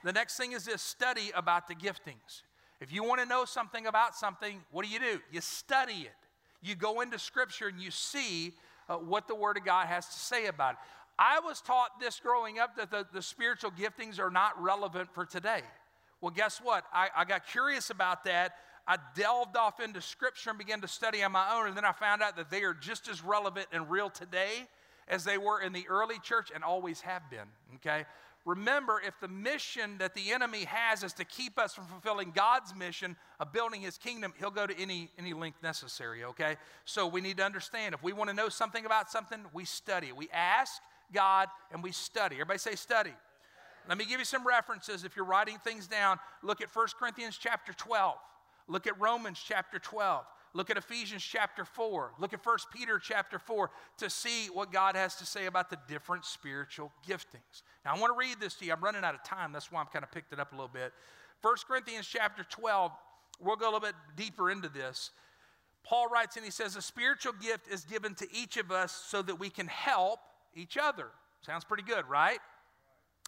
The 0.04 0.12
next 0.12 0.36
thing 0.36 0.52
is 0.52 0.66
this 0.66 0.82
study 0.82 1.30
about 1.34 1.68
the 1.68 1.74
giftings. 1.74 2.42
If 2.80 2.92
you 2.92 3.02
want 3.02 3.20
to 3.22 3.26
know 3.26 3.44
something 3.46 3.86
about 3.86 4.14
something, 4.14 4.62
what 4.70 4.84
do 4.84 4.90
you 4.90 5.00
do? 5.00 5.20
You 5.32 5.40
study 5.40 6.02
it. 6.02 6.12
You 6.60 6.74
go 6.74 7.00
into 7.00 7.18
Scripture 7.18 7.68
and 7.68 7.80
you 7.80 7.90
see 7.90 8.52
uh, 8.88 8.96
what 8.96 9.28
the 9.28 9.34
Word 9.34 9.56
of 9.56 9.64
God 9.64 9.86
has 9.86 10.06
to 10.06 10.18
say 10.18 10.46
about 10.46 10.74
it. 10.74 10.78
I 11.18 11.40
was 11.40 11.60
taught 11.60 12.00
this 12.00 12.20
growing 12.20 12.58
up 12.58 12.76
that 12.76 12.90
the, 12.90 13.06
the 13.12 13.22
spiritual 13.22 13.72
giftings 13.72 14.20
are 14.20 14.30
not 14.30 14.60
relevant 14.62 15.12
for 15.12 15.24
today. 15.24 15.62
Well, 16.20 16.30
guess 16.30 16.60
what? 16.62 16.84
I, 16.92 17.08
I 17.16 17.24
got 17.24 17.46
curious 17.46 17.90
about 17.90 18.24
that. 18.24 18.54
I 18.86 18.96
delved 19.14 19.56
off 19.56 19.80
into 19.80 20.00
Scripture 20.00 20.50
and 20.50 20.58
began 20.58 20.80
to 20.80 20.88
study 20.88 21.22
on 21.22 21.32
my 21.32 21.54
own, 21.54 21.68
and 21.68 21.76
then 21.76 21.84
I 21.84 21.92
found 21.92 22.22
out 22.22 22.36
that 22.36 22.50
they 22.50 22.62
are 22.62 22.72
just 22.72 23.08
as 23.08 23.22
relevant 23.22 23.66
and 23.72 23.90
real 23.90 24.10
today 24.10 24.66
as 25.08 25.24
they 25.24 25.38
were 25.38 25.60
in 25.60 25.72
the 25.72 25.86
early 25.88 26.18
church 26.20 26.50
and 26.54 26.64
always 26.64 27.00
have 27.02 27.28
been. 27.30 27.48
Okay? 27.76 28.04
Remember, 28.44 29.00
if 29.06 29.18
the 29.20 29.28
mission 29.28 29.98
that 29.98 30.14
the 30.14 30.30
enemy 30.32 30.64
has 30.64 31.02
is 31.02 31.12
to 31.14 31.24
keep 31.24 31.58
us 31.58 31.74
from 31.74 31.84
fulfilling 31.84 32.30
God's 32.30 32.74
mission 32.74 33.16
of 33.40 33.52
building 33.52 33.82
his 33.82 33.98
kingdom, 33.98 34.32
he'll 34.38 34.50
go 34.50 34.66
to 34.66 34.78
any, 34.78 35.10
any 35.18 35.34
length 35.34 35.62
necessary, 35.62 36.24
okay? 36.24 36.56
So 36.84 37.06
we 37.06 37.20
need 37.20 37.36
to 37.38 37.44
understand 37.44 37.94
if 37.94 38.02
we 38.02 38.12
want 38.12 38.30
to 38.30 38.34
know 38.34 38.48
something 38.48 38.86
about 38.86 39.10
something, 39.10 39.40
we 39.52 39.64
study. 39.64 40.12
We 40.12 40.28
ask 40.32 40.80
God 41.12 41.48
and 41.72 41.82
we 41.82 41.92
study. 41.92 42.36
Everybody 42.36 42.58
say 42.58 42.74
study. 42.74 43.12
Let 43.88 43.98
me 43.98 44.04
give 44.04 44.18
you 44.18 44.24
some 44.24 44.46
references. 44.46 45.04
If 45.04 45.16
you're 45.16 45.24
writing 45.24 45.58
things 45.58 45.86
down, 45.86 46.18
look 46.42 46.60
at 46.60 46.74
1 46.74 46.86
Corinthians 46.98 47.38
chapter 47.38 47.72
12. 47.72 48.16
Look 48.68 48.86
at 48.86 49.00
Romans 49.00 49.42
chapter 49.42 49.78
12. 49.78 50.24
Look 50.58 50.70
at 50.70 50.76
Ephesians 50.76 51.22
chapter 51.22 51.64
4. 51.64 52.14
Look 52.18 52.32
at 52.32 52.44
1 52.44 52.56
Peter 52.74 52.98
chapter 52.98 53.38
4 53.38 53.70
to 53.98 54.10
see 54.10 54.46
what 54.52 54.72
God 54.72 54.96
has 54.96 55.14
to 55.18 55.24
say 55.24 55.46
about 55.46 55.70
the 55.70 55.78
different 55.86 56.24
spiritual 56.24 56.90
giftings. 57.08 57.62
Now, 57.84 57.94
I 57.94 57.98
want 58.00 58.12
to 58.12 58.18
read 58.18 58.40
this 58.40 58.54
to 58.56 58.64
you. 58.64 58.72
I'm 58.72 58.80
running 58.80 59.04
out 59.04 59.14
of 59.14 59.22
time. 59.22 59.52
That's 59.52 59.70
why 59.70 59.78
I'm 59.78 59.86
kind 59.86 60.02
of 60.02 60.10
picked 60.10 60.32
it 60.32 60.40
up 60.40 60.50
a 60.50 60.56
little 60.56 60.66
bit. 60.66 60.92
1 61.42 61.54
Corinthians 61.68 62.08
chapter 62.08 62.42
12, 62.42 62.90
we'll 63.40 63.54
go 63.54 63.66
a 63.66 63.70
little 63.70 63.78
bit 63.78 63.94
deeper 64.16 64.50
into 64.50 64.68
this. 64.68 65.12
Paul 65.84 66.08
writes 66.08 66.34
and 66.34 66.44
he 66.44 66.50
says, 66.50 66.74
A 66.74 66.82
spiritual 66.82 67.34
gift 67.40 67.68
is 67.70 67.84
given 67.84 68.16
to 68.16 68.26
each 68.34 68.56
of 68.56 68.72
us 68.72 68.90
so 68.90 69.22
that 69.22 69.38
we 69.38 69.50
can 69.50 69.68
help 69.68 70.18
each 70.56 70.76
other. 70.76 71.06
Sounds 71.40 71.62
pretty 71.62 71.84
good, 71.84 72.04
right? 72.08 72.40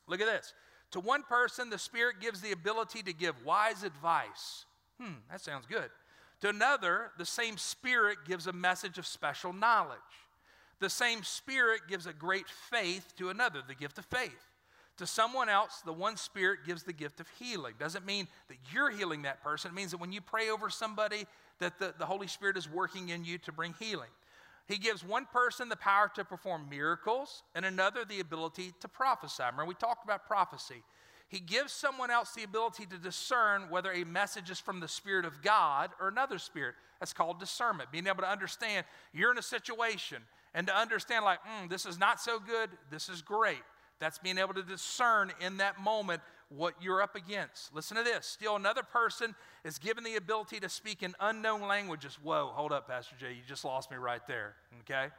Look 0.08 0.20
at 0.20 0.26
this. 0.26 0.52
To 0.90 0.98
one 0.98 1.22
person, 1.22 1.70
the 1.70 1.78
Spirit 1.78 2.16
gives 2.20 2.40
the 2.40 2.50
ability 2.50 3.04
to 3.04 3.12
give 3.12 3.36
wise 3.44 3.84
advice. 3.84 4.64
Hmm, 5.00 5.20
that 5.30 5.40
sounds 5.40 5.66
good. 5.66 5.90
To 6.40 6.48
another, 6.48 7.10
the 7.18 7.26
same 7.26 7.56
Spirit 7.58 8.18
gives 8.26 8.46
a 8.46 8.52
message 8.52 8.98
of 8.98 9.06
special 9.06 9.52
knowledge. 9.52 9.98
The 10.80 10.90
same 10.90 11.22
Spirit 11.22 11.82
gives 11.88 12.06
a 12.06 12.12
great 12.12 12.48
faith 12.48 13.14
to 13.18 13.28
another, 13.28 13.60
the 13.66 13.74
gift 13.74 13.98
of 13.98 14.06
faith. 14.06 14.46
To 14.96 15.06
someone 15.06 15.48
else, 15.48 15.82
the 15.84 15.92
one 15.92 16.16
Spirit 16.16 16.60
gives 16.66 16.82
the 16.82 16.92
gift 16.92 17.20
of 17.20 17.26
healing. 17.38 17.74
Doesn't 17.78 18.06
mean 18.06 18.28
that 18.48 18.56
you're 18.72 18.90
healing 18.90 19.22
that 19.22 19.42
person. 19.42 19.70
It 19.70 19.74
means 19.74 19.90
that 19.92 20.00
when 20.00 20.12
you 20.12 20.20
pray 20.20 20.50
over 20.50 20.70
somebody, 20.70 21.26
that 21.58 21.78
the, 21.78 21.94
the 21.98 22.06
Holy 22.06 22.26
Spirit 22.26 22.56
is 22.56 22.68
working 22.68 23.10
in 23.10 23.24
you 23.24 23.38
to 23.38 23.52
bring 23.52 23.74
healing. 23.78 24.10
He 24.66 24.78
gives 24.78 25.04
one 25.04 25.26
person 25.26 25.68
the 25.68 25.76
power 25.76 26.10
to 26.14 26.24
perform 26.24 26.68
miracles 26.70 27.42
and 27.54 27.64
another 27.64 28.04
the 28.04 28.20
ability 28.20 28.72
to 28.80 28.88
prophesy. 28.88 29.42
Remember, 29.42 29.66
we 29.66 29.74
talked 29.74 30.04
about 30.04 30.26
prophecy. 30.26 30.82
He 31.30 31.38
gives 31.38 31.72
someone 31.72 32.10
else 32.10 32.32
the 32.32 32.42
ability 32.42 32.86
to 32.86 32.98
discern 32.98 33.70
whether 33.70 33.92
a 33.92 34.04
message 34.04 34.50
is 34.50 34.58
from 34.58 34.80
the 34.80 34.88
Spirit 34.88 35.24
of 35.24 35.42
God 35.42 35.90
or 36.00 36.08
another 36.08 36.38
spirit. 36.38 36.74
That's 36.98 37.12
called 37.12 37.38
discernment. 37.38 37.92
Being 37.92 38.08
able 38.08 38.22
to 38.22 38.28
understand 38.28 38.84
you're 39.14 39.30
in 39.30 39.38
a 39.38 39.42
situation 39.42 40.22
and 40.54 40.66
to 40.66 40.76
understand, 40.76 41.24
like, 41.24 41.38
mm, 41.44 41.70
this 41.70 41.86
is 41.86 42.00
not 42.00 42.20
so 42.20 42.40
good, 42.40 42.70
this 42.90 43.08
is 43.08 43.22
great. 43.22 43.62
That's 44.00 44.18
being 44.18 44.38
able 44.38 44.54
to 44.54 44.62
discern 44.64 45.30
in 45.40 45.58
that 45.58 45.80
moment 45.80 46.20
what 46.48 46.74
you're 46.82 47.00
up 47.00 47.14
against. 47.14 47.72
Listen 47.72 47.96
to 47.96 48.02
this. 48.02 48.26
Still, 48.26 48.56
another 48.56 48.82
person 48.82 49.36
is 49.64 49.78
given 49.78 50.02
the 50.02 50.16
ability 50.16 50.58
to 50.60 50.68
speak 50.68 51.04
in 51.04 51.14
unknown 51.20 51.60
languages. 51.60 52.18
Whoa, 52.20 52.50
hold 52.52 52.72
up, 52.72 52.88
Pastor 52.88 53.14
Jay. 53.20 53.34
You 53.34 53.42
just 53.46 53.64
lost 53.64 53.88
me 53.88 53.98
right 53.98 54.26
there. 54.26 54.54
Okay? 54.80 55.12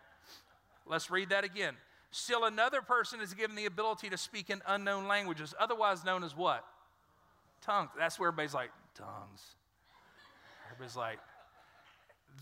Let's 0.86 1.10
read 1.10 1.30
that 1.30 1.46
again. 1.46 1.76
Still, 2.12 2.44
another 2.44 2.82
person 2.82 3.22
is 3.22 3.34
given 3.34 3.56
the 3.56 3.66
ability 3.66 4.10
to 4.10 4.18
speak 4.18 4.50
in 4.50 4.62
unknown 4.68 5.08
languages, 5.08 5.56
otherwise 5.58 6.04
known 6.04 6.24
as 6.24 6.36
what? 6.36 6.66
Tongues. 7.62 7.90
That's 7.98 8.20
where 8.20 8.28
everybody's 8.28 8.54
like, 8.54 8.72
tongues. 8.96 9.42
Everybody's 10.70 10.98
like, 10.98 11.20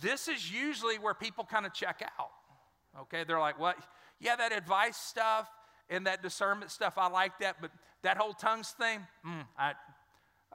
this 0.02 0.28
is 0.28 0.52
usually 0.52 0.98
where 0.98 1.14
people 1.14 1.44
kind 1.44 1.66
of 1.66 1.74
check 1.74 2.02
out. 2.20 2.32
Okay, 3.02 3.24
they're 3.24 3.40
like, 3.40 3.60
what? 3.60 3.78
Yeah, 4.20 4.36
that 4.38 4.52
advice 4.52 4.98
stuff 4.98 5.48
and 5.90 6.08
that 6.08 6.24
discernment 6.24 6.72
stuff, 6.72 6.98
I 6.98 7.08
like 7.08 7.40
that, 7.40 7.58
but 7.62 7.72
that 8.02 8.18
whole 8.18 8.34
tongues 8.34 8.72
thing, 8.72 9.00
mm, 9.26 9.46
I, 9.58 9.74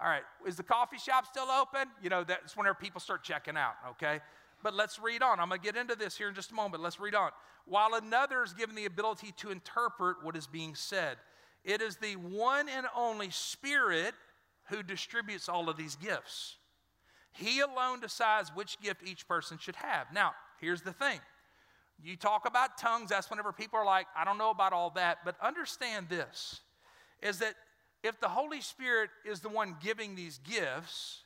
all 0.00 0.08
right, 0.08 0.22
is 0.46 0.56
the 0.56 0.62
coffee 0.62 0.98
shop 0.98 1.26
still 1.26 1.50
open? 1.50 1.88
You 2.02 2.10
know, 2.10 2.24
that's 2.24 2.56
whenever 2.56 2.74
people 2.74 3.00
start 3.00 3.22
checking 3.22 3.56
out, 3.56 3.74
okay? 3.90 4.20
But 4.64 4.74
let's 4.74 4.98
read 4.98 5.22
on. 5.22 5.38
I'm 5.38 5.50
going 5.50 5.60
to 5.60 5.64
get 5.64 5.76
into 5.76 5.94
this 5.94 6.16
here 6.16 6.30
in 6.30 6.34
just 6.34 6.50
a 6.50 6.54
moment. 6.54 6.82
Let's 6.82 6.98
read 6.98 7.14
on. 7.14 7.30
While 7.66 7.94
another 7.94 8.42
is 8.42 8.54
given 8.54 8.74
the 8.74 8.86
ability 8.86 9.32
to 9.36 9.50
interpret 9.50 10.24
what 10.24 10.36
is 10.36 10.46
being 10.46 10.74
said, 10.74 11.18
it 11.64 11.82
is 11.82 11.96
the 11.96 12.16
one 12.16 12.68
and 12.70 12.86
only 12.96 13.28
Spirit 13.30 14.14
who 14.70 14.82
distributes 14.82 15.50
all 15.50 15.68
of 15.68 15.76
these 15.76 15.96
gifts. 15.96 16.56
He 17.32 17.60
alone 17.60 18.00
decides 18.00 18.50
which 18.54 18.80
gift 18.80 19.02
each 19.04 19.28
person 19.28 19.58
should 19.58 19.76
have. 19.76 20.06
Now, 20.14 20.32
here's 20.60 20.80
the 20.80 20.94
thing 20.94 21.20
You 22.02 22.16
talk 22.16 22.48
about 22.48 22.78
tongues, 22.78 23.10
that's 23.10 23.28
whenever 23.28 23.52
people 23.52 23.78
are 23.78 23.84
like, 23.84 24.06
I 24.16 24.24
don't 24.24 24.38
know 24.38 24.50
about 24.50 24.72
all 24.72 24.90
that. 24.90 25.18
But 25.26 25.36
understand 25.42 26.08
this 26.08 26.60
is 27.20 27.38
that 27.40 27.54
if 28.02 28.18
the 28.18 28.28
Holy 28.28 28.62
Spirit 28.62 29.10
is 29.26 29.40
the 29.40 29.50
one 29.50 29.76
giving 29.82 30.14
these 30.14 30.38
gifts, 30.38 31.23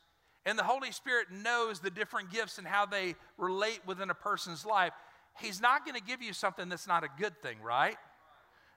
and 0.49 0.59
the 0.59 0.65
Holy 0.65 0.93
Spirit 0.93 1.27
knows 1.31 1.79
the 1.79 1.91
different 1.91 2.33
gifts 2.33 2.57
and 2.57 2.67
how 2.67 2.87
they 2.87 3.15
relate 3.37 3.81
within 3.87 4.09
a 4.09 4.15
person's 4.15 4.65
life, 4.65 4.95
He's 5.39 5.61
not 5.61 5.85
going 5.85 5.95
to 5.95 6.03
give 6.03 6.23
you 6.23 6.33
something 6.33 6.69
that's 6.69 6.89
not 6.89 7.05
a 7.05 7.09
good 7.21 7.41
thing, 7.43 7.61
right? 7.63 7.97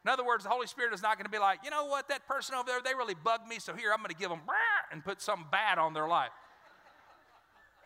In 0.04 0.12
other 0.12 0.26
words, 0.26 0.44
the 0.44 0.50
Holy 0.50 0.68
Spirit 0.68 0.94
is 0.94 1.02
not 1.02 1.18
going 1.18 1.26
to 1.26 1.32
be 1.32 1.40
like, 1.40 1.60
you 1.64 1.72
know 1.72 1.86
what, 1.86 2.10
that 2.10 2.28
person 2.28 2.56
over 2.56 2.68
there, 2.68 2.82
they 2.84 2.94
really 2.94 3.16
bugged 3.16 3.48
me, 3.48 3.58
so 3.58 3.74
here 3.74 3.92
I'm 3.92 4.00
going 4.00 4.10
to 4.10 4.16
give 4.16 4.30
them 4.30 4.42
and 4.92 5.04
put 5.04 5.22
something 5.22 5.48
bad 5.52 5.80
on 5.80 5.94
their 5.94 6.08
life. 6.08 6.32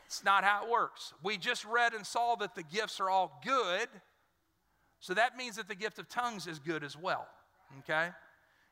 It's 0.07 0.23
not 0.23 0.43
how 0.43 0.65
it 0.65 0.71
works. 0.71 1.13
We 1.23 1.37
just 1.37 1.63
read 1.63 1.93
and 1.93 2.05
saw 2.05 2.35
that 2.37 2.55
the 2.55 2.63
gifts 2.63 2.99
are 2.99 3.09
all 3.09 3.39
good, 3.45 3.87
so 4.99 5.13
that 5.13 5.37
means 5.37 5.57
that 5.57 5.67
the 5.67 5.75
gift 5.75 5.99
of 5.99 6.09
tongues 6.09 6.47
is 6.47 6.57
good 6.59 6.83
as 6.83 6.97
well. 6.97 7.27
Okay? 7.79 8.09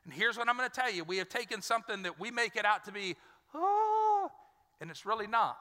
And 0.06 0.14
here's 0.14 0.38
what 0.38 0.50
I'm 0.50 0.58
going 0.58 0.70
to 0.70 0.76
tell 0.76 0.92
you 0.92 1.04
we 1.04 1.18
have 1.18 1.30
taken 1.30 1.62
something 1.62 2.04
that 2.04 2.20
we 2.20 2.32
make 2.32 2.56
it 2.56 2.66
out 2.66 2.86
to 2.86 2.92
be, 2.92 3.16
oh, 3.54 3.93
and 4.84 4.92
it's 4.92 5.06
really 5.06 5.28
not. 5.28 5.58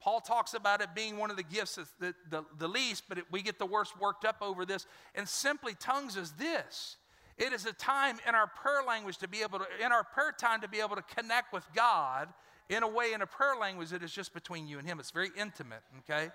Paul 0.00 0.20
talks 0.20 0.52
about 0.52 0.80
it 0.80 0.88
being 0.94 1.16
one 1.16 1.30
of 1.30 1.36
the 1.36 1.44
gifts 1.44 1.76
that's 1.76 1.92
the, 2.00 2.12
the, 2.28 2.44
the 2.58 2.68
least, 2.68 3.04
but 3.08 3.18
it, 3.18 3.24
we 3.30 3.40
get 3.40 3.58
the 3.58 3.66
worst 3.66 3.98
worked 4.00 4.24
up 4.24 4.38
over 4.42 4.66
this. 4.66 4.84
And 5.14 5.28
simply, 5.28 5.74
tongues 5.78 6.16
is 6.16 6.32
this 6.32 6.96
it 7.38 7.52
is 7.52 7.66
a 7.66 7.72
time 7.72 8.18
in 8.28 8.34
our 8.34 8.48
prayer 8.48 8.82
language 8.86 9.18
to 9.18 9.28
be 9.28 9.42
able 9.42 9.60
to, 9.60 9.66
in 9.80 9.92
our 9.92 10.02
prayer 10.02 10.32
time, 10.36 10.60
to 10.62 10.68
be 10.68 10.80
able 10.80 10.96
to 10.96 11.02
connect 11.02 11.52
with 11.52 11.64
God 11.72 12.28
in 12.68 12.82
a 12.82 12.88
way, 12.88 13.12
in 13.12 13.22
a 13.22 13.26
prayer 13.26 13.54
language 13.58 13.90
that 13.90 14.02
is 14.02 14.12
just 14.12 14.34
between 14.34 14.66
you 14.66 14.78
and 14.78 14.86
Him. 14.86 14.98
It's 14.98 15.12
very 15.12 15.30
intimate, 15.38 15.82
okay? 16.00 16.30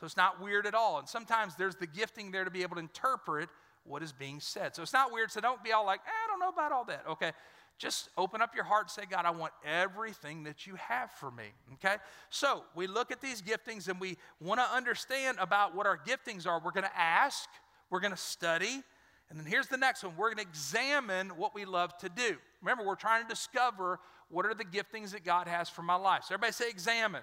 So 0.00 0.06
it's 0.06 0.16
not 0.16 0.42
weird 0.42 0.66
at 0.66 0.74
all. 0.74 0.98
And 0.98 1.08
sometimes 1.08 1.54
there's 1.54 1.76
the 1.76 1.86
gifting 1.86 2.32
there 2.32 2.44
to 2.44 2.50
be 2.50 2.62
able 2.62 2.74
to 2.74 2.80
interpret 2.80 3.48
what 3.84 4.02
is 4.02 4.12
being 4.12 4.40
said. 4.40 4.74
So 4.74 4.82
it's 4.82 4.92
not 4.92 5.12
weird. 5.12 5.30
So 5.30 5.40
don't 5.40 5.62
be 5.62 5.72
all 5.72 5.86
like, 5.86 6.00
eh, 6.00 6.10
I 6.10 6.26
don't 6.28 6.40
know 6.40 6.50
about 6.50 6.72
all 6.72 6.84
that, 6.86 7.04
okay? 7.08 7.32
Just 7.78 8.08
open 8.18 8.42
up 8.42 8.54
your 8.56 8.64
heart 8.64 8.86
and 8.86 8.90
say, 8.90 9.02
God, 9.08 9.24
I 9.24 9.30
want 9.30 9.52
everything 9.64 10.42
that 10.44 10.66
you 10.66 10.74
have 10.74 11.12
for 11.12 11.30
me. 11.30 11.44
Okay? 11.74 11.96
So 12.28 12.64
we 12.74 12.88
look 12.88 13.12
at 13.12 13.20
these 13.20 13.40
giftings 13.40 13.88
and 13.88 14.00
we 14.00 14.16
want 14.40 14.60
to 14.60 14.66
understand 14.74 15.38
about 15.40 15.76
what 15.76 15.86
our 15.86 15.96
giftings 15.96 16.46
are. 16.46 16.60
We're 16.62 16.72
going 16.72 16.84
to 16.84 16.98
ask, 16.98 17.48
we're 17.88 18.00
going 18.00 18.12
to 18.12 18.16
study, 18.16 18.82
and 19.30 19.38
then 19.38 19.46
here's 19.46 19.68
the 19.68 19.76
next 19.76 20.02
one 20.02 20.16
we're 20.16 20.34
going 20.34 20.44
to 20.44 20.50
examine 20.50 21.30
what 21.30 21.54
we 21.54 21.64
love 21.64 21.96
to 21.98 22.08
do. 22.08 22.36
Remember, 22.62 22.84
we're 22.84 22.96
trying 22.96 23.22
to 23.22 23.28
discover 23.28 24.00
what 24.30 24.44
are 24.44 24.54
the 24.54 24.64
giftings 24.64 25.12
that 25.12 25.24
God 25.24 25.46
has 25.46 25.68
for 25.68 25.82
my 25.82 25.94
life. 25.94 26.24
So, 26.26 26.34
everybody 26.34 26.52
say, 26.52 26.68
examine. 26.68 27.22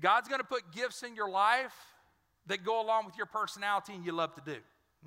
God's 0.00 0.28
going 0.28 0.40
to 0.40 0.46
put 0.46 0.72
gifts 0.72 1.02
in 1.02 1.14
your 1.14 1.30
life 1.30 1.74
that 2.46 2.64
go 2.64 2.82
along 2.82 3.06
with 3.06 3.16
your 3.16 3.26
personality 3.26 3.94
and 3.94 4.04
you 4.04 4.12
love 4.12 4.34
to 4.34 4.42
do. 4.44 4.58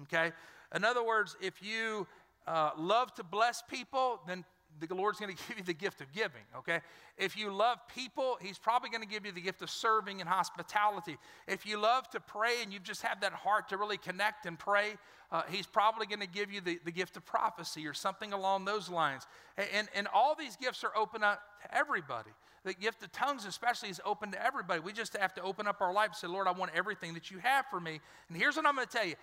Okay? 0.04 0.32
In 0.74 0.86
other 0.86 1.04
words, 1.04 1.36
if 1.42 1.62
you 1.62 2.08
uh, 2.48 2.72
love 2.78 3.14
to 3.16 3.24
bless 3.24 3.62
people, 3.62 4.20
then 4.28 4.46
the 4.80 4.96
Lord's 4.96 5.20
going 5.20 5.36
to 5.36 5.44
give 5.48 5.58
you 5.58 5.64
the 5.64 5.74
gift 5.74 6.02
of 6.02 6.12
giving, 6.12 6.42
okay? 6.58 6.80
If 7.18 7.38
you 7.38 7.52
love 7.52 7.80
people, 7.94 8.38
He's 8.42 8.58
probably 8.58 8.90
going 8.90 9.02
to 9.02 9.08
give 9.08 9.26
you 9.26 9.32
the 9.32 9.42
gift 9.42 9.62
of 9.62 9.70
serving 9.70 10.22
and 10.22 10.30
hospitality. 10.30 11.18
If 11.48 11.66
you 11.66 11.78
love 11.78 12.10
to 12.12 12.20
pray 12.20 12.62
and 12.64 12.72
you 12.72 12.80
just 12.80 13.02
have 13.02 13.22
that 13.22 13.34
heart 13.34 13.70
to 13.70 13.78
really 13.78 13.98
connect 13.98 14.46
and 14.46 14.58
pray, 14.58 14.96
uh, 15.32 15.44
He's 15.50 15.66
probably 15.66 16.06
going 16.06 16.20
to 16.20 16.28
give 16.28 16.52
you 16.52 16.62
the, 16.62 16.80
the 16.84 16.92
gift 16.92 17.18
of 17.18 17.26
prophecy 17.26 17.88
or 17.88 17.94
something 17.94 18.34
along 18.34 18.66
those 18.66 18.90
lines. 18.90 19.28
And, 19.58 19.88
and 19.96 20.08
all 20.14 20.36
these 20.36 20.56
gifts 20.56 20.84
are 20.84 20.96
open 20.96 21.24
up 21.24 21.42
to 21.64 21.76
everybody. 21.76 22.32
The 22.64 22.74
gift 22.76 23.02
of 23.02 23.12
tongues, 23.12 23.46
especially, 23.46 23.90
is 23.90 24.00
open 24.06 24.32
to 24.32 24.46
everybody. 24.46 24.82
We 24.82 24.94
just 24.94 25.18
have 25.18 25.34
to 25.36 25.42
open 25.42 25.68
up 25.68 25.82
our 25.82 25.92
life 25.92 26.10
and 26.10 26.16
say, 26.16 26.28
Lord, 26.28 26.48
I 26.48 26.52
want 26.52 26.72
everything 26.76 27.16
that 27.16 27.32
you 27.32 27.40
have 27.40 27.66
for 27.72 27.80
me. 27.80 28.00
And 28.30 28.38
here's 28.38 28.56
what 28.56 28.68
I'm 28.68 28.76
going 28.76 28.86
to 28.86 28.94
tell 28.94 29.08
you 29.08 29.16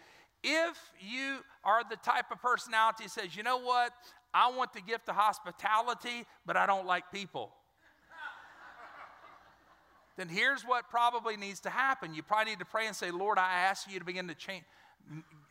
if 0.43 0.79
you 1.01 1.39
are 1.65 1.83
the 1.89 1.97
type 1.97 2.27
of 2.31 2.41
personality 2.41 3.05
that 3.05 3.11
says, 3.11 3.37
you 3.37 3.43
know 3.43 3.59
what, 3.59 3.93
I 4.33 4.51
want 4.51 4.73
the 4.73 4.81
gift 4.81 5.09
of 5.09 5.17
hospitality, 5.17 6.27
but 6.47 6.57
I 6.57 6.67
don't 6.67 6.87
like 6.87 7.11
people. 7.13 7.53
then 10.17 10.29
here's 10.29 10.63
what 10.63 10.89
probably 10.91 11.37
needs 11.37 11.61
to 11.61 11.71
happen. 11.71 12.15
You 12.15 12.23
probably 12.23 12.53
need 12.53 12.61
to 12.61 12.65
pray 12.65 12.87
and 12.87 12.95
say, 12.95 13.11
Lord, 13.11 13.39
I 13.39 13.53
ask 13.53 13.91
you 13.91 13.99
to 13.99 14.05
begin 14.05 14.29
to 14.29 14.35
change, 14.35 14.65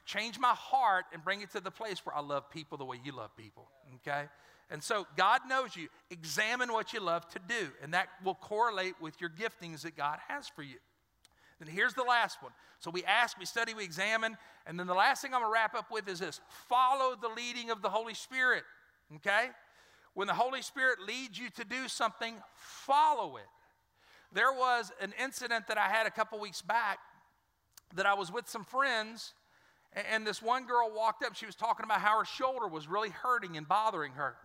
change 0.06 0.40
my 0.40 0.54
heart 0.54 1.06
and 1.12 1.24
bring 1.24 1.42
it 1.42 1.52
to 1.52 1.60
the 1.60 1.72
place 1.72 2.06
where 2.06 2.16
I 2.16 2.22
love 2.22 2.50
people 2.50 2.78
the 2.78 2.86
way 2.86 3.00
you 3.04 3.12
love 3.12 3.36
people. 3.36 3.68
Okay? 3.96 4.26
And 4.70 4.84
so 4.84 5.08
God 5.16 5.42
knows 5.48 5.76
you. 5.76 5.88
Examine 6.10 6.74
what 6.74 6.94
you 6.94 7.00
love 7.00 7.28
to 7.30 7.40
do, 7.48 7.70
and 7.82 7.94
that 7.94 8.10
will 8.24 8.36
correlate 8.36 8.96
with 9.02 9.20
your 9.22 9.30
giftings 9.30 9.82
that 9.82 9.96
God 9.96 10.20
has 10.28 10.48
for 10.48 10.64
you. 10.64 10.78
Then 11.60 11.68
here's 11.68 11.94
the 11.94 12.04
last 12.04 12.42
one. 12.42 12.52
So 12.80 12.92
we 12.92 13.04
ask, 13.04 13.38
we 13.40 13.46
study, 13.46 13.74
we 13.74 13.84
examine, 13.84 14.38
and 14.68 14.80
then 14.80 14.86
the 14.86 14.94
last 14.94 15.22
thing 15.22 15.34
I'm 15.34 15.42
going 15.42 15.52
to 15.52 15.54
wrap 15.54 15.74
up 15.74 15.92
with 15.92 16.08
is 16.08 16.20
this 16.20 16.40
follow 16.70 17.16
the 17.20 17.30
leading 17.30 17.72
of 17.72 17.82
the 17.82 17.90
Holy 17.90 18.14
Spirit. 18.14 18.64
Okay? 19.16 19.48
When 20.14 20.28
the 20.28 20.34
Holy 20.34 20.62
Spirit 20.62 21.00
leads 21.06 21.40
you 21.40 21.50
to 21.52 21.66
do 21.66 21.88
something, 21.88 22.36
follow 22.56 23.38
it. 23.38 23.46
There 24.34 24.52
was 24.52 24.92
an 25.02 25.14
incident 25.22 25.68
that 25.68 25.78
I 25.78 25.88
had 25.88 26.06
a 26.06 26.12
couple 26.12 26.40
weeks 26.40 26.62
back 26.62 27.00
that 27.96 28.06
I 28.06 28.14
was 28.14 28.32
with 28.32 28.50
some 28.50 28.66
friends, 28.66 29.34
and 30.12 30.28
this 30.28 30.42
one 30.42 30.66
girl 30.66 30.92
walked 30.94 31.24
up. 31.24 31.36
She 31.36 31.46
was 31.46 31.56
talking 31.56 31.86
about 31.86 32.02
how 32.02 32.20
her 32.20 32.26
shoulder 32.26 32.68
was 32.68 32.88
really 32.88 33.10
hurting 33.10 33.58
and 33.58 33.68
bothering 33.68 34.14
her. 34.14 34.36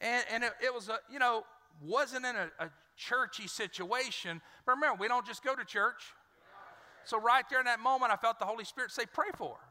And, 0.00 0.24
and 0.32 0.44
it, 0.44 0.52
it 0.62 0.74
was 0.74 0.88
a, 0.88 0.98
you 1.10 1.18
know, 1.18 1.44
wasn't 1.82 2.26
in 2.26 2.36
a, 2.36 2.50
a 2.58 2.70
churchy 2.96 3.46
situation. 3.46 4.40
But 4.64 4.76
remember, 4.76 5.00
we 5.00 5.08
don't 5.08 5.26
just 5.26 5.44
go 5.44 5.54
to 5.54 5.64
church. 5.64 6.02
So, 7.04 7.20
right 7.20 7.44
there 7.48 7.60
in 7.60 7.66
that 7.66 7.78
moment, 7.78 8.12
I 8.12 8.16
felt 8.16 8.38
the 8.38 8.44
Holy 8.44 8.64
Spirit 8.64 8.90
say, 8.90 9.04
Pray 9.06 9.28
for 9.36 9.50
her. 9.50 9.68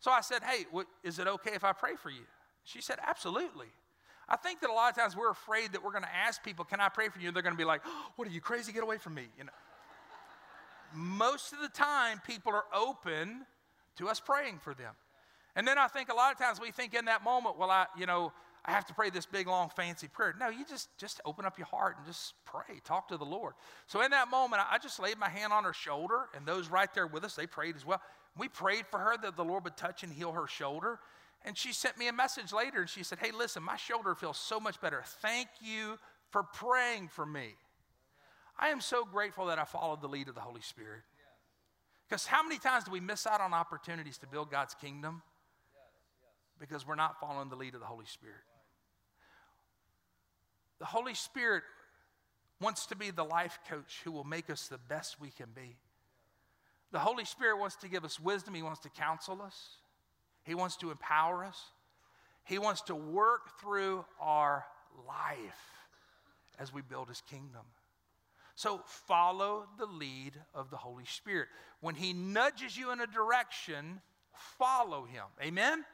So 0.00 0.10
I 0.10 0.20
said, 0.20 0.42
Hey, 0.42 0.66
is 1.02 1.18
it 1.18 1.26
okay 1.26 1.52
if 1.54 1.64
I 1.64 1.72
pray 1.72 1.96
for 1.96 2.10
you? 2.10 2.24
She 2.64 2.80
said, 2.80 2.98
Absolutely. 3.06 3.68
I 4.28 4.36
think 4.36 4.60
that 4.60 4.70
a 4.70 4.72
lot 4.72 4.90
of 4.90 4.96
times 4.96 5.16
we're 5.16 5.30
afraid 5.30 5.72
that 5.72 5.82
we're 5.82 5.90
going 5.90 6.04
to 6.04 6.14
ask 6.14 6.42
people, 6.42 6.64
Can 6.64 6.80
I 6.80 6.88
pray 6.88 7.08
for 7.08 7.18
you? 7.18 7.28
And 7.28 7.36
They're 7.36 7.42
going 7.42 7.54
to 7.54 7.58
be 7.58 7.64
like, 7.64 7.82
oh, 7.86 8.06
What 8.16 8.28
are 8.28 8.30
you 8.30 8.40
crazy? 8.40 8.72
Get 8.72 8.82
away 8.82 8.98
from 8.98 9.14
me. 9.14 9.28
You 9.38 9.44
know. 9.44 9.52
Most 10.92 11.52
of 11.52 11.60
the 11.60 11.68
time, 11.68 12.20
people 12.26 12.52
are 12.52 12.64
open 12.74 13.46
to 13.96 14.08
us 14.08 14.20
praying 14.20 14.58
for 14.58 14.74
them. 14.74 14.94
And 15.56 15.66
then 15.66 15.78
I 15.78 15.88
think 15.88 16.10
a 16.10 16.14
lot 16.14 16.32
of 16.32 16.38
times 16.38 16.60
we 16.60 16.70
think 16.70 16.94
in 16.94 17.06
that 17.06 17.24
moment, 17.24 17.58
Well, 17.58 17.70
I, 17.70 17.86
you 17.96 18.06
know, 18.06 18.32
I 18.64 18.72
have 18.72 18.84
to 18.86 18.94
pray 18.94 19.10
this 19.10 19.26
big, 19.26 19.46
long, 19.46 19.70
fancy 19.70 20.06
prayer. 20.06 20.34
No, 20.38 20.48
you 20.48 20.64
just, 20.68 20.88
just 20.98 21.20
open 21.24 21.44
up 21.44 21.56
your 21.56 21.66
heart 21.66 21.96
and 21.96 22.06
just 22.06 22.34
pray. 22.44 22.80
Talk 22.84 23.08
to 23.08 23.16
the 23.16 23.24
Lord. 23.24 23.54
So 23.86 24.02
in 24.02 24.10
that 24.10 24.30
moment, 24.30 24.62
I 24.70 24.78
just 24.78 25.00
laid 25.00 25.18
my 25.18 25.28
hand 25.28 25.52
on 25.52 25.64
her 25.64 25.72
shoulder, 25.72 26.28
and 26.34 26.44
those 26.44 26.68
right 26.68 26.92
there 26.92 27.06
with 27.06 27.24
us, 27.24 27.34
they 27.34 27.46
prayed 27.46 27.76
as 27.76 27.86
well. 27.86 28.00
We 28.36 28.48
prayed 28.48 28.86
for 28.90 28.98
her 28.98 29.16
that 29.22 29.36
the 29.36 29.44
Lord 29.44 29.64
would 29.64 29.76
touch 29.76 30.02
and 30.02 30.12
heal 30.12 30.32
her 30.32 30.46
shoulder. 30.46 30.98
And 31.44 31.56
she 31.56 31.72
sent 31.72 31.96
me 31.96 32.08
a 32.08 32.12
message 32.12 32.52
later, 32.52 32.80
and 32.80 32.88
she 32.88 33.02
said, 33.02 33.18
Hey, 33.18 33.30
listen, 33.32 33.62
my 33.62 33.76
shoulder 33.76 34.14
feels 34.14 34.36
so 34.36 34.60
much 34.60 34.80
better. 34.80 35.02
Thank 35.22 35.48
you 35.62 35.98
for 36.28 36.42
praying 36.42 37.08
for 37.08 37.24
me. 37.24 37.54
I 38.58 38.68
am 38.68 38.82
so 38.82 39.06
grateful 39.06 39.46
that 39.46 39.58
I 39.58 39.64
followed 39.64 40.02
the 40.02 40.08
lead 40.08 40.28
of 40.28 40.34
the 40.34 40.42
Holy 40.42 40.60
Spirit. 40.60 41.00
Because 42.08 42.26
how 42.26 42.42
many 42.42 42.58
times 42.58 42.84
do 42.84 42.90
we 42.90 43.00
miss 43.00 43.26
out 43.26 43.40
on 43.40 43.54
opportunities 43.54 44.18
to 44.18 44.26
build 44.26 44.50
God's 44.50 44.74
kingdom? 44.74 45.22
Because 46.58 46.86
we're 46.86 46.96
not 46.96 47.18
following 47.20 47.48
the 47.48 47.56
lead 47.56 47.74
of 47.74 47.80
the 47.80 47.86
Holy 47.86 48.04
Spirit. 48.04 48.42
The 50.80 50.86
Holy 50.86 51.14
Spirit 51.14 51.62
wants 52.60 52.86
to 52.86 52.96
be 52.96 53.10
the 53.10 53.24
life 53.24 53.58
coach 53.68 54.00
who 54.02 54.10
will 54.10 54.24
make 54.24 54.50
us 54.50 54.66
the 54.68 54.78
best 54.78 55.20
we 55.20 55.28
can 55.30 55.48
be. 55.54 55.76
The 56.90 56.98
Holy 56.98 57.24
Spirit 57.24 57.58
wants 57.58 57.76
to 57.76 57.88
give 57.88 58.04
us 58.04 58.18
wisdom, 58.18 58.54
He 58.54 58.62
wants 58.62 58.80
to 58.80 58.88
counsel 58.88 59.40
us, 59.42 59.76
He 60.42 60.54
wants 60.54 60.76
to 60.78 60.90
empower 60.90 61.44
us, 61.44 61.58
He 62.44 62.58
wants 62.58 62.82
to 62.82 62.94
work 62.94 63.60
through 63.60 64.04
our 64.18 64.64
life 65.06 65.84
as 66.58 66.72
we 66.72 66.82
build 66.82 67.08
His 67.08 67.22
kingdom. 67.30 67.62
So 68.56 68.82
follow 68.84 69.66
the 69.78 69.86
lead 69.86 70.32
of 70.54 70.70
the 70.70 70.76
Holy 70.76 71.04
Spirit. 71.04 71.48
When 71.80 71.94
He 71.94 72.12
nudges 72.12 72.76
you 72.76 72.90
in 72.90 73.00
a 73.00 73.06
direction, 73.06 74.00
follow 74.32 75.04
Him. 75.04 75.24
Amen? 75.42 75.84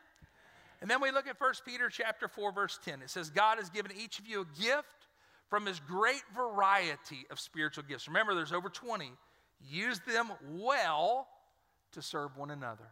And 0.80 0.90
then 0.90 1.00
we 1.00 1.10
look 1.10 1.26
at 1.26 1.40
1 1.40 1.52
Peter 1.64 1.88
chapter 1.88 2.28
4 2.28 2.52
verse 2.52 2.78
10. 2.84 3.02
It 3.02 3.10
says 3.10 3.30
God 3.30 3.58
has 3.58 3.70
given 3.70 3.92
each 3.96 4.18
of 4.18 4.26
you 4.26 4.42
a 4.42 4.62
gift 4.62 5.08
from 5.48 5.66
his 5.66 5.80
great 5.80 6.22
variety 6.34 7.26
of 7.30 7.38
spiritual 7.38 7.84
gifts. 7.88 8.08
Remember 8.08 8.34
there's 8.34 8.52
over 8.52 8.68
20. 8.68 9.12
Use 9.60 10.00
them 10.00 10.30
well 10.50 11.28
to 11.92 12.02
serve 12.02 12.36
one 12.36 12.50
another. 12.50 12.88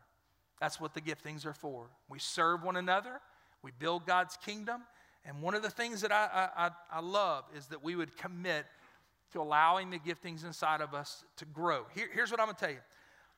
That's 0.61 0.81
what 0.81 0.95
the 0.95 1.01
giftings 1.01 1.45
are 1.45 1.53
for. 1.53 1.91
We 2.09 2.19
serve 2.19 2.63
one 2.63 2.77
another, 2.77 3.21
we 3.63 3.71
build 3.79 4.07
God's 4.07 4.37
kingdom, 4.37 4.83
and 5.25 5.43
one 5.43 5.55
of 5.55 5.63
the 5.63 5.71
things 5.71 6.01
that 6.03 6.13
I, 6.13 6.49
I, 6.57 6.71
I 6.93 7.01
love 7.01 7.45
is 7.57 7.67
that 7.67 7.83
we 7.83 7.97
would 7.97 8.17
commit 8.17 8.67
to 9.33 9.41
allowing 9.41 9.91
the 9.91 9.99
giftings 9.99 10.45
inside 10.45 10.81
of 10.81 10.95
us 10.95 11.25
to 11.37 11.45
grow. 11.45 11.87
Here, 11.95 12.09
here's 12.13 12.31
what 12.31 12.41
I'm 12.41 12.47
going 12.47 12.57
to 12.57 12.61
tell 12.61 12.71
you 12.73 12.81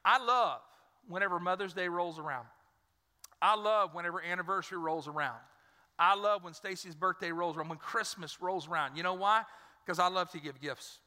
I 0.05 0.23
love 0.23 0.61
whenever 1.09 1.41
Mother's 1.41 1.73
Day 1.73 1.89
rolls 1.89 2.19
around. 2.19 2.47
I 3.41 3.57
love 3.57 3.95
whenever 3.95 4.23
anniversary 4.23 4.79
rolls 4.79 5.09
around. 5.09 5.39
I 5.99 6.15
love 6.15 6.45
when 6.45 6.55
Stacy's 6.55 6.95
birthday 6.95 7.33
rolls 7.33 7.57
around, 7.57 7.69
when 7.69 7.79
Christmas 7.79 8.41
rolls 8.41 8.69
around. 8.69 8.97
You 8.97 9.03
know 9.03 9.15
why? 9.15 9.43
Because 9.85 9.99
I 9.99 10.09
love 10.09 10.31
to 10.33 10.41
give 10.41 10.61
gifts. 10.61 10.99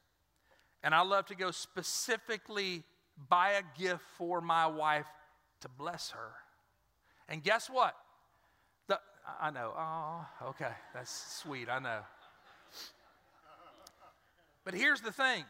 And 0.84 0.96
I 0.96 1.02
love 1.02 1.26
to 1.28 1.36
go 1.36 1.52
specifically 1.52 2.84
buy 3.30 3.52
a 3.52 3.80
gift 3.80 4.04
for 4.18 4.42
my 4.42 4.68
wife 4.68 5.06
to 5.62 5.70
bless 5.70 6.12
her. 6.12 6.32
And 7.28 7.44
guess 7.44 7.70
what? 7.70 7.96
The, 8.88 9.00
I 9.40 9.52
know. 9.52 9.74
Oh, 9.78 10.26
okay. 10.50 10.72
That's 10.94 11.12
sweet. 11.42 11.70
I 11.70 11.80
know. 11.80 12.00
But 14.64 14.74
here's 14.74 15.02
the 15.02 15.12
thing 15.12 15.44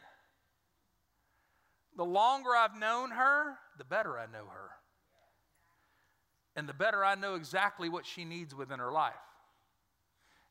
the 1.95 2.05
longer 2.05 2.55
I've 2.55 2.77
known 2.77 3.11
her, 3.11 3.57
the 3.77 3.83
better 3.83 4.17
I 4.17 4.25
know 4.25 4.45
her. 4.51 4.69
And 6.59 6.67
the 6.67 6.73
better 6.73 7.05
I 7.05 7.15
know 7.15 7.35
exactly 7.35 7.87
what 7.87 8.05
she 8.05 8.25
needs 8.25 8.53
within 8.53 8.79
her 8.79 8.91
life. 8.91 9.13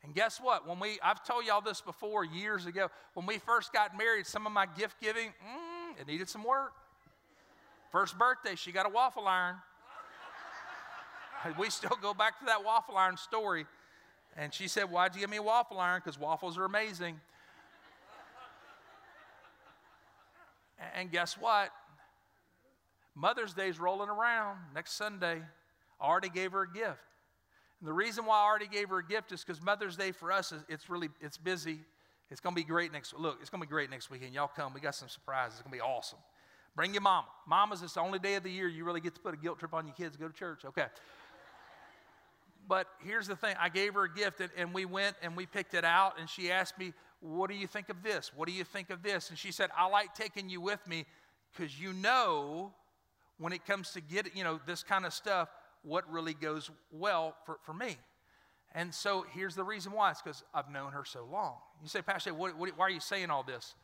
And 0.03 0.15
guess 0.15 0.41
what? 0.41 0.67
When 0.67 0.81
we, 0.81 0.99
I've 1.03 1.23
told 1.23 1.45
y'all 1.45 1.61
this 1.61 1.83
before 1.83 2.25
years 2.25 2.65
ago, 2.65 2.89
when 3.13 3.27
we 3.27 3.37
first 3.37 3.75
got 3.75 3.95
married, 3.95 4.27
some 4.27 4.47
of 4.47 4.53
my 4.55 4.65
gift 4.65 5.03
giving, 5.03 5.29
mm, 5.29 6.01
it 6.01 6.07
needed 6.07 6.31
some 6.31 6.45
work. 6.45 6.73
First 7.93 8.19
birthday, 8.19 8.55
she 8.55 8.73
got 8.73 8.87
a 8.87 8.89
waffle 8.89 9.29
iron. 9.29 9.57
we 11.59 11.69
still 11.69 11.99
go 12.01 12.15
back 12.15 12.39
to 12.39 12.47
that 12.47 12.65
waffle 12.65 12.97
iron 12.97 13.19
story. 13.19 13.67
And 14.35 14.55
she 14.55 14.67
said, 14.67 14.91
Why'd 14.91 15.15
you 15.15 15.21
give 15.21 15.29
me 15.29 15.37
a 15.37 15.43
waffle 15.43 15.79
iron? 15.79 16.01
Because 16.03 16.19
waffles 16.19 16.57
are 16.57 16.65
amazing. 16.65 17.21
and 20.95 21.11
guess 21.11 21.37
what? 21.37 21.69
Mother's 23.15 23.53
Day's 23.53 23.79
rolling 23.79 24.09
around 24.09 24.57
next 24.75 24.93
Sunday. 24.93 25.43
I 26.01 26.07
already 26.07 26.29
gave 26.29 26.53
her 26.53 26.63
a 26.63 26.73
gift. 26.73 27.01
And 27.81 27.89
the 27.89 27.93
reason 27.93 28.27
why 28.27 28.39
I 28.39 28.45
already 28.45 28.67
gave 28.67 28.89
her 28.89 28.99
a 28.99 29.07
gift 29.07 29.33
is 29.33 29.45
because 29.45 29.63
Mother's 29.63 29.97
Day 29.97 30.13
for 30.13 30.33
us 30.33 30.53
is 30.53 30.63
it's 30.69 30.91
really 30.91 31.09
it's 31.21 31.37
busy. 31.37 31.81
It's 32.31 32.41
gonna 32.41 32.57
be 32.57 32.65
great 32.65 32.93
next 32.93 33.15
look, 33.15 33.39
it's 33.41 33.51
gonna 33.51 33.65
be 33.65 33.69
great 33.69 33.91
next 33.91 34.11
weekend. 34.11 34.35
Y'all 34.35 34.51
come, 34.55 34.75
we 34.75 34.81
got 34.81 34.95
some 34.95 35.09
surprises. 35.09 35.59
It's 35.59 35.63
gonna 35.63 35.77
be 35.77 35.81
awesome. 35.81 36.19
Bring 36.75 36.93
your 36.93 37.03
mama. 37.03 37.27
Mama's 37.47 37.83
it's 37.83 37.95
the 37.95 38.01
only 38.01 38.19
day 38.19 38.35
of 38.35 38.43
the 38.43 38.51
year 38.51 38.69
you 38.69 38.85
really 38.85 39.01
get 39.01 39.15
to 39.15 39.21
put 39.21 39.35
a 39.35 39.37
guilt 39.37 39.59
trip 39.59 39.75
on 39.75 39.87
your 39.87 39.95
kids, 39.95 40.17
go 40.17 40.29
to 40.29 40.35
church. 40.35 40.65
Okay. 40.65 40.87
But 42.69 42.87
here's 43.01 43.27
the 43.27 43.37
thing 43.37 43.57
I 43.59 43.71
gave 43.71 43.95
her 43.95 44.05
a 44.05 44.13
gift, 44.13 44.41
and, 44.41 44.51
and 44.57 44.75
we 44.75 44.85
went 44.85 45.17
and 45.23 45.37
we 45.37 45.47
picked 45.47 45.73
it 45.73 45.85
out, 45.85 46.21
and 46.21 46.29
she 46.29 46.51
asked 46.51 46.79
me, 46.79 46.93
What 47.21 47.49
do 47.49 47.57
you 47.57 47.67
think 47.67 47.89
of 47.89 48.03
this? 48.03 48.31
What 48.35 48.47
do 48.47 48.55
you 48.55 48.65
think 48.65 48.91
of 48.91 49.03
this? 49.03 49.31
And 49.31 49.39
she 49.39 49.53
said, 49.53 49.71
I 49.77 49.89
like 49.89 50.15
taking 50.15 50.51
you 50.51 50.61
with 50.61 50.87
me 50.87 51.07
because 51.53 51.81
you 51.81 51.93
know 51.93 52.73
when 53.39 53.53
it 53.53 53.65
comes 53.65 53.93
to 53.93 54.01
get 54.01 54.37
you 54.37 54.45
know 54.45 54.61
this 54.67 54.83
kind 54.83 55.07
of 55.07 55.15
stuff 55.15 55.49
what 55.83 56.11
really 56.11 56.35
goes 56.35 56.71
well 56.91 57.35
for, 57.47 57.59
for 57.63 57.73
me. 57.73 57.97
And 58.75 58.95
so 58.95 59.25
here's 59.33 59.55
the 59.55 59.65
reason 59.65 59.93
why. 59.93 60.11
It's 60.11 60.21
because 60.21 60.45
i've 60.55 60.71
known 60.71 60.93
her 60.93 61.05
so 61.05 61.27
long. 61.31 61.55
You 61.83 61.89
say 61.89 62.03
pastor 62.03 62.35
what, 62.35 62.57
what, 62.57 62.71
why 62.77 62.87
are 62.87 62.91
you 62.91 63.01
saying 63.01 63.31
all 63.31 63.43
this? 63.43 63.75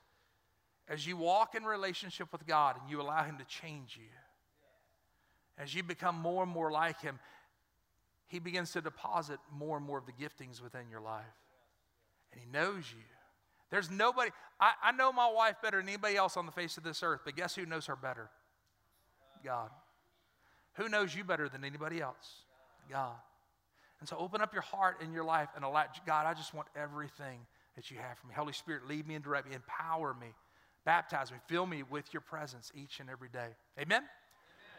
As 0.89 1.07
you 1.07 1.17
walk 1.17 1.55
in 1.55 1.65
relationship 1.65 2.31
with 2.33 2.47
god 2.47 2.77
and 2.81 2.91
you 2.91 3.01
allow 3.01 3.23
him 3.25 3.39
to 3.39 3.45
change 3.45 3.97
you 3.97 4.09
as 5.57 5.73
you 5.75 5.83
become 5.83 6.17
more 6.17 6.43
and 6.43 6.51
more 6.51 6.71
like 6.71 7.01
him 7.01 7.19
he 8.27 8.39
begins 8.39 8.73
to 8.73 8.81
deposit 8.81 9.39
more 9.53 9.77
and 9.77 9.87
more 9.87 9.99
of 9.99 10.07
the 10.07 10.13
giftings 10.13 10.63
within 10.63 10.89
your 10.91 11.01
life. 11.01 11.25
And 12.33 12.41
he 12.41 12.51
knows 12.51 12.85
you. 12.91 13.05
There's 13.71 13.91
nobody 13.91 14.31
I, 14.61 14.73
I 14.83 14.93
know 14.93 15.13
my 15.13 15.31
wife 15.31 15.57
better 15.63 15.79
than 15.79 15.89
anybody 15.89 16.17
else 16.17 16.37
on 16.37 16.47
the 16.47 16.53
face 16.53 16.77
of 16.77 16.83
this 16.85 17.03
earth 17.03 17.21
but 17.25 17.37
guess 17.37 17.55
who 17.55 17.65
knows 17.65 17.87
her 17.87 17.97
better? 17.97 18.29
God. 19.45 19.71
Who 20.75 20.89
knows 20.89 21.15
you 21.15 21.25
better 21.25 21.49
than 21.49 21.65
anybody 21.65 22.01
else? 22.01 22.43
God. 22.91 23.17
And 24.01 24.09
so 24.09 24.17
open 24.19 24.41
up 24.41 24.53
your 24.53 24.63
heart 24.63 25.01
and 25.01 25.13
your 25.13 25.25
life 25.25 25.49
and 25.57 25.65
allow 25.65 25.85
God, 26.07 26.27
I 26.27 26.35
just 26.35 26.53
want 26.53 26.69
everything 26.77 27.39
that 27.77 27.91
you 27.91 27.97
have 27.99 28.19
for 28.19 28.27
me. 28.27 28.35
Holy 28.35 28.53
Spirit, 28.53 28.87
lead 28.87 29.07
me 29.07 29.15
and 29.15 29.25
direct 29.25 29.49
me, 29.49 29.55
empower 29.55 30.15
me, 30.15 30.29
baptize 30.85 31.31
me, 31.31 31.39
fill 31.47 31.67
me 31.67 31.83
with 31.83 32.13
your 32.13 32.21
presence 32.21 32.71
each 32.75 33.01
and 33.01 33.09
every 33.09 33.29
day. 33.29 33.49
Amen? 33.79 33.99
Amen. 33.99 34.03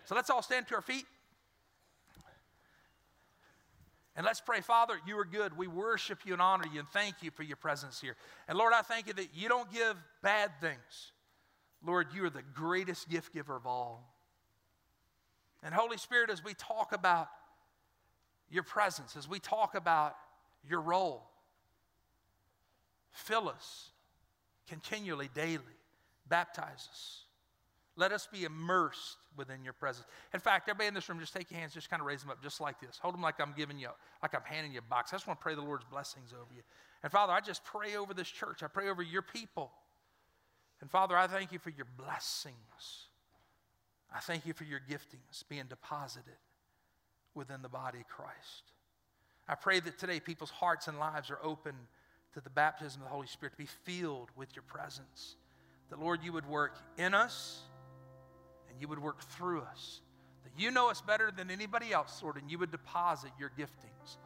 So 0.05 0.15
let's 0.15 0.29
all 0.29 0.41
stand 0.41 0.67
to 0.67 0.75
our 0.75 0.81
feet. 0.81 1.05
And 4.17 4.25
let's 4.25 4.39
pray, 4.39 4.61
Father, 4.61 4.95
you 5.05 5.17
are 5.19 5.25
good. 5.25 5.57
We 5.57 5.67
worship 5.67 6.19
you 6.25 6.33
and 6.33 6.41
honor 6.41 6.65
you 6.71 6.79
and 6.79 6.87
thank 6.89 7.15
you 7.21 7.31
for 7.31 7.43
your 7.43 7.57
presence 7.57 7.99
here. 7.99 8.15
And 8.47 8.57
Lord, 8.57 8.71
I 8.73 8.81
thank 8.81 9.07
you 9.07 9.13
that 9.13 9.29
you 9.33 9.49
don't 9.49 9.69
give 9.73 9.97
bad 10.23 10.51
things. 10.61 11.11
Lord, 11.85 12.07
you 12.13 12.23
are 12.23 12.29
the 12.29 12.43
greatest 12.53 13.09
gift 13.09 13.33
giver 13.33 13.55
of 13.55 13.65
all. 13.67 14.14
And 15.65 15.73
Holy 15.73 15.97
Spirit, 15.97 16.29
as 16.29 16.43
we 16.43 16.53
talk 16.53 16.93
about 16.93 17.27
your 18.51 18.61
presence, 18.61 19.17
as 19.17 19.27
we 19.27 19.39
talk 19.39 19.73
about 19.73 20.15
your 20.69 20.79
role, 20.79 21.23
fill 23.11 23.49
us 23.49 23.89
continually, 24.69 25.27
daily, 25.33 25.63
baptize 26.29 26.87
us. 26.91 27.21
Let 27.95 28.11
us 28.11 28.27
be 28.31 28.43
immersed 28.43 29.17
within 29.35 29.63
your 29.63 29.73
presence. 29.73 30.05
In 30.35 30.39
fact, 30.39 30.69
everybody 30.69 30.87
in 30.87 30.93
this 30.93 31.09
room, 31.09 31.19
just 31.19 31.33
take 31.33 31.49
your 31.49 31.59
hands, 31.59 31.73
just 31.73 31.89
kind 31.89 31.99
of 31.99 32.05
raise 32.05 32.21
them 32.21 32.29
up, 32.29 32.43
just 32.43 32.61
like 32.61 32.79
this. 32.79 32.99
Hold 33.01 33.15
them 33.15 33.21
like 33.23 33.39
I'm 33.39 33.53
giving 33.57 33.79
you, 33.79 33.89
like 34.21 34.35
I'm 34.35 34.43
handing 34.43 34.71
you 34.71 34.79
a 34.79 34.83
box. 34.83 35.13
I 35.13 35.15
just 35.15 35.25
want 35.25 35.39
to 35.39 35.43
pray 35.43 35.55
the 35.55 35.61
Lord's 35.61 35.85
blessings 35.85 36.31
over 36.31 36.53
you. 36.55 36.61
And 37.01 37.11
Father, 37.11 37.33
I 37.33 37.39
just 37.39 37.63
pray 37.63 37.95
over 37.95 38.13
this 38.13 38.27
church. 38.27 38.61
I 38.61 38.67
pray 38.67 38.89
over 38.89 39.01
your 39.01 39.23
people. 39.23 39.71
And 40.81 40.91
Father, 40.91 41.17
I 41.17 41.25
thank 41.25 41.51
you 41.51 41.57
for 41.57 41.71
your 41.71 41.87
blessings. 41.97 43.07
I 44.13 44.19
thank 44.19 44.45
you 44.45 44.53
for 44.53 44.63
your 44.63 44.79
giftings 44.79 45.43
being 45.49 45.65
deposited 45.67 46.37
within 47.33 47.61
the 47.61 47.69
body 47.69 47.99
of 47.99 48.07
Christ. 48.07 48.71
I 49.47 49.55
pray 49.55 49.79
that 49.79 49.99
today 49.99 50.19
people's 50.19 50.49
hearts 50.49 50.87
and 50.87 50.97
lives 50.97 51.29
are 51.29 51.39
open 51.43 51.75
to 52.33 52.41
the 52.41 52.49
baptism 52.49 53.01
of 53.01 53.07
the 53.07 53.13
Holy 53.13 53.27
Spirit, 53.27 53.53
to 53.53 53.57
be 53.57 53.69
filled 53.83 54.29
with 54.35 54.55
your 54.55 54.63
presence. 54.63 55.35
That, 55.89 55.99
Lord, 55.99 56.23
you 56.23 56.33
would 56.33 56.47
work 56.47 56.77
in 56.97 57.13
us 57.13 57.61
and 58.69 58.81
you 58.81 58.87
would 58.87 58.99
work 58.99 59.21
through 59.21 59.61
us. 59.61 60.01
That 60.43 60.51
you 60.61 60.71
know 60.71 60.89
us 60.89 61.01
better 61.01 61.31
than 61.31 61.49
anybody 61.49 61.93
else, 61.93 62.21
Lord, 62.21 62.37
and 62.37 62.49
you 62.49 62.57
would 62.59 62.71
deposit 62.71 63.31
your 63.39 63.51
giftings. 63.57 64.17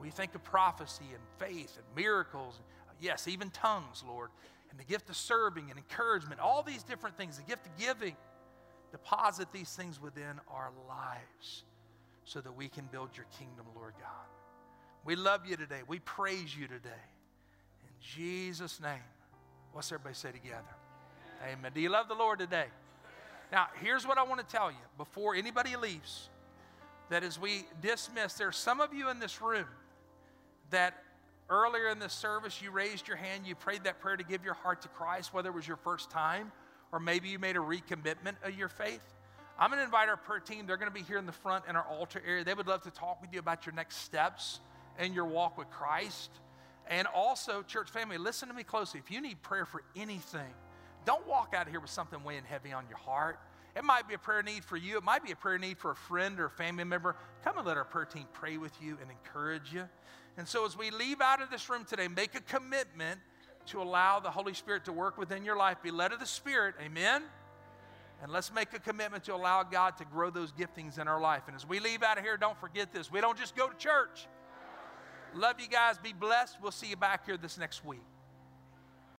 We 0.00 0.10
think 0.10 0.34
of 0.34 0.44
prophecy 0.44 1.06
and 1.10 1.22
faith 1.38 1.78
and 1.78 1.86
miracles, 1.96 2.60
yes, 3.00 3.26
even 3.28 3.50
tongues, 3.50 4.04
Lord, 4.06 4.30
and 4.70 4.78
the 4.78 4.84
gift 4.84 5.08
of 5.08 5.16
serving 5.16 5.70
and 5.70 5.78
encouragement, 5.78 6.40
all 6.40 6.62
these 6.62 6.82
different 6.82 7.16
things, 7.16 7.38
the 7.38 7.44
gift 7.44 7.66
of 7.66 7.76
giving. 7.78 8.16
Deposit 8.94 9.48
these 9.52 9.74
things 9.74 10.00
within 10.00 10.38
our 10.48 10.70
lives 10.86 11.64
so 12.24 12.40
that 12.40 12.56
we 12.56 12.68
can 12.68 12.84
build 12.92 13.08
your 13.16 13.26
kingdom, 13.36 13.66
Lord 13.74 13.94
God. 13.98 14.28
We 15.04 15.16
love 15.16 15.40
you 15.48 15.56
today. 15.56 15.80
We 15.88 15.98
praise 15.98 16.56
you 16.56 16.68
today. 16.68 17.02
In 17.82 17.90
Jesus' 18.00 18.80
name. 18.80 19.02
What's 19.72 19.90
everybody 19.90 20.14
say 20.14 20.30
together? 20.30 20.62
Amen. 21.42 21.56
Amen. 21.58 21.72
Do 21.74 21.80
you 21.80 21.88
love 21.88 22.06
the 22.06 22.14
Lord 22.14 22.38
today? 22.38 22.66
Now, 23.50 23.66
here's 23.82 24.06
what 24.06 24.16
I 24.16 24.22
want 24.22 24.48
to 24.48 24.56
tell 24.56 24.70
you 24.70 24.76
before 24.96 25.34
anybody 25.34 25.74
leaves 25.74 26.28
that 27.10 27.24
as 27.24 27.36
we 27.36 27.64
dismiss, 27.82 28.34
there's 28.34 28.56
some 28.56 28.80
of 28.80 28.94
you 28.94 29.10
in 29.10 29.18
this 29.18 29.42
room 29.42 29.66
that 30.70 31.02
earlier 31.50 31.88
in 31.88 31.98
this 31.98 32.12
service 32.12 32.62
you 32.62 32.70
raised 32.70 33.08
your 33.08 33.16
hand, 33.16 33.44
you 33.44 33.56
prayed 33.56 33.82
that 33.84 33.98
prayer 33.98 34.16
to 34.16 34.24
give 34.24 34.44
your 34.44 34.54
heart 34.54 34.82
to 34.82 34.88
Christ, 34.88 35.34
whether 35.34 35.48
it 35.48 35.54
was 35.56 35.66
your 35.66 35.78
first 35.78 36.10
time 36.10 36.52
or 36.92 37.00
maybe 37.00 37.28
you 37.28 37.38
made 37.38 37.56
a 37.56 37.60
recommitment 37.60 38.34
of 38.42 38.54
your 38.54 38.68
faith, 38.68 39.02
I'm 39.58 39.70
going 39.70 39.78
to 39.78 39.84
invite 39.84 40.08
our 40.08 40.16
prayer 40.16 40.40
team. 40.40 40.66
They're 40.66 40.76
going 40.76 40.90
to 40.90 40.94
be 40.94 41.02
here 41.02 41.18
in 41.18 41.26
the 41.26 41.32
front 41.32 41.64
in 41.68 41.76
our 41.76 41.84
altar 41.84 42.20
area. 42.26 42.44
They 42.44 42.54
would 42.54 42.66
love 42.66 42.82
to 42.82 42.90
talk 42.90 43.20
with 43.20 43.32
you 43.32 43.38
about 43.38 43.66
your 43.66 43.74
next 43.74 43.98
steps 43.98 44.60
in 44.98 45.14
your 45.14 45.26
walk 45.26 45.56
with 45.56 45.70
Christ. 45.70 46.30
And 46.88 47.06
also, 47.14 47.62
church 47.62 47.90
family, 47.90 48.18
listen 48.18 48.48
to 48.48 48.54
me 48.54 48.64
closely. 48.64 49.00
If 49.00 49.10
you 49.10 49.20
need 49.20 49.42
prayer 49.42 49.64
for 49.64 49.82
anything, 49.96 50.52
don't 51.04 51.26
walk 51.26 51.54
out 51.56 51.66
of 51.66 51.72
here 51.72 51.80
with 51.80 51.90
something 51.90 52.22
weighing 52.24 52.44
heavy 52.44 52.72
on 52.72 52.84
your 52.88 52.98
heart. 52.98 53.38
It 53.76 53.84
might 53.84 54.08
be 54.08 54.14
a 54.14 54.18
prayer 54.18 54.42
need 54.42 54.64
for 54.64 54.76
you. 54.76 54.98
It 54.98 55.04
might 55.04 55.24
be 55.24 55.32
a 55.32 55.36
prayer 55.36 55.58
need 55.58 55.78
for 55.78 55.90
a 55.90 55.96
friend 55.96 56.38
or 56.38 56.46
a 56.46 56.50
family 56.50 56.84
member. 56.84 57.16
Come 57.42 57.58
and 57.58 57.66
let 57.66 57.76
our 57.76 57.84
prayer 57.84 58.04
team 58.04 58.26
pray 58.32 58.56
with 58.56 58.72
you 58.80 58.98
and 59.00 59.10
encourage 59.10 59.72
you. 59.72 59.88
And 60.36 60.46
so, 60.46 60.64
as 60.64 60.76
we 60.76 60.90
leave 60.90 61.20
out 61.20 61.42
of 61.42 61.50
this 61.50 61.68
room 61.68 61.84
today, 61.84 62.08
make 62.08 62.34
a 62.34 62.40
commitment 62.40 63.20
to 63.66 63.82
allow 63.82 64.20
the 64.20 64.30
Holy 64.30 64.54
Spirit 64.54 64.84
to 64.86 64.92
work 64.92 65.18
within 65.18 65.44
your 65.44 65.56
life. 65.56 65.78
Be 65.82 65.90
led 65.90 66.12
of 66.12 66.20
the 66.20 66.26
Spirit. 66.26 66.74
Amen. 66.84 67.22
And 68.22 68.32
let's 68.32 68.52
make 68.52 68.72
a 68.72 68.78
commitment 68.78 69.24
to 69.24 69.34
allow 69.34 69.62
God 69.62 69.96
to 69.98 70.04
grow 70.04 70.30
those 70.30 70.52
giftings 70.52 70.98
in 70.98 71.08
our 71.08 71.20
life. 71.20 71.42
And 71.46 71.56
as 71.56 71.66
we 71.66 71.80
leave 71.80 72.02
out 72.02 72.16
of 72.16 72.24
here, 72.24 72.36
don't 72.36 72.58
forget 72.58 72.92
this. 72.92 73.10
We 73.10 73.20
don't 73.20 73.38
just 73.38 73.54
go 73.56 73.68
to 73.68 73.76
church. 73.76 74.26
Love 75.34 75.60
you 75.60 75.68
guys. 75.68 75.98
Be 75.98 76.12
blessed. 76.12 76.56
We'll 76.62 76.72
see 76.72 76.88
you 76.88 76.96
back 76.96 77.26
here 77.26 77.36
this 77.36 77.58
next 77.58 77.84
week. 77.84 78.00